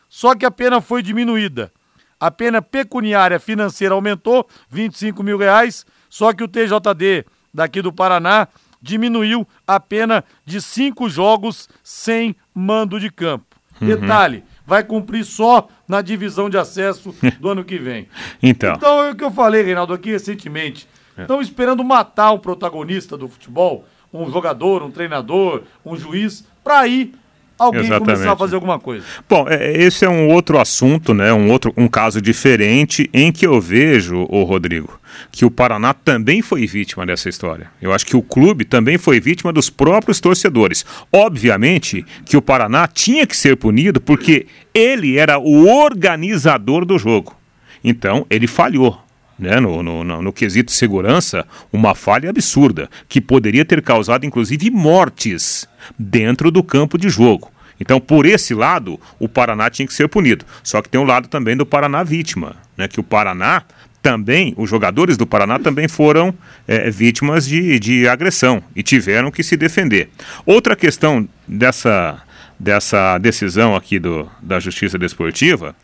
Só 0.10 0.36
que 0.36 0.46
a 0.46 0.52
pena 0.52 0.82
foi 0.82 1.02
diminuída. 1.02 1.72
A 2.20 2.30
pena 2.30 2.62
pecuniária 2.62 3.40
financeira 3.40 3.96
aumentou, 3.96 4.48
25 4.70 5.24
mil 5.24 5.38
reais, 5.38 5.86
só 6.10 6.32
que 6.32 6.44
o 6.44 6.48
TJD 6.48 7.26
daqui 7.54 7.82
do 7.82 7.92
Paraná 7.92 8.48
diminuiu 8.84 9.48
a 9.66 9.80
pena 9.80 10.26
de 10.46 10.62
cinco 10.62 11.10
jogos 11.10 11.70
sem 11.82 12.36
mando 12.54 13.00
de 13.00 13.10
campo. 13.10 13.46
Uhum. 13.82 13.88
Detalhe, 13.88 14.44
vai 14.68 14.84
cumprir 14.84 15.24
só 15.24 15.70
na 15.88 16.02
divisão 16.02 16.50
de 16.50 16.58
acesso 16.58 17.16
do 17.40 17.50
ano 17.50 17.64
que 17.64 17.78
vem. 17.78 18.08
então. 18.44 18.76
Então 18.76 19.02
é 19.06 19.12
o 19.12 19.16
que 19.16 19.24
eu 19.24 19.32
falei, 19.32 19.64
Reinaldo, 19.64 19.94
aqui 19.94 20.12
recentemente. 20.12 20.88
Estão 21.18 21.40
é. 21.40 21.42
esperando 21.42 21.84
matar 21.84 22.34
um 22.34 22.40
protagonista 22.40 23.18
do 23.18 23.28
futebol, 23.28 23.86
um 24.12 24.30
jogador, 24.30 24.84
um 24.84 24.92
treinador, 24.92 25.64
um 25.86 25.96
juiz, 25.96 26.46
para 26.64 26.86
ir 26.88 27.14
alguém 27.58 27.82
Exatamente. 27.82 28.16
começar 28.16 28.32
a 28.34 28.36
fazer 28.36 28.56
alguma 28.56 28.80
coisa. 28.80 29.06
Bom, 29.30 29.48
é, 29.48 29.72
esse 29.82 30.06
é 30.06 30.10
um 30.10 30.30
outro 30.30 30.60
assunto, 30.60 31.14
né? 31.14 31.34
Um 31.34 31.50
outro, 31.52 31.74
um 31.78 31.88
caso 31.88 32.22
diferente 32.22 33.10
em 33.14 33.32
que 33.32 33.46
eu 33.46 33.60
vejo, 33.60 34.26
o 34.30 34.44
Rodrigo, 34.44 35.00
que 35.32 35.46
o 35.46 35.52
Paraná 35.52 35.94
também 35.94 36.42
foi 36.42 36.66
vítima 36.66 37.06
dessa 37.06 37.30
história. 37.30 37.70
Eu 37.82 37.94
acho 37.94 38.06
que 38.06 38.16
o 38.16 38.22
clube 38.22 38.66
também 38.66 38.98
foi 38.98 39.20
vítima 39.20 39.54
dos 39.54 39.70
próprios 39.70 40.20
torcedores. 40.20 40.86
Obviamente 41.12 42.06
que 42.26 42.38
o 42.38 42.42
Paraná 42.42 42.88
tinha 42.88 43.26
que 43.28 43.36
ser 43.36 43.56
punido 43.58 44.02
porque 44.02 44.48
ele 44.74 45.18
era 45.18 45.38
o 45.38 45.68
organizador 45.68 46.86
do 46.86 46.98
jogo. 46.98 47.36
Então, 47.84 48.26
ele 48.30 48.48
falhou. 48.48 49.03
Né, 49.44 49.60
no, 49.60 49.84
no, 49.84 50.06
no, 50.06 50.22
no 50.22 50.32
quesito 50.32 50.72
segurança, 50.72 51.46
uma 51.72 51.94
falha 51.94 52.30
absurda, 52.30 52.90
que 53.10 53.20
poderia 53.20 53.66
ter 53.66 53.82
causado 53.82 54.26
inclusive 54.26 54.72
mortes 54.72 55.68
dentro 56.00 56.50
do 56.50 56.64
campo 56.64 56.98
de 56.98 57.10
jogo. 57.10 57.52
Então, 57.78 58.00
por 58.00 58.26
esse 58.26 58.54
lado, 58.54 58.98
o 59.20 59.28
Paraná 59.28 59.70
tinha 59.70 59.86
que 59.86 59.94
ser 59.94 60.08
punido. 60.08 60.46
Só 60.64 60.82
que 60.82 60.88
tem 60.88 61.02
um 61.02 61.04
lado 61.04 61.28
também 61.28 61.58
do 61.58 61.66
Paraná 61.66 62.04
vítima, 62.04 62.56
né? 62.78 62.88
Que 62.88 63.02
o 63.02 63.04
Paraná 63.04 63.64
também, 64.02 64.54
os 64.56 64.70
jogadores 64.70 65.18
do 65.18 65.28
Paraná 65.28 65.60
também 65.60 65.90
foram 65.90 66.34
é, 66.66 66.90
vítimas 66.90 67.46
de, 67.46 67.78
de 67.80 68.08
agressão 68.08 68.64
e 68.74 68.82
tiveram 68.82 69.30
que 69.30 69.44
se 69.44 69.58
defender. 69.58 70.10
Outra 70.46 70.74
questão 70.74 71.28
dessa, 71.46 72.24
dessa 72.58 73.18
decisão 73.18 73.76
aqui 73.76 74.00
do, 74.00 74.30
da 74.42 74.58
Justiça 74.58 74.98
Desportiva, 74.98 75.76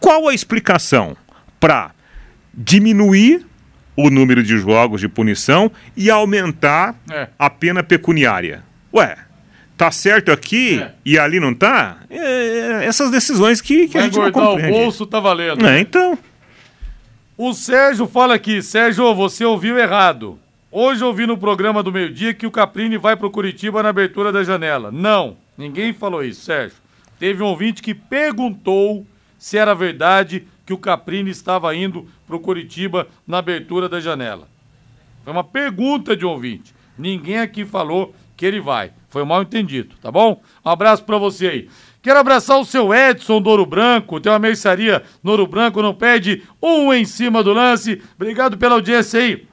qual 0.00 0.28
a 0.28 0.34
explicação 0.34 1.14
para 1.60 1.90
diminuir 2.54 3.46
o 3.96 4.10
número 4.10 4.42
de 4.42 4.56
jogos 4.58 5.00
de 5.00 5.08
punição 5.08 5.70
e 5.96 6.10
aumentar 6.10 6.94
é. 7.10 7.28
a 7.38 7.50
pena 7.50 7.82
pecuniária? 7.82 8.62
Ué, 8.94 9.16
tá 9.76 9.90
certo 9.90 10.30
aqui 10.30 10.80
é. 10.80 10.92
e 11.04 11.18
ali 11.18 11.40
não 11.40 11.54
tá? 11.54 11.98
É, 12.10 12.16
é 12.16 12.84
essas 12.84 13.10
decisões 13.10 13.60
que, 13.60 13.88
que 13.88 13.98
a 13.98 14.02
gente 14.02 14.18
não 14.18 14.30
compreende. 14.30 14.72
o 14.72 14.82
bolso 14.82 15.06
tá 15.06 15.20
valendo. 15.20 15.66
É, 15.66 15.80
então. 15.80 16.18
O 17.36 17.52
Sérgio 17.54 18.06
fala 18.06 18.34
aqui, 18.34 18.62
Sérgio, 18.62 19.14
você 19.14 19.44
ouviu 19.44 19.78
errado. 19.78 20.38
Hoje 20.70 21.04
ouvi 21.04 21.26
no 21.26 21.36
programa 21.36 21.82
do 21.82 21.92
meio-dia 21.92 22.32
que 22.32 22.46
o 22.46 22.50
Caprini 22.50 22.96
vai 22.96 23.16
pro 23.16 23.30
Curitiba 23.30 23.82
na 23.82 23.90
abertura 23.90 24.32
da 24.32 24.42
janela. 24.42 24.90
Não, 24.90 25.36
ninguém 25.56 25.92
falou 25.92 26.24
isso, 26.24 26.42
Sérgio. 26.42 26.78
Teve 27.18 27.42
um 27.42 27.46
ouvinte 27.46 27.82
que 27.82 27.94
perguntou 27.94 29.06
se 29.42 29.58
era 29.58 29.74
verdade 29.74 30.46
que 30.64 30.72
o 30.72 30.78
Caprini 30.78 31.28
estava 31.28 31.74
indo 31.74 32.06
pro 32.28 32.38
Curitiba 32.38 33.08
na 33.26 33.38
abertura 33.38 33.88
da 33.88 33.98
janela. 33.98 34.46
Foi 35.24 35.32
uma 35.32 35.42
pergunta 35.42 36.16
de 36.16 36.24
um 36.24 36.28
ouvinte. 36.28 36.72
Ninguém 36.96 37.40
aqui 37.40 37.64
falou 37.64 38.14
que 38.36 38.46
ele 38.46 38.60
vai. 38.60 38.92
Foi 39.08 39.24
mal 39.24 39.42
entendido, 39.42 39.96
tá 40.00 40.12
bom? 40.12 40.40
Um 40.64 40.70
abraço 40.70 41.02
para 41.02 41.18
você 41.18 41.48
aí. 41.48 41.68
Quero 42.00 42.20
abraçar 42.20 42.56
o 42.56 42.64
seu 42.64 42.94
Edson 42.94 43.42
do 43.42 43.50
Ouro 43.50 43.66
Branco, 43.66 44.20
tem 44.20 44.30
uma 44.30 44.38
mercearia 44.38 45.02
no 45.24 45.32
Ouro 45.32 45.48
Branco, 45.48 45.82
não 45.82 45.92
pede 45.92 46.44
um 46.62 46.94
em 46.94 47.04
cima 47.04 47.42
do 47.42 47.52
lance. 47.52 48.00
Obrigado 48.14 48.56
pela 48.56 48.76
audiência 48.76 49.18
aí. 49.18 49.48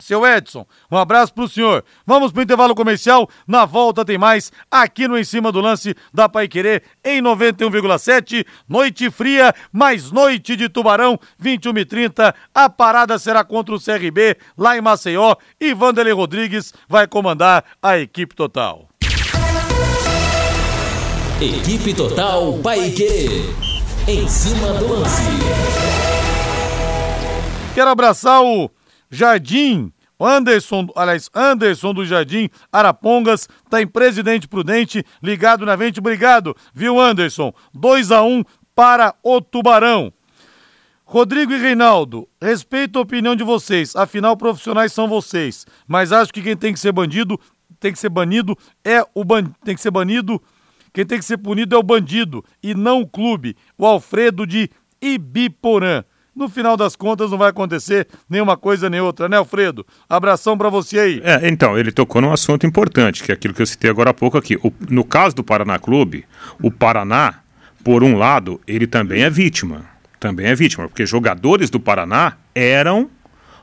Seu 0.00 0.26
Edson, 0.26 0.66
um 0.90 0.96
abraço 0.96 1.32
pro 1.32 1.48
senhor. 1.48 1.84
Vamos 2.04 2.32
pro 2.32 2.42
intervalo 2.42 2.74
comercial. 2.74 3.28
Na 3.46 3.64
volta 3.64 4.04
tem 4.04 4.18
mais 4.18 4.50
aqui 4.70 5.06
no 5.06 5.18
Em 5.18 5.24
Cima 5.24 5.52
do 5.52 5.60
Lance 5.60 5.94
da 6.12 6.28
Pai 6.28 6.48
Querer 6.48 6.82
em 7.04 7.22
91,7. 7.22 8.44
Noite 8.68 9.10
fria, 9.10 9.54
mais 9.72 10.10
noite 10.10 10.56
de 10.56 10.68
Tubarão, 10.68 11.18
21 11.38 11.78
e 11.78 11.84
30. 11.84 12.34
A 12.54 12.68
parada 12.68 13.18
será 13.18 13.44
contra 13.44 13.74
o 13.74 13.80
CRB 13.80 14.36
lá 14.56 14.76
em 14.76 14.80
Maceió 14.80 15.36
e 15.60 15.72
Vanderlei 15.74 16.12
Rodrigues 16.12 16.72
vai 16.88 17.06
comandar 17.06 17.64
a 17.82 17.98
equipe 17.98 18.34
total. 18.34 18.88
Equipe 21.40 21.94
Total 21.94 22.52
Paique. 22.58 23.48
Em 24.06 24.28
cima 24.28 24.74
do 24.74 24.88
lance. 24.92 25.22
Quero 27.74 27.88
abraçar 27.88 28.42
o 28.42 28.70
Jardim, 29.10 29.92
Anderson, 30.18 30.88
aliás, 30.94 31.30
Anderson 31.34 31.94
do 31.94 32.04
Jardim 32.04 32.48
Arapongas, 32.70 33.48
tá 33.68 33.80
em 33.80 33.86
Presidente 33.86 34.46
Prudente, 34.46 35.04
ligado 35.22 35.66
na 35.66 35.76
vente, 35.76 36.00
obrigado, 36.00 36.56
viu 36.74 37.00
Anderson? 37.00 37.52
2 37.74 38.12
a 38.12 38.22
1 38.22 38.28
um 38.28 38.44
para 38.74 39.14
o 39.22 39.40
Tubarão. 39.40 40.12
Rodrigo 41.04 41.52
e 41.52 41.58
Reinaldo, 41.58 42.28
respeito 42.40 42.98
a 42.98 43.02
opinião 43.02 43.34
de 43.34 43.42
vocês, 43.42 43.96
afinal 43.96 44.36
profissionais 44.36 44.92
são 44.92 45.08
vocês, 45.08 45.66
mas 45.88 46.12
acho 46.12 46.32
que 46.32 46.42
quem 46.42 46.56
tem 46.56 46.72
que 46.72 46.78
ser 46.78 46.92
bandido, 46.92 47.38
tem 47.80 47.92
que 47.92 47.98
ser 47.98 48.10
banido 48.10 48.56
é 48.84 49.04
o 49.12 49.24
ban... 49.24 49.44
tem 49.64 49.74
que 49.74 49.80
ser 49.80 49.90
banido 49.90 50.40
quem 50.92 51.06
tem 51.06 51.18
que 51.18 51.24
ser 51.24 51.38
punido 51.38 51.74
é 51.74 51.78
o 51.78 51.82
bandido 51.82 52.44
e 52.62 52.74
não 52.74 53.02
o 53.02 53.08
clube, 53.08 53.56
o 53.78 53.86
Alfredo 53.86 54.46
de 54.46 54.68
Ibiporã. 55.00 56.04
No 56.34 56.48
final 56.48 56.76
das 56.76 56.94
contas 56.94 57.30
não 57.30 57.38
vai 57.38 57.50
acontecer 57.50 58.06
nenhuma 58.28 58.56
coisa 58.56 58.88
nem 58.88 59.00
outra, 59.00 59.28
né, 59.28 59.36
Alfredo? 59.36 59.84
Abração 60.08 60.56
para 60.56 60.68
você 60.68 60.98
aí. 60.98 61.20
É, 61.24 61.48
então, 61.48 61.76
ele 61.76 61.90
tocou 61.90 62.22
num 62.22 62.32
assunto 62.32 62.66
importante, 62.66 63.22
que 63.22 63.32
é 63.32 63.34
aquilo 63.34 63.52
que 63.52 63.62
eu 63.62 63.66
citei 63.66 63.90
agora 63.90 64.10
há 64.10 64.14
pouco 64.14 64.38
aqui. 64.38 64.56
O, 64.56 64.72
no 64.88 65.04
caso 65.04 65.36
do 65.36 65.44
Paraná 65.44 65.78
Clube, 65.78 66.24
o 66.62 66.70
Paraná, 66.70 67.40
por 67.82 68.04
um 68.04 68.16
lado, 68.16 68.60
ele 68.66 68.86
também 68.86 69.22
é 69.22 69.30
vítima. 69.30 69.84
Também 70.20 70.46
é 70.46 70.54
vítima, 70.54 70.88
porque 70.88 71.04
jogadores 71.04 71.68
do 71.68 71.80
Paraná 71.80 72.36
eram 72.54 73.10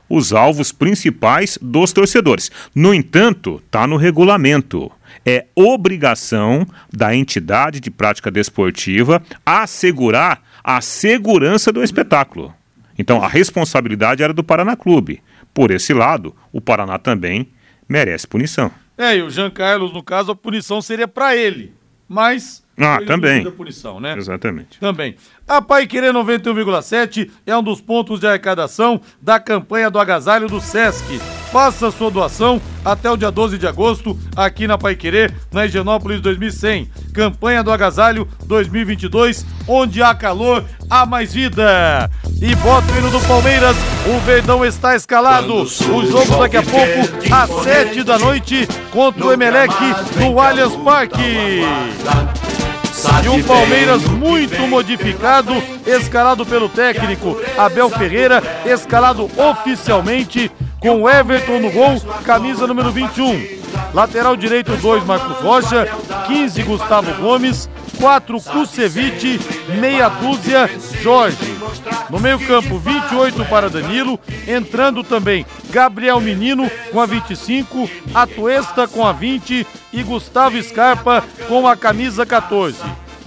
os 0.08 0.32
alvos 0.32 0.72
principais 0.72 1.58
dos 1.60 1.92
torcedores. 1.92 2.50
No 2.74 2.92
entanto, 2.92 3.62
está 3.64 3.86
no 3.86 3.96
regulamento 3.96 4.90
é 5.24 5.46
obrigação 5.54 6.66
da 6.90 7.14
entidade 7.14 7.80
de 7.80 7.90
prática 7.90 8.30
desportiva 8.30 9.22
assegurar 9.44 10.42
a 10.68 10.82
segurança 10.82 11.72
do 11.72 11.82
espetáculo. 11.82 12.54
Então 12.98 13.24
a 13.24 13.26
responsabilidade 13.26 14.22
era 14.22 14.34
do 14.34 14.44
Paraná 14.44 14.76
Clube. 14.76 15.22
Por 15.54 15.70
esse 15.70 15.94
lado, 15.94 16.36
o 16.52 16.60
Paraná 16.60 16.98
também 16.98 17.48
merece 17.88 18.26
punição. 18.26 18.70
É, 18.98 19.16
e 19.16 19.22
o 19.22 19.30
Jean 19.30 19.48
Carlos, 19.48 19.94
no 19.94 20.02
caso, 20.02 20.30
a 20.30 20.36
punição 20.36 20.82
seria 20.82 21.08
para 21.08 21.34
ele. 21.34 21.72
Mas 22.06 22.62
ah, 22.76 23.00
também. 23.06 23.42
Da 23.42 23.50
punição, 23.50 23.98
né? 23.98 24.14
Exatamente. 24.16 24.78
Também. 24.78 25.16
A 25.46 25.60
Pai 25.60 25.86
Querer 25.86 26.12
91,7 26.12 27.30
é 27.46 27.56
um 27.56 27.62
dos 27.62 27.80
pontos 27.80 28.20
de 28.20 28.26
arrecadação 28.26 29.00
da 29.22 29.40
campanha 29.40 29.90
do 29.90 29.98
agasalho 29.98 30.48
do 30.48 30.60
Sesc. 30.60 31.18
Faça 31.50 31.90
sua 31.90 32.10
doação 32.10 32.60
até 32.84 33.10
o 33.10 33.16
dia 33.16 33.30
12 33.30 33.56
de 33.56 33.66
agosto 33.66 34.18
aqui 34.36 34.66
na 34.66 34.76
Pai 34.76 34.94
Querer, 34.94 35.34
na 35.50 35.64
Higienópolis 35.64 36.20
2100. 36.20 36.88
Campanha 37.18 37.64
do 37.64 37.72
agasalho 37.72 38.28
2022, 38.44 39.44
onde 39.66 40.00
há 40.00 40.14
calor, 40.14 40.64
há 40.88 41.04
mais 41.04 41.34
vida. 41.34 42.08
E 42.40 42.54
bota 42.54 42.92
o 42.92 42.96
hino 42.96 43.10
do 43.10 43.20
Palmeiras, 43.26 43.76
o 44.06 44.20
Verdão 44.20 44.64
está 44.64 44.94
escalado. 44.94 45.52
O 45.52 45.66
jogo 45.66 46.36
daqui 46.38 46.58
a 46.58 46.62
pouco, 46.62 47.34
às 47.34 47.64
7 47.64 48.04
da 48.04 48.20
noite, 48.20 48.68
contra 48.92 49.26
o 49.26 49.32
Emelec 49.32 49.74
no 50.16 50.38
Allianz 50.38 50.76
Parque. 50.76 51.64
E 53.24 53.28
um 53.28 53.42
Palmeiras 53.42 54.04
muito 54.04 54.68
modificado, 54.68 55.54
escalado 55.84 56.46
pelo 56.46 56.68
técnico 56.68 57.36
Abel 57.58 57.90
Ferreira, 57.90 58.40
escalado 58.64 59.28
oficialmente 59.36 60.52
com 60.78 61.10
Everton 61.10 61.58
no 61.58 61.72
gol, 61.72 62.00
camisa 62.24 62.64
número 62.64 62.92
21. 62.92 63.57
Lateral 63.94 64.36
direito 64.36 64.76
2, 64.76 65.04
Marcos 65.04 65.38
Rocha, 65.38 65.86
15, 66.26 66.62
Gustavo 66.62 67.12
Gomes, 67.14 67.68
4 67.98 68.40
Kusevich, 68.40 69.40
meia 69.80 70.08
dúzia 70.08 70.70
Jorge. 71.02 71.58
No 72.10 72.18
meio-campo, 72.18 72.78
28 72.78 73.44
para 73.46 73.68
Danilo, 73.68 74.18
entrando 74.46 75.02
também 75.02 75.44
Gabriel 75.70 76.20
Menino 76.20 76.70
com 76.92 77.00
a 77.00 77.06
25, 77.06 77.88
Atuesta 78.14 78.86
com 78.86 79.06
a 79.06 79.12
20 79.12 79.66
e 79.92 80.02
Gustavo 80.02 80.62
Scarpa 80.62 81.24
com 81.48 81.66
a 81.66 81.76
camisa 81.76 82.24
14. 82.24 82.78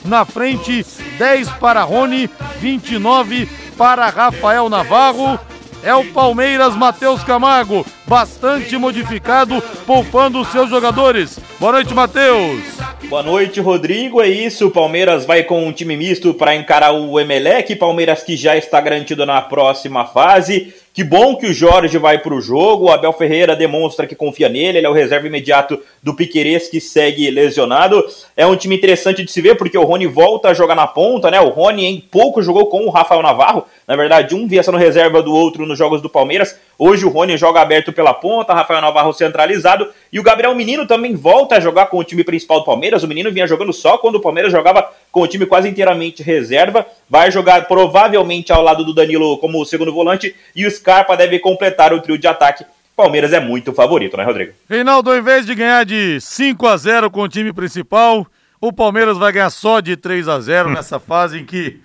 Na 0.03 0.25
frente, 0.25 0.85
10 1.17 1.49
para 1.53 1.83
Rony, 1.83 2.29
29 2.59 3.47
para 3.77 4.09
Rafael 4.09 4.69
Navarro. 4.69 5.39
É 5.83 5.95
o 5.95 6.05
Palmeiras 6.05 6.75
Matheus 6.75 7.23
Camargo, 7.23 7.83
bastante 8.05 8.77
modificado, 8.77 9.59
poupando 9.87 10.45
seus 10.45 10.69
jogadores. 10.69 11.39
Boa 11.59 11.71
noite, 11.71 11.93
Matheus. 11.93 12.61
Boa 13.09 13.23
noite, 13.23 13.59
Rodrigo. 13.59 14.21
É 14.21 14.27
isso. 14.27 14.67
O 14.67 14.71
Palmeiras 14.71 15.25
vai 15.25 15.43
com 15.43 15.65
um 15.65 15.71
time 15.71 15.97
misto 15.97 16.35
para 16.35 16.55
encarar 16.55 16.91
o 16.91 17.19
Emelec. 17.19 17.75
Palmeiras 17.75 18.21
que 18.21 18.37
já 18.37 18.55
está 18.55 18.79
garantido 18.79 19.25
na 19.25 19.41
próxima 19.41 20.05
fase. 20.05 20.73
Que 20.93 21.05
bom 21.05 21.37
que 21.37 21.45
o 21.45 21.53
Jorge 21.53 21.97
vai 21.97 22.17
para 22.17 22.33
o 22.33 22.41
jogo. 22.41 22.85
O 22.85 22.91
Abel 22.91 23.13
Ferreira 23.13 23.55
demonstra 23.55 24.05
que 24.05 24.13
confia 24.13 24.49
nele. 24.49 24.77
Ele 24.77 24.87
é 24.87 24.89
o 24.89 24.93
reserva 24.93 25.25
imediato 25.25 25.79
do 26.03 26.13
Piquerez 26.13 26.67
que 26.67 26.81
segue 26.81 27.31
lesionado. 27.31 28.03
É 28.35 28.45
um 28.45 28.57
time 28.57 28.75
interessante 28.75 29.23
de 29.23 29.31
se 29.31 29.41
ver 29.41 29.55
porque 29.55 29.77
o 29.77 29.85
Rony 29.85 30.05
volta 30.05 30.49
a 30.49 30.53
jogar 30.53 30.75
na 30.75 30.85
ponta, 30.85 31.31
né? 31.31 31.39
O 31.39 31.47
Rony 31.47 31.85
em 31.85 32.01
pouco 32.01 32.41
jogou 32.41 32.67
com 32.67 32.85
o 32.85 32.89
Rafael 32.89 33.21
Navarro. 33.21 33.65
Na 33.87 33.95
verdade, 33.95 34.35
um 34.35 34.45
via 34.45 34.63
sendo 34.63 34.77
reserva 34.77 35.23
do 35.23 35.33
outro 35.33 35.65
nos 35.65 35.77
jogos 35.77 36.01
do 36.01 36.09
Palmeiras. 36.09 36.59
Hoje 36.77 37.05
o 37.05 37.09
Rony 37.09 37.37
joga 37.37 37.61
aberto 37.61 37.93
pela 37.93 38.13
ponta, 38.13 38.53
Rafael 38.53 38.81
Navarro 38.81 39.13
centralizado. 39.13 39.87
E 40.11 40.19
o 40.19 40.23
Gabriel 40.23 40.53
Menino 40.53 40.85
também 40.85 41.15
volta 41.15 41.55
a 41.55 41.59
jogar 41.61 41.85
com 41.85 41.99
o 41.99 42.03
time 42.03 42.23
principal 42.23 42.59
do 42.59 42.65
Palmeiras. 42.65 43.01
O 43.01 43.07
Menino 43.07 43.31
vinha 43.31 43.47
jogando 43.47 43.71
só 43.71 43.97
quando 43.97 44.15
o 44.15 44.21
Palmeiras 44.21 44.51
jogava 44.51 44.89
com 45.11 45.21
o 45.21 45.27
time 45.27 45.45
quase 45.45 45.67
inteiramente 45.67 46.23
reserva. 46.23 46.85
Vai 47.09 47.31
jogar 47.31 47.67
provavelmente 47.67 48.51
ao 48.51 48.61
lado 48.61 48.85
do 48.85 48.93
Danilo 48.93 49.37
como 49.37 49.65
segundo 49.65 49.93
volante. 49.93 50.35
E 50.55 50.65
o 50.65 50.71
Scarpa 50.71 51.17
deve 51.17 51.39
completar 51.39 51.93
o 51.93 52.01
trio 52.01 52.17
de 52.17 52.27
ataque. 52.27 52.65
Palmeiras 52.95 53.33
é 53.33 53.39
muito 53.39 53.73
favorito, 53.73 54.15
né, 54.15 54.23
Rodrigo? 54.23 54.53
Reinaldo, 54.69 55.15
em 55.15 55.21
vez 55.21 55.45
de 55.45 55.55
ganhar 55.55 55.83
de 55.83 56.19
5 56.21 56.67
a 56.67 56.77
0 56.77 57.09
com 57.09 57.21
o 57.21 57.27
time 57.27 57.51
principal, 57.51 58.27
o 58.59 58.71
Palmeiras 58.71 59.17
vai 59.17 59.31
ganhar 59.31 59.49
só 59.49 59.79
de 59.79 59.97
3 59.97 60.27
a 60.27 60.39
0 60.39 60.69
nessa 60.69 60.99
fase 60.99 61.39
em 61.39 61.45
que 61.45 61.79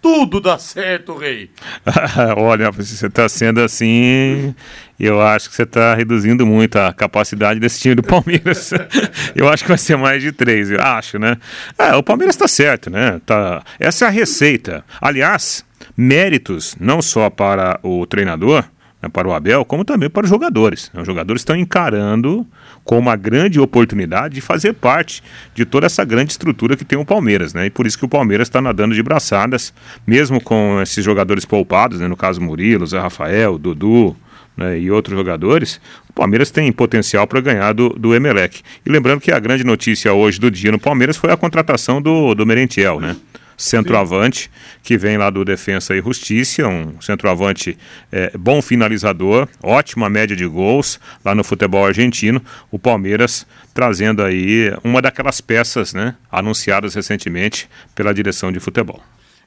tudo 0.00 0.40
dá 0.40 0.58
certo, 0.58 1.16
rei. 1.16 1.50
Olha, 2.36 2.70
você 2.70 3.06
está 3.06 3.28
sendo 3.28 3.60
assim, 3.60 4.54
eu 4.98 5.20
acho 5.20 5.50
que 5.50 5.56
você 5.56 5.62
está 5.62 5.94
reduzindo 5.94 6.46
muito 6.46 6.76
a 6.76 6.92
capacidade 6.92 7.60
desse 7.60 7.80
time 7.80 7.94
do 7.94 8.02
Palmeiras. 8.02 8.72
eu 9.36 9.48
acho 9.48 9.64
que 9.64 9.68
vai 9.68 9.78
ser 9.78 9.96
mais 9.96 10.22
de 10.22 10.32
três, 10.32 10.70
eu 10.70 10.80
acho, 10.80 11.18
né? 11.18 11.36
É, 11.78 11.94
o 11.94 12.02
Palmeiras 12.02 12.34
está 12.34 12.48
certo, 12.48 12.90
né? 12.90 13.20
Tá... 13.24 13.62
Essa 13.78 14.06
é 14.06 14.08
a 14.08 14.10
receita. 14.10 14.84
Aliás, 15.00 15.64
méritos 15.96 16.76
não 16.80 17.02
só 17.02 17.28
para 17.28 17.78
o 17.82 18.06
treinador, 18.06 18.64
né, 19.02 19.08
para 19.08 19.28
o 19.28 19.32
Abel, 19.32 19.64
como 19.64 19.84
também 19.84 20.10
para 20.10 20.24
os 20.24 20.30
jogadores. 20.30 20.90
Os 20.94 21.06
jogadores 21.06 21.40
estão 21.40 21.56
encarando 21.56 22.46
com 22.84 22.98
uma 22.98 23.16
grande 23.16 23.60
oportunidade 23.60 24.34
de 24.34 24.40
fazer 24.40 24.74
parte 24.74 25.22
de 25.54 25.64
toda 25.64 25.86
essa 25.86 26.04
grande 26.04 26.32
estrutura 26.32 26.76
que 26.76 26.84
tem 26.84 26.98
o 26.98 27.04
Palmeiras, 27.04 27.54
né? 27.54 27.66
E 27.66 27.70
por 27.70 27.86
isso 27.86 27.98
que 27.98 28.04
o 28.04 28.08
Palmeiras 28.08 28.48
está 28.48 28.60
nadando 28.60 28.94
de 28.94 29.02
braçadas, 29.02 29.72
mesmo 30.06 30.40
com 30.40 30.80
esses 30.82 31.04
jogadores 31.04 31.44
poupados, 31.44 32.00
né? 32.00 32.08
no 32.08 32.16
caso 32.16 32.40
Murilo, 32.40 32.86
Zé 32.86 32.98
Rafael, 32.98 33.58
Dudu, 33.58 34.16
né, 34.56 34.78
e 34.78 34.90
outros 34.90 35.16
jogadores, 35.16 35.80
o 36.08 36.12
Palmeiras 36.12 36.50
tem 36.50 36.70
potencial 36.72 37.26
para 37.26 37.40
ganhar 37.40 37.72
do, 37.72 37.90
do 37.90 38.14
Emelec. 38.14 38.60
E 38.84 38.90
lembrando 38.90 39.20
que 39.20 39.32
a 39.32 39.38
grande 39.38 39.64
notícia 39.64 40.12
hoje 40.12 40.38
do 40.38 40.50
dia 40.50 40.70
no 40.70 40.78
Palmeiras 40.78 41.16
foi 41.16 41.32
a 41.32 41.36
contratação 41.36 42.02
do, 42.02 42.34
do 42.34 42.44
Merentiel, 42.44 43.00
né? 43.00 43.16
Centroavante, 43.60 44.50
que 44.82 44.96
vem 44.96 45.18
lá 45.18 45.28
do 45.28 45.44
Defensa 45.44 45.94
e 45.94 46.00
Justiça, 46.00 46.66
um 46.66 47.00
centroavante 47.00 47.76
é, 48.10 48.32
bom 48.36 48.62
finalizador, 48.62 49.46
ótima 49.62 50.08
média 50.08 50.34
de 50.34 50.46
gols 50.46 50.98
lá 51.24 51.34
no 51.34 51.44
futebol 51.44 51.84
argentino. 51.84 52.42
O 52.70 52.78
Palmeiras 52.78 53.46
trazendo 53.74 54.22
aí 54.22 54.72
uma 54.82 55.02
daquelas 55.02 55.40
peças 55.40 55.92
né, 55.92 56.14
anunciadas 56.30 56.94
recentemente 56.94 57.68
pela 57.94 58.14
direção 58.14 58.50
de 58.50 58.58
futebol. 58.58 59.00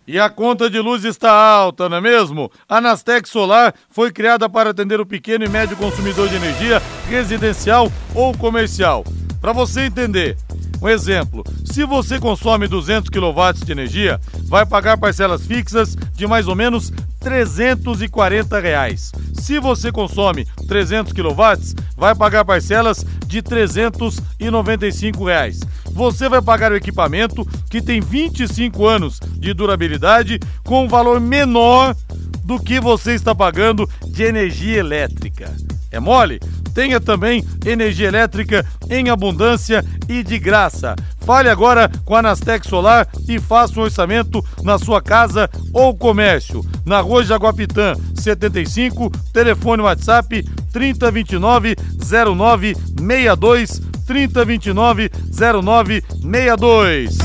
E 0.06 0.20
a 0.20 0.30
conta 0.30 0.70
de 0.70 0.80
luz 0.80 1.06
está 1.06 1.32
alta, 1.32 1.88
não 1.88 1.98
é 1.98 2.02
mesmo? 2.02 2.52
A 2.68 2.82
Nastec 2.82 3.28
Solar 3.28 3.74
foi 3.90 4.12
criada 4.12 4.50
para 4.50 4.72
atender 4.72 5.00
o 5.00 5.06
pequeno 5.06 5.46
e 5.46 5.50
médio 5.50 5.78
consumidor 5.78 6.28
de 6.28 6.36
energia 6.36 6.82
residencial 7.10 7.92
ou 8.14 8.38
comercial. 8.38 9.06
Para 9.40 9.54
você 9.54 9.82
entender, 9.82 10.38
um 10.84 10.90
exemplo: 10.90 11.44
se 11.64 11.86
você 11.86 12.20
consome 12.20 12.68
200 12.68 13.10
kW 13.10 13.66
de 13.66 13.72
energia, 13.72 14.20
vai 14.46 14.66
pagar 14.66 14.98
parcelas 14.98 15.46
fixas 15.46 15.96
de 16.14 16.28
mais 16.28 16.48
ou 16.48 16.56
menos 16.56 16.92
340 17.22 18.60
reais. 18.60 19.12
Se 19.34 19.60
você 19.60 19.92
consome 19.92 20.46
300 20.68 21.14
kW, 21.14 21.76
vai 21.96 22.14
pagar 22.14 22.44
parcelas 22.44 23.06
de 23.26 23.42
395 23.42 25.24
reais. 25.24 25.62
Você 25.94 26.28
vai 26.28 26.42
pagar 26.42 26.72
o 26.72 26.76
equipamento 26.76 27.48
que 27.70 27.82
tem 27.82 28.02
25 28.02 28.86
anos 28.86 29.20
de 29.38 29.54
durabilidade 29.54 30.40
com 30.64 30.84
um 30.84 30.88
valor 30.88 31.22
menor 31.22 31.96
do 32.44 32.60
que 32.60 32.80
você 32.82 33.14
está 33.14 33.34
pagando 33.34 33.90
de 34.08 34.24
energia 34.24 34.80
elétrica. 34.80 35.50
É 35.92 36.00
mole? 36.00 36.42
Tenha 36.74 37.00
também 37.00 37.46
energia 37.66 38.08
elétrica 38.08 38.66
em 38.90 39.10
abundância 39.10 39.86
e 40.10 40.24
de 40.24 40.40
graça. 40.40 40.96
Fale 41.26 41.50
agora 41.50 41.90
com 42.04 42.16
a 42.16 42.20
Anastec 42.20 42.68
Solar 42.68 43.08
e 43.28 43.40
faça 43.40 43.80
um 43.80 43.84
orçamento 43.84 44.44
na 44.62 44.78
sua 44.78 45.02
casa 45.02 45.50
ou 45.72 45.96
comércio. 45.96 46.66
Na 46.86 47.00
Rua 47.00 47.24
Jaguapitã, 47.24 47.96
75, 48.16 49.10
telefone 49.32 49.84
WhatsApp 49.84 50.44
3029 50.72 51.76
0962 51.98 53.82
3029 54.06 55.10
0962. 55.32 57.18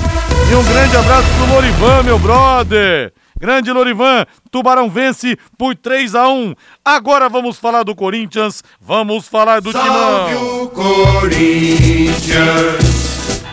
E 0.50 0.54
um 0.54 0.64
grande 0.64 0.96
abraço 0.96 1.28
pro 1.36 1.54
Lorivan, 1.54 2.02
meu 2.04 2.18
brother. 2.18 3.12
Grande 3.40 3.70
Lorivan, 3.72 4.26
Tubarão 4.50 4.90
vence 4.90 5.38
por 5.56 5.76
3 5.76 6.14
a 6.14 6.28
1. 6.28 6.54
Agora 6.84 7.28
vamos 7.28 7.56
falar 7.58 7.84
do 7.84 7.94
Corinthians, 7.94 8.64
vamos 8.80 9.28
falar 9.28 9.60
do 9.60 9.70
Salve 9.70 9.88
Timão. 9.88 10.62
o 10.64 10.68
Corinthians, 10.70 12.34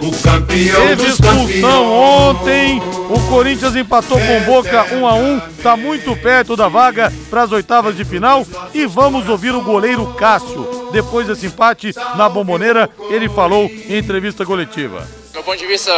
o 0.01 0.11
campeão 0.23 0.87
Teve 0.87 0.95
dos 0.95 1.13
expulsão 1.13 1.45
campeões. 1.45 1.61
ontem, 1.61 2.81
o 3.09 3.29
Corinthians 3.29 3.75
empatou 3.75 4.19
com 4.19 4.41
Boca 4.41 4.95
1 4.95 5.07
a 5.07 5.13
1, 5.13 5.39
tá 5.61 5.77
muito 5.77 6.15
perto 6.15 6.55
da 6.55 6.67
vaga 6.67 7.13
para 7.29 7.43
as 7.43 7.51
oitavas 7.51 7.95
de 7.95 8.03
final 8.03 8.45
e 8.73 8.87
vamos 8.87 9.29
ouvir 9.29 9.53
o 9.53 9.61
goleiro 9.61 10.13
Cássio. 10.15 10.89
Depois 10.91 11.27
desse 11.27 11.45
empate 11.45 11.93
na 12.15 12.27
Bomboneira, 12.27 12.89
ele 13.09 13.29
falou 13.29 13.65
em 13.65 13.97
entrevista 13.97 14.43
coletiva. 14.45 15.07
meu 15.31 15.43
ponto 15.43 15.57
de 15.59 15.67
vista, 15.67 15.91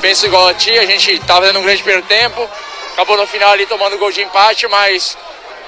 penso 0.00 0.26
igual 0.26 0.48
a 0.48 0.54
ti, 0.54 0.70
a 0.70 0.86
gente 0.86 1.16
tava 1.20 1.42
fazendo 1.42 1.60
um 1.60 1.62
grande 1.62 1.82
primeiro 1.82 2.06
tempo, 2.06 2.48
acabou 2.94 3.16
no 3.16 3.26
final 3.26 3.50
ali 3.50 3.66
tomando 3.66 3.98
gol 3.98 4.10
de 4.10 4.22
empate, 4.22 4.66
mas 4.68 5.18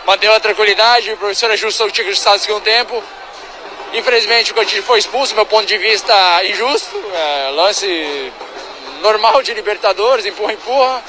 manteve 0.07 0.33
a 0.33 0.41
tranquilidade, 0.41 1.13
o 1.13 1.17
professor 1.17 1.51
ajustou 1.51 1.89
o 1.89 1.91
tinha 1.91 2.05
que 2.05 2.11
ajustar 2.11 2.35
no 2.35 2.41
segundo 2.41 2.63
tempo. 2.63 3.03
Infelizmente 3.93 4.53
o 4.53 4.55
Coutinho 4.55 4.83
foi 4.83 5.01
expulso, 5.01 5.35
meu 5.35 5.45
ponto 5.45 5.67
de 5.67 5.77
vista 5.77 6.15
injusto, 6.45 6.97
é, 7.13 7.51
lance 7.51 8.33
normal 9.01 9.43
de 9.43 9.53
Libertadores, 9.55 10.25
empurra, 10.25 10.53
empurra, 10.53 11.03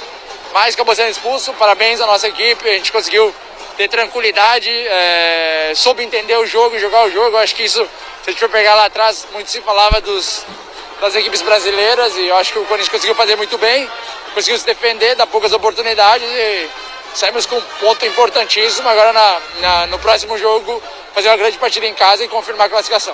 mas 0.53 0.73
acabou 0.73 0.95
sendo 0.95 1.11
expulso, 1.11 1.53
parabéns 1.53 2.01
à 2.01 2.07
nossa 2.07 2.27
equipe, 2.27 2.67
a 2.67 2.73
gente 2.73 2.91
conseguiu 2.91 3.33
ter 3.75 3.87
tranquilidade, 3.87 4.69
é, 4.71 5.71
soube 5.75 6.03
entender 6.03 6.35
o 6.37 6.45
jogo 6.47 6.79
jogar 6.79 7.05
o 7.05 7.11
jogo, 7.11 7.37
eu 7.37 7.39
acho 7.39 7.53
que 7.53 7.63
isso, 7.63 7.83
se 8.23 8.29
a 8.29 8.31
gente 8.31 8.39
for 8.39 8.49
pegar 8.49 8.73
lá 8.73 8.85
atrás, 8.85 9.27
muito 9.33 9.51
se 9.51 9.61
falava 9.61 10.01
dos, 10.01 10.45
das 11.01 11.15
equipes 11.15 11.41
brasileiras 11.41 12.15
e 12.17 12.27
eu 12.27 12.35
acho 12.37 12.53
que 12.53 12.59
o 12.59 12.65
Corinthians 12.65 12.89
conseguiu 12.89 13.15
fazer 13.15 13.35
muito 13.35 13.57
bem, 13.57 13.89
conseguiu 14.33 14.57
se 14.59 14.65
defender, 14.65 15.15
dar 15.15 15.27
poucas 15.27 15.53
oportunidades 15.53 16.27
e 16.27 16.69
saímos 17.13 17.45
com 17.45 17.55
um 17.57 17.61
ponto 17.79 18.05
importantíssimo 18.05 18.87
agora 18.89 19.13
na, 19.13 19.41
na- 19.59 19.87
no 19.87 19.99
próximo 19.99 20.37
jogo 20.37 20.81
fazer 21.13 21.29
uma 21.29 21.37
grande 21.37 21.57
partida 21.57 21.85
em 21.85 21.93
casa 21.93 22.23
e 22.23 22.27
confirmar 22.27 22.67
a 22.67 22.69
classificação. 22.69 23.13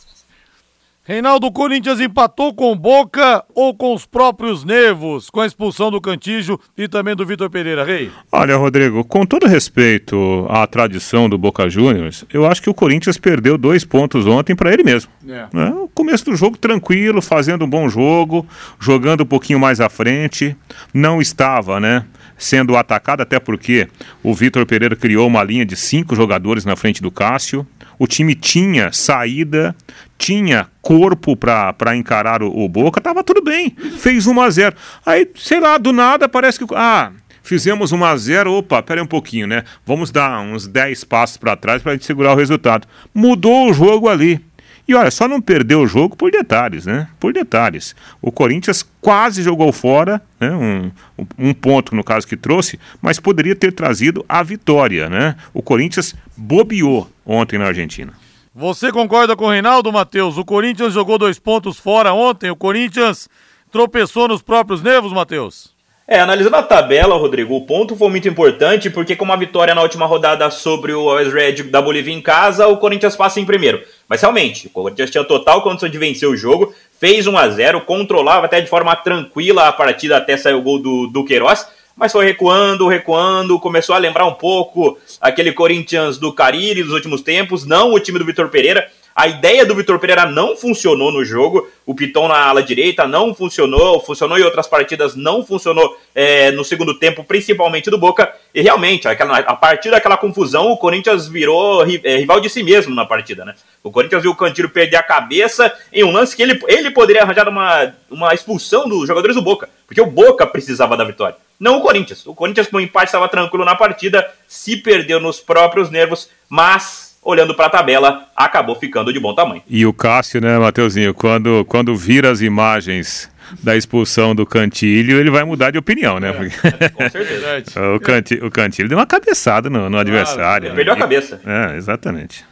Reinaldo 1.05 1.51
Corinthians 1.51 1.99
empatou 1.99 2.53
com 2.53 2.73
Boca 2.77 3.43
ou 3.53 3.75
com 3.75 3.93
os 3.93 4.05
próprios 4.05 4.63
nervos, 4.63 5.29
com 5.29 5.41
a 5.41 5.45
expulsão 5.45 5.91
do 5.91 5.99
Cantígio 5.99 6.57
e 6.77 6.87
também 6.87 7.13
do 7.13 7.25
Vitor 7.25 7.49
Pereira, 7.49 7.83
Rei? 7.83 8.09
Olha, 8.31 8.55
Rodrigo, 8.55 9.03
com 9.03 9.25
todo 9.25 9.45
respeito 9.45 10.47
à 10.49 10.65
tradição 10.65 11.27
do 11.27 11.37
Boca 11.37 11.69
Juniors, 11.69 12.23
eu 12.31 12.45
acho 12.45 12.61
que 12.61 12.69
o 12.69 12.73
Corinthians 12.73 13.17
perdeu 13.17 13.57
dois 13.57 13.83
pontos 13.83 14.25
ontem 14.25 14.55
para 14.55 14.71
ele 14.71 14.81
mesmo. 14.81 15.11
É. 15.27 15.45
né? 15.51 15.71
O 15.71 15.89
começo 15.89 16.23
do 16.23 16.37
jogo 16.37 16.57
tranquilo, 16.57 17.21
fazendo 17.21 17.65
um 17.65 17.69
bom 17.69 17.89
jogo, 17.89 18.47
jogando 18.79 19.23
um 19.23 19.27
pouquinho 19.27 19.59
mais 19.59 19.81
à 19.81 19.89
frente, 19.89 20.55
não 20.93 21.21
estava, 21.21 21.81
né? 21.81 22.05
Sendo 22.37 22.77
atacado, 22.77 23.19
até 23.19 23.41
porque 23.41 23.89
o 24.23 24.33
Vitor 24.33 24.65
Pereira 24.65 24.95
criou 24.95 25.27
uma 25.27 25.43
linha 25.43 25.65
de 25.65 25.75
cinco 25.75 26.15
jogadores 26.15 26.63
na 26.63 26.77
frente 26.77 27.01
do 27.01 27.11
Cássio. 27.11 27.67
O 27.97 28.07
time 28.07 28.35
tinha 28.35 28.91
saída, 28.91 29.75
tinha 30.17 30.67
corpo 30.81 31.35
para 31.35 31.95
encarar 31.95 32.41
o, 32.41 32.49
o 32.49 32.67
Boca, 32.67 33.01
tava 33.01 33.23
tudo 33.23 33.41
bem. 33.41 33.75
Fez 33.97 34.27
1 34.27 34.41
a 34.41 34.49
0 34.49 34.75
Aí, 35.05 35.29
sei 35.35 35.59
lá, 35.59 35.77
do 35.77 35.91
nada 35.91 36.27
parece 36.27 36.59
que. 36.59 36.75
Ah, 36.75 37.11
fizemos 37.41 37.91
1 37.91 38.05
a 38.05 38.17
0 38.17 38.53
opa, 38.53 38.81
pera 38.81 39.03
um 39.03 39.07
pouquinho, 39.07 39.47
né? 39.47 39.63
Vamos 39.85 40.11
dar 40.11 40.39
uns 40.41 40.67
10 40.67 41.03
passos 41.03 41.37
para 41.37 41.55
trás 41.55 41.81
para 41.81 41.93
gente 41.93 42.05
segurar 42.05 42.33
o 42.33 42.37
resultado. 42.37 42.87
Mudou 43.13 43.69
o 43.69 43.73
jogo 43.73 44.09
ali. 44.09 44.41
E 44.87 44.93
olha, 44.93 45.09
só 45.09 45.27
não 45.27 45.41
perdeu 45.41 45.81
o 45.81 45.87
jogo 45.87 46.15
por 46.15 46.29
detalhes, 46.29 46.85
né? 46.85 47.07
Por 47.19 47.31
detalhes. 47.31 47.95
O 48.21 48.31
Corinthians 48.31 48.85
quase 48.99 49.41
jogou 49.41 49.71
fora, 49.71 50.21
né? 50.39 50.51
Um, 50.51 50.91
um 51.37 51.53
ponto 51.53 51.95
no 51.95 52.03
caso 52.03 52.27
que 52.27 52.35
trouxe, 52.35 52.79
mas 53.01 53.19
poderia 53.19 53.55
ter 53.55 53.71
trazido 53.71 54.25
a 54.27 54.43
vitória, 54.43 55.09
né? 55.09 55.35
O 55.53 55.61
Corinthians 55.61 56.13
bobeou 56.35 57.09
ontem 57.25 57.57
na 57.57 57.67
Argentina. 57.67 58.13
Você 58.53 58.91
concorda 58.91 59.35
com 59.35 59.45
o 59.45 59.49
Reinaldo, 59.49 59.91
Matheus? 59.91 60.37
O 60.37 60.45
Corinthians 60.45 60.93
jogou 60.93 61.17
dois 61.17 61.39
pontos 61.39 61.79
fora 61.79 62.13
ontem, 62.13 62.51
o 62.51 62.55
Corinthians 62.55 63.29
tropeçou 63.71 64.27
nos 64.27 64.41
próprios 64.41 64.83
nervos, 64.83 65.13
Matheus? 65.13 65.73
É, 66.05 66.19
analisando 66.19 66.57
a 66.57 66.61
tabela, 66.61 67.15
Rodrigo, 67.15 67.55
o 67.55 67.65
ponto 67.65 67.95
foi 67.95 68.09
muito 68.09 68.27
importante 68.27 68.89
porque 68.89 69.15
com 69.15 69.23
uma 69.23 69.37
vitória 69.37 69.73
na 69.73 69.81
última 69.81 70.05
rodada 70.05 70.51
sobre 70.51 70.93
o 70.93 71.09
Always 71.09 71.33
Red 71.33 71.63
da 71.63 71.81
Bolívia 71.81 72.13
em 72.13 72.21
casa, 72.21 72.67
o 72.67 72.77
Corinthians 72.77 73.15
passa 73.15 73.39
em 73.39 73.45
primeiro. 73.45 73.81
Mas 74.07 74.21
realmente, 74.21 74.67
o 74.67 74.69
Corinthians 74.69 75.09
tinha 75.09 75.23
total 75.23 75.61
condição 75.61 75.89
de 75.89 75.97
vencer 75.97 76.27
o 76.27 76.35
jogo, 76.35 76.73
fez 76.99 77.25
1 77.25 77.37
a 77.37 77.49
0 77.49 77.81
controlava 77.81 78.45
até 78.45 78.61
de 78.61 78.67
forma 78.67 78.95
tranquila 78.95 79.67
a 79.67 79.73
partida 79.73 80.17
até 80.17 80.37
sair 80.37 80.53
o 80.53 80.61
gol 80.61 80.79
do, 80.79 81.07
do 81.07 81.25
Queiroz, 81.25 81.67
mas 81.95 82.11
foi 82.11 82.25
recuando, 82.25 82.87
recuando, 82.87 83.59
começou 83.59 83.95
a 83.95 83.99
lembrar 83.99 84.25
um 84.25 84.33
pouco 84.33 84.97
aquele 85.21 85.51
Corinthians 85.51 86.17
do 86.17 86.33
Cariri 86.33 86.83
dos 86.83 86.93
últimos 86.93 87.21
tempos, 87.21 87.65
não 87.65 87.93
o 87.93 87.99
time 87.99 88.17
do 88.17 88.25
Vitor 88.25 88.49
Pereira, 88.49 88.89
a 89.15 89.27
ideia 89.27 89.65
do 89.65 89.75
Vitor 89.75 89.99
Pereira 89.99 90.25
não 90.25 90.55
funcionou 90.55 91.11
no 91.11 91.23
jogo. 91.23 91.69
O 91.85 91.93
Piton 91.93 92.27
na 92.27 92.47
ala 92.47 92.63
direita 92.63 93.07
não 93.07 93.33
funcionou. 93.33 93.99
Funcionou 93.99 94.37
em 94.39 94.41
outras 94.41 94.67
partidas, 94.67 95.15
não 95.15 95.45
funcionou 95.45 95.97
é, 96.15 96.49
no 96.51 96.63
segundo 96.65 96.97
tempo, 96.97 97.23
principalmente 97.23 97.91
do 97.91 97.97
Boca. 97.97 98.33
E 98.53 98.61
realmente, 98.61 99.07
aquela, 99.07 99.37
a 99.37 99.55
partir 99.55 99.91
daquela 99.91 100.17
confusão, 100.17 100.71
o 100.71 100.77
Corinthians 100.77 101.27
virou 101.27 101.83
é, 101.83 102.17
rival 102.17 102.39
de 102.39 102.49
si 102.49 102.63
mesmo 102.63 102.95
na 102.95 103.05
partida, 103.05 103.45
né? 103.45 103.53
O 103.83 103.91
Corinthians 103.91 104.23
viu 104.23 104.31
o 104.31 104.35
Cantilho 104.35 104.69
perder 104.69 104.97
a 104.97 105.03
cabeça 105.03 105.71
em 105.91 106.03
um 106.03 106.11
lance 106.11 106.35
que 106.35 106.41
ele, 106.41 106.59
ele 106.67 106.89
poderia 106.89 107.21
arranjar 107.21 107.47
uma, 107.47 107.93
uma 108.09 108.33
expulsão 108.33 108.87
dos 108.87 109.07
jogadores 109.07 109.35
do 109.35 109.41
Boca, 109.41 109.69
porque 109.85 110.01
o 110.01 110.05
Boca 110.05 110.47
precisava 110.47 110.97
da 110.97 111.03
vitória. 111.03 111.35
Não 111.59 111.77
o 111.77 111.81
Corinthians. 111.81 112.25
O 112.25 112.33
Corinthians, 112.33 112.67
com 112.67 112.77
o 112.77 112.81
empate, 112.81 113.07
estava 113.07 113.29
tranquilo 113.29 113.63
na 113.63 113.75
partida, 113.75 114.29
se 114.47 114.77
perdeu 114.77 115.19
nos 115.19 115.39
próprios 115.39 115.89
nervos, 115.89 116.29
mas 116.49 117.12
olhando 117.23 117.55
para 117.55 117.67
a 117.67 117.69
tabela, 117.69 118.27
acabou 118.35 118.75
ficando 118.75 119.11
de 119.11 119.19
bom 119.19 119.33
tamanho. 119.33 119.61
E 119.67 119.85
o 119.85 119.93
Cássio, 119.93 120.41
né, 120.41 120.57
Mateuzinho, 120.57 121.13
quando, 121.13 121.65
quando 121.65 121.95
vira 121.95 122.31
as 122.31 122.41
imagens 122.41 123.31
da 123.61 123.75
expulsão 123.75 124.33
do 124.33 124.45
Cantilho, 124.45 125.19
ele 125.19 125.29
vai 125.29 125.43
mudar 125.43 125.71
de 125.71 125.77
opinião, 125.77 126.19
né? 126.19 126.29
É, 126.29 126.89
com 126.89 127.09
certeza. 127.09 127.63
o, 127.95 127.99
Cantilho, 127.99 128.45
o 128.47 128.51
Cantilho 128.51 128.89
deu 128.89 128.97
uma 128.97 129.05
cabeçada 129.05 129.69
no, 129.69 129.89
no 129.89 129.97
adversário. 129.97 130.67
Ele 130.67 130.75
perdeu 130.75 130.93
a 130.93 130.97
cabeça. 130.97 131.41
É, 131.45 131.77
exatamente. 131.77 132.45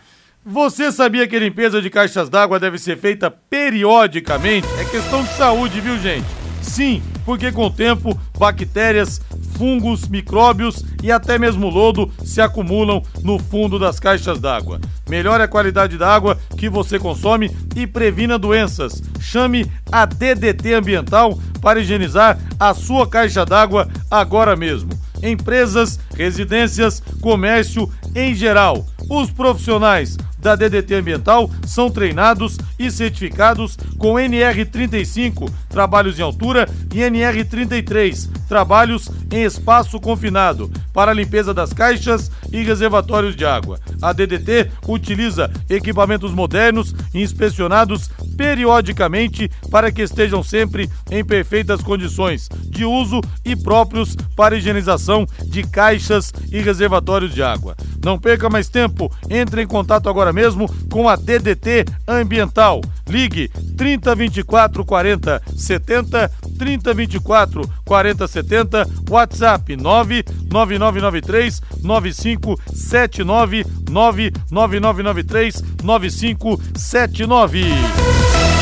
Você 0.44 0.92
sabia 0.92 1.28
que 1.28 1.36
a 1.36 1.40
limpeza 1.40 1.82
de 1.82 1.90
caixas 1.90 2.30
d'água 2.30 2.60
deve 2.60 2.78
ser 2.80 2.98
feita 2.98 3.30
periodicamente? 3.30 4.68
É 4.80 4.86
questão 4.86 5.24
de 5.24 5.30
saúde, 5.30 5.80
viu, 5.80 5.98
gente? 6.00 6.41
Sim, 6.62 7.02
porque 7.26 7.52
com 7.52 7.66
o 7.66 7.72
tempo, 7.72 8.18
bactérias, 8.38 9.22
fungos, 9.58 10.08
micróbios 10.08 10.84
e 11.04 11.12
até 11.12 11.38
mesmo 11.38 11.70
lodo 11.70 12.12
se 12.24 12.42
acumulam 12.42 13.04
no 13.24 13.40
fundo 13.40 13.78
das 13.78 14.00
caixas 14.00 14.40
d'água. 14.40 14.80
Melhore 15.10 15.44
a 15.44 15.48
qualidade 15.48 15.98
da 15.98 16.14
água 16.14 16.38
que 16.58 16.70
você 16.70 16.98
consome 16.98 17.52
e 17.76 17.86
previna 17.86 18.40
doenças. 18.40 19.02
Chame 19.20 19.70
a 19.92 20.06
DDT 20.06 20.74
Ambiental 20.74 21.38
para 21.62 21.80
higienizar 21.80 22.40
a 22.60 22.74
sua 22.74 23.08
caixa 23.08 23.46
d'água 23.46 23.88
agora 24.10 24.56
mesmo. 24.56 24.92
Empresas, 25.22 26.00
residências, 26.22 27.02
comércio 27.20 27.90
em 28.16 28.34
geral. 28.34 28.86
Os 29.10 29.30
profissionais 29.32 30.18
da 30.42 30.56
DDT 30.56 30.96
Ambiental 30.96 31.50
são 31.66 31.90
treinados 31.90 32.58
e 32.78 32.90
certificados 32.90 33.78
com 33.98 34.16
NR35, 34.16 35.50
trabalhos 35.70 36.18
em 36.18 36.24
altura, 36.24 36.68
e 36.94 36.98
NR33, 36.98 38.28
trabalhos 38.50 39.10
em 39.32 39.44
espaço 39.44 40.00
confinado, 40.00 40.70
para 40.92 41.14
limpeza 41.14 41.54
das 41.54 41.72
caixas 41.72 42.32
e 42.52 42.64
reservatórios 42.64 43.36
de 43.36 43.46
água. 43.46 43.80
A 44.02 44.12
DDT 44.12 44.72
utiliza 44.88 45.50
equipamentos 45.70 46.34
modernos 46.34 46.94
e 47.14 47.22
inspecionados 47.22 48.10
periodicamente 48.36 49.50
para 49.70 49.92
que 49.92 50.02
estejam 50.02 50.44
sempre 50.44 50.90
em 51.10 51.24
perfeitas 51.24 51.82
condições 51.82 52.50
de 52.66 52.84
uso 52.84 53.22
e 53.46 53.56
próprios 53.56 54.16
para 54.36 54.58
higienização 54.58 55.26
de 55.46 55.64
caixas 55.64 56.11
e 56.52 56.60
reservatórios 56.62 57.34
de 57.34 57.42
água. 57.42 57.76
Não 58.04 58.20
perca 58.20 58.50
mais 58.50 58.68
tempo, 58.68 59.12
entre 59.30 59.62
em 59.62 59.68
contato 59.68 60.10
agora 60.10 60.34
mesmo 60.34 60.68
com 60.90 61.08
a 61.08 61.16
DDT 61.16 61.86
Ambiental. 62.08 62.82
Ligue 63.08 63.50
3024 63.78 64.84
40 64.84 65.42
70 65.56 66.32
3024 66.58 67.70
40 67.86 68.28
70 68.28 68.88
WhatsApp 69.10 69.76
99993 69.76 71.62
9579 71.84 73.66
99993 73.90 75.64
9579. 75.84 77.62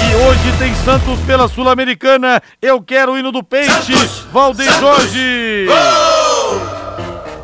E 0.10 0.16
hoje 0.16 0.58
tem 0.58 0.74
Santos 0.76 1.20
pela 1.22 1.48
Sul-Americana. 1.48 2.42
Eu 2.62 2.82
quero 2.82 3.14
o 3.14 3.18
hino 3.18 3.32
do 3.32 3.44
Peixe. 3.44 3.94
Valdeir 4.32 4.74
Jorge. 4.80 5.68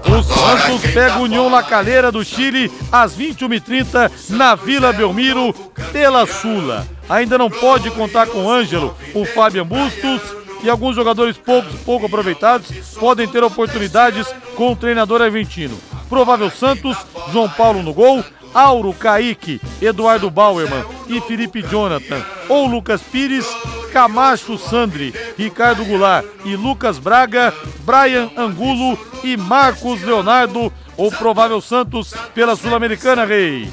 O 0.08 0.24
Santos 0.24 0.92
pega 0.92 1.20
União 1.20 1.50
La 1.50 1.64
Calera 1.64 2.12
do 2.12 2.24
Chile 2.24 2.72
às 2.92 3.18
21h30 3.18 4.12
na 4.30 4.56
Vila 4.56 4.94
Belmiro 4.94 5.54
pela 5.92 6.26
Sula. 6.28 6.88
Ainda 7.10 7.38
não 7.38 7.50
pode 7.50 7.90
contar 7.92 8.28
com 8.28 8.46
o 8.46 8.50
Ângelo, 8.50 8.96
o 9.14 9.26
Fábio 9.26 9.66
Bustos 9.66 10.22
e 10.64 10.70
alguns 10.70 10.96
jogadores 10.96 11.38
poucos, 11.38 11.76
pouco 11.82 12.06
aproveitados 12.06 12.72
podem 13.00 13.28
ter 13.28 13.44
oportunidades 13.44 14.28
com 14.56 14.72
o 14.72 14.76
treinador 14.76 15.22
argentino. 15.22 15.78
Provável 16.08 16.50
Santos, 16.50 16.98
João 17.32 17.50
Paulo 17.50 17.82
no 17.82 17.94
gol, 17.94 18.24
Auro, 18.56 18.94
Kaique, 18.94 19.60
Eduardo 19.82 20.32
Bauerman 20.32 20.84
e 21.10 21.20
Felipe 21.20 21.62
Jonathan, 21.62 22.24
ou 22.50 22.66
Lucas 22.66 23.02
Pires, 23.02 23.46
Camacho 23.92 24.58
Sandri, 24.58 25.14
Ricardo 25.38 25.84
Goulart 25.84 26.26
e 26.46 26.56
Lucas 26.56 26.98
Braga, 26.98 27.54
Brian 27.86 28.32
Angulo 28.38 28.98
e 29.24 29.36
Marcos 29.36 30.02
Leonardo, 30.02 30.72
ou 30.96 31.12
provável 31.12 31.60
Santos 31.60 32.14
pela 32.34 32.56
Sul-Americana, 32.56 33.26
Rei. 33.26 33.70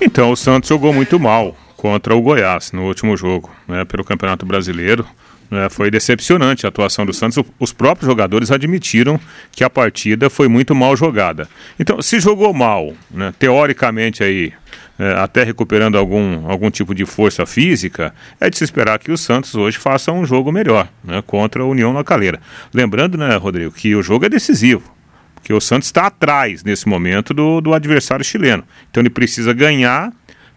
Então, 0.00 0.32
o 0.32 0.36
Santos 0.36 0.68
jogou 0.68 0.92
muito 0.92 1.18
mal 1.20 1.56
contra 1.76 2.16
o 2.16 2.20
Goiás 2.20 2.72
no 2.72 2.82
último 2.86 3.16
jogo, 3.16 3.50
né, 3.68 3.84
pelo 3.84 4.04
Campeonato 4.04 4.44
Brasileiro. 4.44 5.06
É, 5.50 5.68
foi 5.68 5.90
decepcionante 5.90 6.66
a 6.66 6.68
atuação 6.68 7.04
do 7.04 7.12
Santos. 7.12 7.42
Os 7.58 7.72
próprios 7.72 8.08
jogadores 8.08 8.50
admitiram 8.50 9.20
que 9.52 9.62
a 9.62 9.70
partida 9.70 10.30
foi 10.30 10.48
muito 10.48 10.74
mal 10.74 10.96
jogada. 10.96 11.48
Então, 11.78 12.00
se 12.02 12.18
jogou 12.18 12.52
mal, 12.52 12.92
né, 13.10 13.32
teoricamente 13.38 14.22
aí, 14.22 14.52
é, 14.98 15.12
até 15.12 15.44
recuperando 15.44 15.96
algum, 15.96 16.48
algum 16.48 16.70
tipo 16.70 16.94
de 16.94 17.04
força 17.04 17.44
física, 17.46 18.14
é 18.40 18.48
de 18.48 18.56
se 18.56 18.64
esperar 18.64 18.98
que 18.98 19.12
o 19.12 19.18
Santos 19.18 19.54
hoje 19.54 19.78
faça 19.78 20.12
um 20.12 20.24
jogo 20.24 20.50
melhor 20.50 20.88
né, 21.02 21.22
contra 21.26 21.62
a 21.62 21.66
União 21.66 21.92
na 21.92 22.02
Calera. 22.02 22.40
Lembrando, 22.72 23.18
né, 23.18 23.36
Rodrigo, 23.36 23.72
que 23.72 23.94
o 23.94 24.02
jogo 24.02 24.24
é 24.24 24.28
decisivo. 24.28 24.94
Porque 25.34 25.52
o 25.52 25.60
Santos 25.60 25.88
está 25.88 26.06
atrás 26.06 26.64
nesse 26.64 26.88
momento 26.88 27.34
do, 27.34 27.60
do 27.60 27.74
adversário 27.74 28.24
chileno. 28.24 28.64
Então 28.90 29.02
ele 29.02 29.10
precisa 29.10 29.52
ganhar 29.52 30.10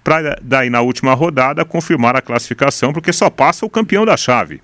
para 0.07 0.39
daí 0.41 0.69
na 0.69 0.79
última 0.79 1.13
rodada 1.13 1.65
confirmar 1.65 2.15
a 2.15 2.21
classificação, 2.21 2.93
porque 2.93 3.11
só 3.11 3.29
passa 3.29 3.65
o 3.65 3.69
campeão 3.69 4.05
da 4.05 4.15
chave. 4.15 4.61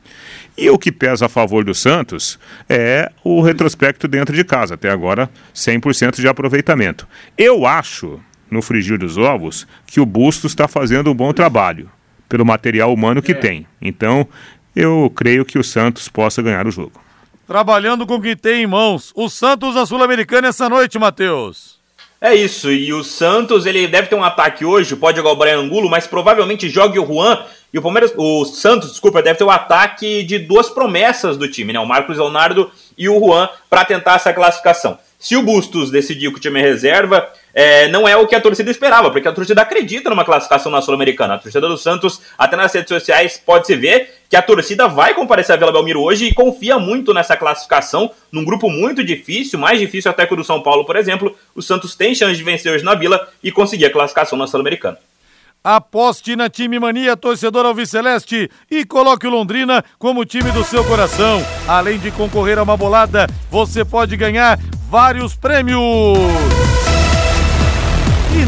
E 0.58 0.70
o 0.70 0.80
que 0.80 0.90
pesa 0.90 1.26
a 1.26 1.30
favor 1.30 1.66
do 1.66 1.76
Santos 1.76 2.40
é 2.70 3.12
o 3.26 3.42
retrospecto 3.42 4.08
dentro 4.08 4.34
de 4.34 4.46
casa, 4.46 4.76
até 4.76 4.90
agora 4.90 5.30
100% 5.54 6.22
de 6.22 6.30
aproveitamento. 6.30 7.06
Eu 7.38 7.66
acho, 7.66 8.22
no 8.50 8.62
frigir 8.62 8.98
dos 8.98 9.18
ovos, 9.18 9.68
que 9.86 10.00
o 10.00 10.06
Bustos 10.06 10.54
está 10.54 10.66
fazendo 10.66 11.12
um 11.12 11.14
bom 11.14 11.34
trabalho, 11.34 11.92
pelo 12.30 12.46
material 12.46 12.94
humano 12.94 13.22
que 13.22 13.34
é. 13.34 13.36
tem. 13.36 13.68
Então, 13.82 14.26
eu 14.74 15.12
creio 15.14 15.44
que 15.44 15.60
o 15.60 15.64
Santos 15.64 16.08
possa 16.08 16.42
ganhar 16.42 16.66
o 16.66 16.72
jogo. 16.72 17.02
Trabalhando 17.46 18.08
com 18.08 18.16
o 18.16 18.22
que 18.22 18.38
tem 18.38 18.64
em 18.64 18.68
mãos. 18.68 19.12
O 19.14 19.28
Santos 19.28 19.76
na 19.76 19.86
Sul-Americana 19.86 20.48
essa 20.48 20.70
noite, 20.70 20.98
Matheus. 20.98 21.83
É 22.26 22.34
isso, 22.34 22.72
e 22.72 22.94
o 22.94 23.04
Santos, 23.04 23.66
ele 23.66 23.86
deve 23.86 24.08
ter 24.08 24.16
um 24.16 24.24
ataque 24.24 24.64
hoje, 24.64 24.96
pode 24.96 25.18
jogar 25.18 25.32
o 25.32 25.36
Brian 25.36 25.60
Angulo, 25.60 25.90
mas 25.90 26.08
provavelmente 26.08 26.70
jogue 26.70 26.98
o 26.98 27.06
Juan, 27.06 27.44
e 27.74 27.78
o 27.78 27.82
Palmeiras, 27.82 28.14
o 28.16 28.46
Santos, 28.46 28.92
desculpa, 28.92 29.22
deve 29.22 29.40
ter 29.40 29.44
o 29.44 29.48
um 29.48 29.52
ataque 29.52 30.24
de 30.24 30.40
duas 30.40 30.70
promessas 30.70 31.36
do 31.36 31.50
time, 31.50 31.74
né? 31.74 31.82
O 31.82 31.86
Marcos 31.86 32.18
Leonardo 32.18 32.72
e 32.98 33.10
o 33.10 33.20
Juan, 33.20 33.50
para 33.70 33.84
tentar 33.84 34.16
essa 34.16 34.32
classificação. 34.32 34.98
se 35.20 35.36
o 35.36 35.42
Bustos 35.42 35.92
decidiu 35.92 36.32
que 36.32 36.38
o 36.38 36.42
time 36.42 36.62
é 36.62 36.64
reserva, 36.64 37.30
é, 37.54 37.88
não 37.90 38.08
é 38.08 38.18
o 38.18 38.26
que 38.26 38.36
a 38.36 38.42
torcida 38.42 38.72
esperava, 38.72 39.12
porque 39.12 39.28
a 39.28 39.32
torcida 39.32 39.62
acredita 39.62 40.10
numa 40.10 40.26
classificação 40.26 40.72
na 40.72 40.82
Sul-Americana. 40.82 41.36
A 41.36 41.38
torcida 41.38 41.68
do 41.68 41.78
Santos, 41.78 42.20
até 42.38 42.56
nas 42.56 42.74
redes 42.74 42.90
sociais, 42.90 43.42
pode-se 43.46 43.76
ver 43.76 44.22
que 44.28 44.36
a 44.36 44.42
torcida 44.42 44.88
vai 44.88 45.14
comparecer 45.14 45.54
a 45.54 45.58
Vila 45.58 45.72
Belmiro 45.72 46.02
hoje 46.02 46.26
e 46.26 46.34
confia 46.34 46.80
muito 46.80 47.14
nessa 47.14 47.38
classificação, 47.38 48.10
num 48.32 48.44
grupo 48.44 48.70
muito 48.70 49.04
difícil, 49.04 49.60
mais 49.60 49.80
difícil 49.80 50.10
até 50.10 50.26
que 50.26 50.34
o 50.34 50.38
do 50.38 50.44
São 50.44 50.62
Paulo, 50.62 50.84
por 50.86 50.96
exemplo. 50.96 51.36
O 51.54 51.62
Santos 51.62 51.96
tem 51.96 52.16
chance 52.16 52.36
de 52.36 52.44
vencer 52.44 52.74
hoje 52.74 52.84
na 52.84 52.96
Vila 52.96 53.28
e 53.44 53.52
conseguir 53.52 53.86
a 53.86 53.92
classificação 53.92 54.38
na 54.38 54.48
Sul-Americana. 54.48 54.98
Aposte 55.64 56.36
na 56.36 56.50
Time 56.50 56.78
Mania, 56.78 57.16
torcedor 57.16 57.66
Alviceleste, 57.66 58.50
e 58.70 58.84
coloque 58.84 59.26
o 59.26 59.30
Londrina 59.30 59.82
como 59.98 60.26
time 60.26 60.52
do 60.52 60.64
seu 60.64 60.84
coração. 60.84 61.42
Além 61.66 61.98
de 62.00 62.12
concorrer 62.12 62.58
a 62.60 62.64
uma 62.64 62.76
bolada, 62.76 63.28
você 63.50 63.86
pode 63.86 64.18
ganhar 64.18 64.60
vários 64.90 65.38
prêmios. 65.38 65.80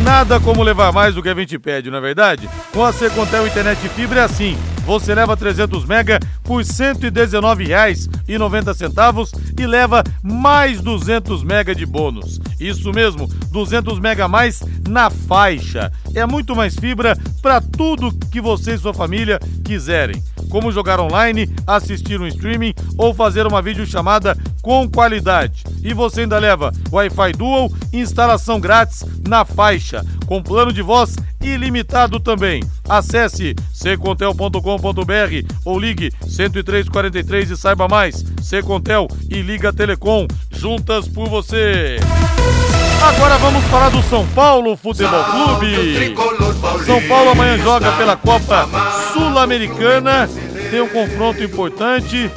Nada 0.06 0.40
como 0.40 0.62
levar 0.62 0.94
mais 0.94 1.16
do 1.16 1.24
que 1.24 1.30
a 1.30 1.34
gente 1.34 1.58
pede, 1.58 1.90
não 1.90 1.98
é 1.98 2.02
verdade? 2.02 2.48
Com 2.72 2.86
a 2.86 2.94
Secontel 2.94 3.48
Internet 3.48 3.90
Fibra 3.90 4.22
é 4.22 4.24
assim. 4.24 4.56
Você 4.86 5.16
leva 5.16 5.36
300 5.36 5.84
mega 5.84 6.20
por 6.44 6.62
R$ 6.62 6.64
119,90 6.64 9.60
e 9.60 9.66
leva 9.66 10.04
mais 10.22 10.80
200 10.80 11.44
mega 11.44 11.74
de 11.74 11.88
bônus. 11.88 12.40
Isso 12.60 12.94
mesmo, 12.94 13.26
200 13.52 14.00
mega 14.00 14.26
a 14.26 14.28
mais 14.28 14.62
na 14.88 15.10
faixa. 15.10 15.92
É 16.16 16.26
muito 16.26 16.56
mais 16.56 16.76
fibra 16.76 17.18
para 17.42 17.60
tudo 17.60 18.12
que 18.32 18.40
você 18.40 18.76
e 18.76 18.78
sua 18.78 18.94
família 18.94 19.38
quiserem. 19.64 20.24
Como 20.50 20.72
jogar 20.72 21.00
online, 21.00 21.54
assistir 21.68 22.22
um 22.22 22.28
streaming 22.28 22.74
ou 22.98 23.14
fazer 23.14 23.46
uma 23.46 23.62
videochamada 23.62 24.38
com 24.62 24.90
qualidade. 24.90 25.64
E 25.84 25.94
você 25.94 26.22
ainda 26.22 26.40
leva 26.40 26.72
Wi-Fi 26.90 27.34
Dual, 27.34 27.70
instalação 27.92 28.60
grátis 28.60 29.04
na 29.28 29.44
faixa, 29.44 30.06
com 30.26 30.42
plano 30.42 30.72
de 30.72 30.82
voz 30.82 31.16
ilimitado 31.42 32.20
também. 32.20 32.64
Acesse 32.88 33.56
secontel.com.br 33.74 35.54
ou 35.64 35.78
ligue 35.78 36.12
10343 36.22 37.52
e 37.52 37.58
saiba 37.58 37.88
mais. 37.88 38.24
Secontel 38.42 39.08
e 39.30 39.42
Liga 39.42 39.74
Telecom, 39.74 40.28
juntas 40.52 41.08
por 41.08 41.28
você. 41.28 41.98
Agora 43.08 43.38
vamos 43.38 43.64
falar 43.66 43.90
do 43.90 44.02
São 44.02 44.26
Paulo 44.30 44.76
Futebol 44.76 45.24
Clube. 45.26 46.16
São 46.88 47.00
Paulo 47.08 47.30
amanhã 47.30 47.56
joga 47.60 47.92
pela 47.92 48.18
Copa 48.18 48.68
Sul-Americana. 49.14 50.28
Tem 50.72 50.82
um 50.82 50.90
confronto 50.90 51.44
importante, 51.44 52.32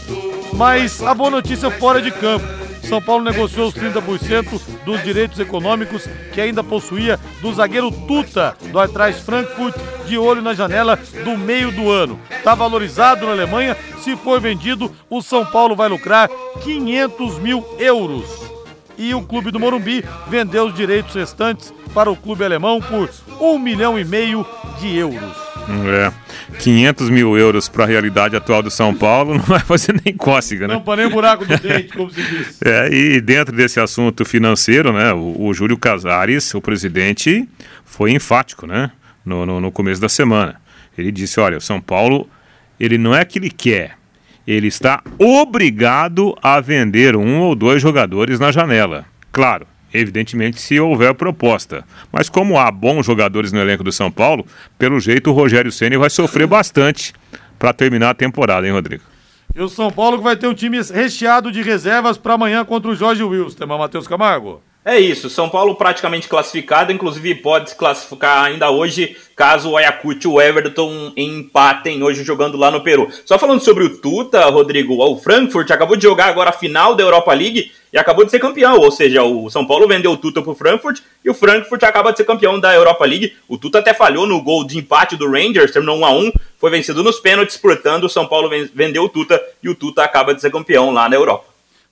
mas 0.52 1.02
a 1.02 1.14
boa 1.14 1.30
notícia 1.30 1.70
fora 1.70 2.02
de 2.02 2.10
campo. 2.10 2.46
São 2.82 3.00
Paulo 3.00 3.24
negociou 3.24 3.68
os 3.68 3.74
30% 3.74 4.60
dos 4.84 5.02
direitos 5.02 5.40
econômicos 5.40 6.06
que 6.34 6.40
ainda 6.40 6.62
possuía 6.62 7.18
do 7.40 7.52
zagueiro 7.54 7.90
Tuta, 7.90 8.54
do 8.70 8.78
Atrás 8.78 9.20
Frankfurt, 9.20 9.74
de 10.06 10.18
olho 10.18 10.42
na 10.42 10.52
janela 10.52 10.98
do 11.24 11.36
meio 11.38 11.72
do 11.72 11.90
ano. 11.90 12.20
Está 12.30 12.54
valorizado 12.54 13.24
na 13.24 13.32
Alemanha. 13.32 13.74
Se 14.02 14.14
for 14.16 14.38
vendido, 14.38 14.94
o 15.08 15.22
São 15.22 15.46
Paulo 15.46 15.74
vai 15.74 15.88
lucrar 15.88 16.28
500 16.62 17.38
mil 17.38 17.64
euros. 17.78 18.47
E 18.98 19.14
o 19.14 19.22
clube 19.22 19.52
do 19.52 19.60
Morumbi 19.60 20.04
vendeu 20.26 20.66
os 20.66 20.74
direitos 20.74 21.14
restantes 21.14 21.72
para 21.94 22.10
o 22.10 22.16
clube 22.16 22.44
alemão 22.44 22.80
por 22.80 23.08
um 23.40 23.56
milhão 23.56 23.96
e 23.96 24.04
meio 24.04 24.44
de 24.80 24.96
euros. 24.96 25.48
É. 25.86 26.12
500 26.58 27.10
mil 27.10 27.36
euros 27.36 27.68
para 27.68 27.84
a 27.84 27.86
realidade 27.86 28.34
atual 28.34 28.62
do 28.62 28.70
São 28.70 28.94
Paulo 28.94 29.34
não 29.38 29.44
vai 29.44 29.60
fazer 29.60 30.00
nem 30.04 30.16
cócega, 30.16 30.66
né? 30.66 30.74
Não 30.74 30.80
para 30.80 31.02
nem 31.02 31.10
buraco 31.10 31.44
do 31.44 31.56
dente, 31.58 31.92
como 31.92 32.10
se 32.10 32.22
diz. 32.22 32.60
É, 32.62 32.88
e 32.92 33.20
dentro 33.20 33.54
desse 33.54 33.78
assunto 33.78 34.24
financeiro, 34.24 34.92
né, 34.92 35.12
o, 35.12 35.46
o 35.46 35.54
Júlio 35.54 35.76
Casares, 35.76 36.52
o 36.54 36.60
presidente, 36.60 37.46
foi 37.84 38.12
enfático, 38.12 38.66
né, 38.66 38.90
no, 39.24 39.44
no, 39.44 39.60
no 39.60 39.70
começo 39.70 40.00
da 40.00 40.08
semana. 40.08 40.60
Ele 40.96 41.12
disse, 41.12 41.38
olha, 41.38 41.58
o 41.58 41.60
São 41.60 41.80
Paulo, 41.80 42.28
ele 42.80 42.96
não 42.96 43.14
é 43.14 43.24
que 43.24 43.38
ele 43.38 43.50
quer, 43.50 43.97
ele 44.52 44.68
está 44.68 45.02
obrigado 45.18 46.34
a 46.42 46.60
vender 46.60 47.14
um 47.14 47.40
ou 47.40 47.54
dois 47.54 47.82
jogadores 47.82 48.40
na 48.40 48.50
janela. 48.50 49.04
Claro, 49.30 49.66
Evidentemente, 49.92 50.60
se 50.60 50.78
houver 50.78 51.14
proposta. 51.14 51.82
Mas 52.12 52.28
como 52.28 52.58
há 52.58 52.70
bons 52.70 53.06
jogadores 53.06 53.52
no 53.52 53.58
elenco 53.58 53.82
do 53.82 53.90
São 53.90 54.10
Paulo, 54.10 54.44
pelo 54.78 55.00
jeito 55.00 55.30
o 55.30 55.32
Rogério 55.32 55.72
Ceni 55.72 55.96
vai 55.96 56.10
sofrer 56.10 56.46
bastante 56.46 57.14
para 57.58 57.72
terminar 57.72 58.10
a 58.10 58.14
temporada, 58.14 58.66
hein, 58.66 58.72
Rodrigo? 58.74 59.02
E 59.54 59.62
o 59.62 59.68
São 59.68 59.90
Paulo 59.90 60.18
que 60.18 60.24
vai 60.24 60.36
ter 60.36 60.46
um 60.46 60.52
time 60.52 60.78
recheado 60.82 61.50
de 61.50 61.62
reservas 61.62 62.18
para 62.18 62.34
amanhã 62.34 62.64
contra 62.66 62.90
o 62.90 62.94
Jorge 62.94 63.22
Wilson, 63.22 63.66
Matheus 63.66 64.06
Camargo. 64.06 64.62
É 64.90 64.98
isso, 64.98 65.28
São 65.28 65.50
Paulo 65.50 65.74
praticamente 65.74 66.28
classificado, 66.28 66.90
inclusive 66.90 67.34
pode 67.34 67.68
se 67.68 67.76
classificar 67.76 68.44
ainda 68.44 68.70
hoje 68.70 69.18
caso 69.36 69.68
o 69.68 69.76
Ayacucho 69.76 70.20
e 70.24 70.26
o 70.28 70.40
Everton 70.40 71.12
empatem 71.14 72.02
hoje 72.02 72.24
jogando 72.24 72.56
lá 72.56 72.70
no 72.70 72.80
Peru. 72.80 73.06
Só 73.26 73.38
falando 73.38 73.60
sobre 73.60 73.84
o 73.84 73.98
Tuta, 73.98 74.46
Rodrigo, 74.46 74.94
o 74.94 75.18
Frankfurt 75.18 75.70
acabou 75.70 75.94
de 75.94 76.04
jogar 76.04 76.28
agora 76.28 76.48
a 76.48 76.54
final 76.54 76.94
da 76.94 77.02
Europa 77.02 77.34
League 77.34 77.70
e 77.92 77.98
acabou 77.98 78.24
de 78.24 78.30
ser 78.30 78.38
campeão, 78.38 78.78
ou 78.78 78.90
seja, 78.90 79.22
o 79.22 79.50
São 79.50 79.66
Paulo 79.66 79.86
vendeu 79.86 80.12
o 80.12 80.16
Tuta 80.16 80.40
pro 80.40 80.54
Frankfurt 80.54 81.00
e 81.22 81.28
o 81.28 81.34
Frankfurt 81.34 81.82
acaba 81.82 82.10
de 82.10 82.16
ser 82.16 82.24
campeão 82.24 82.58
da 82.58 82.74
Europa 82.74 83.04
League. 83.04 83.36
O 83.46 83.58
Tuta 83.58 83.80
até 83.80 83.92
falhou 83.92 84.26
no 84.26 84.42
gol 84.42 84.66
de 84.66 84.78
empate 84.78 85.16
do 85.16 85.30
Rangers, 85.30 85.70
terminou 85.70 85.98
1 85.98 86.04
a 86.06 86.12
1, 86.12 86.32
foi 86.58 86.70
vencido 86.70 87.04
nos 87.04 87.20
pênaltis, 87.20 87.58
portanto 87.58 88.04
o 88.04 88.08
São 88.08 88.26
Paulo 88.26 88.48
vendeu 88.74 89.04
o 89.04 89.08
Tuta 89.10 89.38
e 89.62 89.68
o 89.68 89.74
Tuta 89.74 90.02
acaba 90.02 90.34
de 90.34 90.40
ser 90.40 90.50
campeão 90.50 90.90
lá 90.94 91.10
na 91.10 91.16
Europa. 91.16 91.47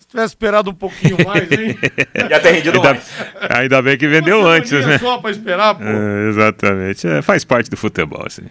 Se 0.07 0.11
tivesse 0.11 0.29
esperado 0.35 0.71
um 0.71 0.75
pouquinho 0.75 1.17
mais, 1.27 1.51
hein? 1.51 1.77
Já 2.31 2.39
ter 2.39 2.53
rendido 2.53 2.77
ainda, 2.77 2.95
mais. 2.95 3.11
Ainda 3.51 3.83
bem 3.83 3.99
que 3.99 4.07
vendeu 4.07 4.41
Uma 4.41 4.51
antes, 4.51 4.71
né? 4.71 4.99
só 4.99 5.19
para 5.19 5.33
esperar, 5.33 5.75
pô. 5.75 5.83
É, 5.85 6.29
exatamente. 6.29 7.09
É, 7.09 7.23
faz 7.23 7.45
parte 7.45 7.69
do 7.69 7.77
futebol, 7.77 8.23
assim. 8.25 8.45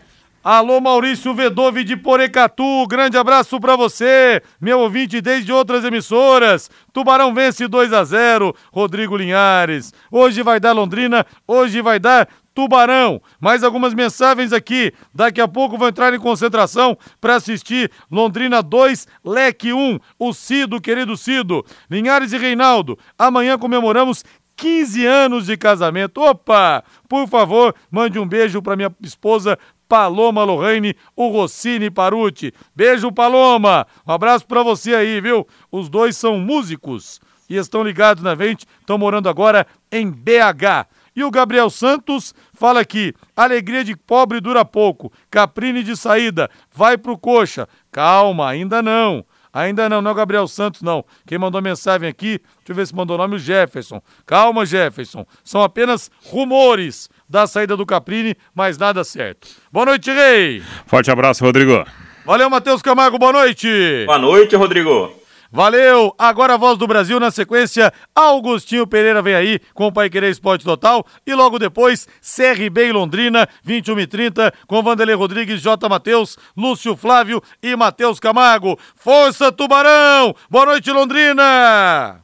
Alô, 0.44 0.80
Maurício 0.80 1.34
Vedove 1.34 1.84
de 1.84 1.98
Porecatu, 1.98 2.86
grande 2.88 3.18
abraço 3.18 3.60
para 3.60 3.76
você, 3.76 4.44
meu 4.62 4.80
ouvinte 4.80 5.20
desde 5.20 5.52
outras 5.52 5.84
emissoras. 5.84 6.70
Tubarão 6.94 7.34
vence 7.34 7.68
2 7.68 7.92
a 7.92 8.04
0, 8.04 8.56
Rodrigo 8.72 9.18
Linhares. 9.18 9.92
Hoje 10.12 10.44
vai 10.44 10.60
dar 10.60 10.74
Londrina, 10.74 11.26
hoje 11.48 11.82
vai 11.82 11.98
dar 11.98 12.28
Tubarão. 12.56 13.22
Mais 13.40 13.64
algumas 13.64 13.94
mensagens 13.94 14.54
aqui. 14.54 14.94
Daqui 15.14 15.42
a 15.42 15.48
pouco 15.48 15.78
vou 15.78 15.90
entrar 15.90 16.14
em 16.14 16.20
concentração 16.20 16.98
para 17.20 17.36
assistir 17.36 17.92
Londrina 18.10 18.64
2, 18.64 19.06
Leque 19.24 19.74
1. 19.74 20.00
O 20.18 20.34
Cido, 20.34 20.80
querido 20.80 21.18
Cido. 21.18 21.64
Linhares 21.92 22.32
e 22.32 22.38
Reinaldo. 22.38 22.98
Amanhã 23.20 23.58
comemoramos 23.58 24.24
15 24.56 25.06
anos 25.06 25.46
de 25.48 25.58
casamento. 25.58 26.22
Opa! 26.22 26.82
Por 27.10 27.28
favor, 27.28 27.76
mande 27.92 28.18
um 28.18 28.28
beijo 28.28 28.62
para 28.62 28.78
minha 28.78 28.96
esposa 29.02 29.60
Paloma 29.88 30.44
Lorraine, 30.44 30.96
o 31.16 31.28
Rossini 31.28 31.92
Paruti. 31.92 32.54
Beijo, 32.76 33.12
Paloma! 33.12 33.86
Um 34.08 34.14
abraço 34.14 34.48
para 34.48 34.64
você 34.64 34.96
aí, 34.96 35.20
viu? 35.22 35.46
Os 35.70 35.90
dois 35.90 36.18
são 36.18 36.40
músicos 36.40 37.20
e 37.50 37.58
estão 37.58 37.84
ligados 37.84 38.24
na 38.24 38.34
gente, 38.34 38.66
estão 38.80 38.98
morando 38.98 39.30
agora 39.30 39.68
em 39.92 40.10
BH. 40.10 40.88
E 41.16 41.24
o 41.24 41.32
Gabriel 41.32 41.70
Santos 41.70 42.34
fala 42.56 42.80
aqui: 42.80 43.14
alegria 43.36 43.84
de 43.84 43.96
pobre 43.96 44.40
dura 44.40 44.66
pouco. 44.66 45.12
Caprini 45.30 45.84
de 45.84 45.96
saída, 45.96 46.50
vai 46.74 46.98
pro 46.98 47.18
coxa. 47.18 47.68
Calma, 47.92 48.50
ainda 48.50 48.82
não. 48.82 49.26
Ainda 49.54 49.88
não, 49.88 50.02
não 50.02 50.10
é 50.10 50.14
o 50.14 50.18
Gabriel 50.18 50.48
Santos, 50.50 50.82
não. 50.82 51.06
Quem 51.26 51.38
mandou 51.38 51.62
mensagem 51.62 52.10
aqui, 52.10 52.42
deixa 52.58 52.72
eu 52.72 52.76
ver 52.76 52.86
se 52.86 52.94
mandou 52.94 53.16
o 53.16 53.18
nome, 53.18 53.36
o 53.36 53.40
Jefferson. 53.40 54.02
Calma, 54.26 54.66
Jefferson. 54.66 55.26
São 55.46 55.64
apenas 55.64 56.12
rumores 56.26 57.10
da 57.30 57.48
saída 57.48 57.78
do 57.78 57.86
Caprini, 57.86 58.36
mas 58.54 58.78
nada 58.78 59.02
certo. 59.06 59.48
Boa 59.72 59.86
noite, 59.86 60.12
Rei. 60.12 60.62
Forte 60.86 61.10
abraço, 61.10 61.46
Rodrigo. 61.46 61.86
Valeu, 62.26 62.50
Matheus 62.50 62.82
Camargo, 62.82 63.18
boa 63.18 63.32
noite. 63.32 63.70
Boa 64.06 64.20
noite, 64.20 64.58
Rodrigo. 64.58 65.25
Valeu! 65.52 66.14
Agora 66.18 66.56
a 66.56 66.58
voz 66.58 66.78
do 66.78 66.88
Brasil 66.88 67.20
na 67.20 67.32
sequência. 67.32 67.92
Augustinho 68.14 68.88
Pereira 68.88 69.22
vem 69.22 69.36
aí 69.36 69.60
com 69.74 69.88
o 69.88 69.92
Pai 69.92 70.10
Querer 70.10 70.32
Esporte 70.32 70.66
Total. 70.66 71.06
E 71.26 71.34
logo 71.34 71.60
depois, 71.60 72.08
CRB 72.22 72.88
e 72.88 72.92
Londrina, 72.92 73.48
21 73.64 74.00
e 74.00 74.08
30, 74.08 74.54
com 74.68 74.82
Vanderlei 74.82 75.16
Rodrigues, 75.16 75.62
J. 75.62 75.90
Matheus, 75.90 76.38
Lúcio 76.56 76.96
Flávio 76.96 77.42
e 77.62 77.76
Matheus 77.76 78.20
Camargo. 78.20 78.78
Força 78.96 79.52
Tubarão! 79.52 80.34
Boa 80.50 80.66
noite, 80.66 80.92
Londrina! 80.92 82.22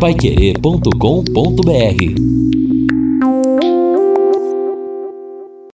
Paiquerê.com.br 0.00 2.67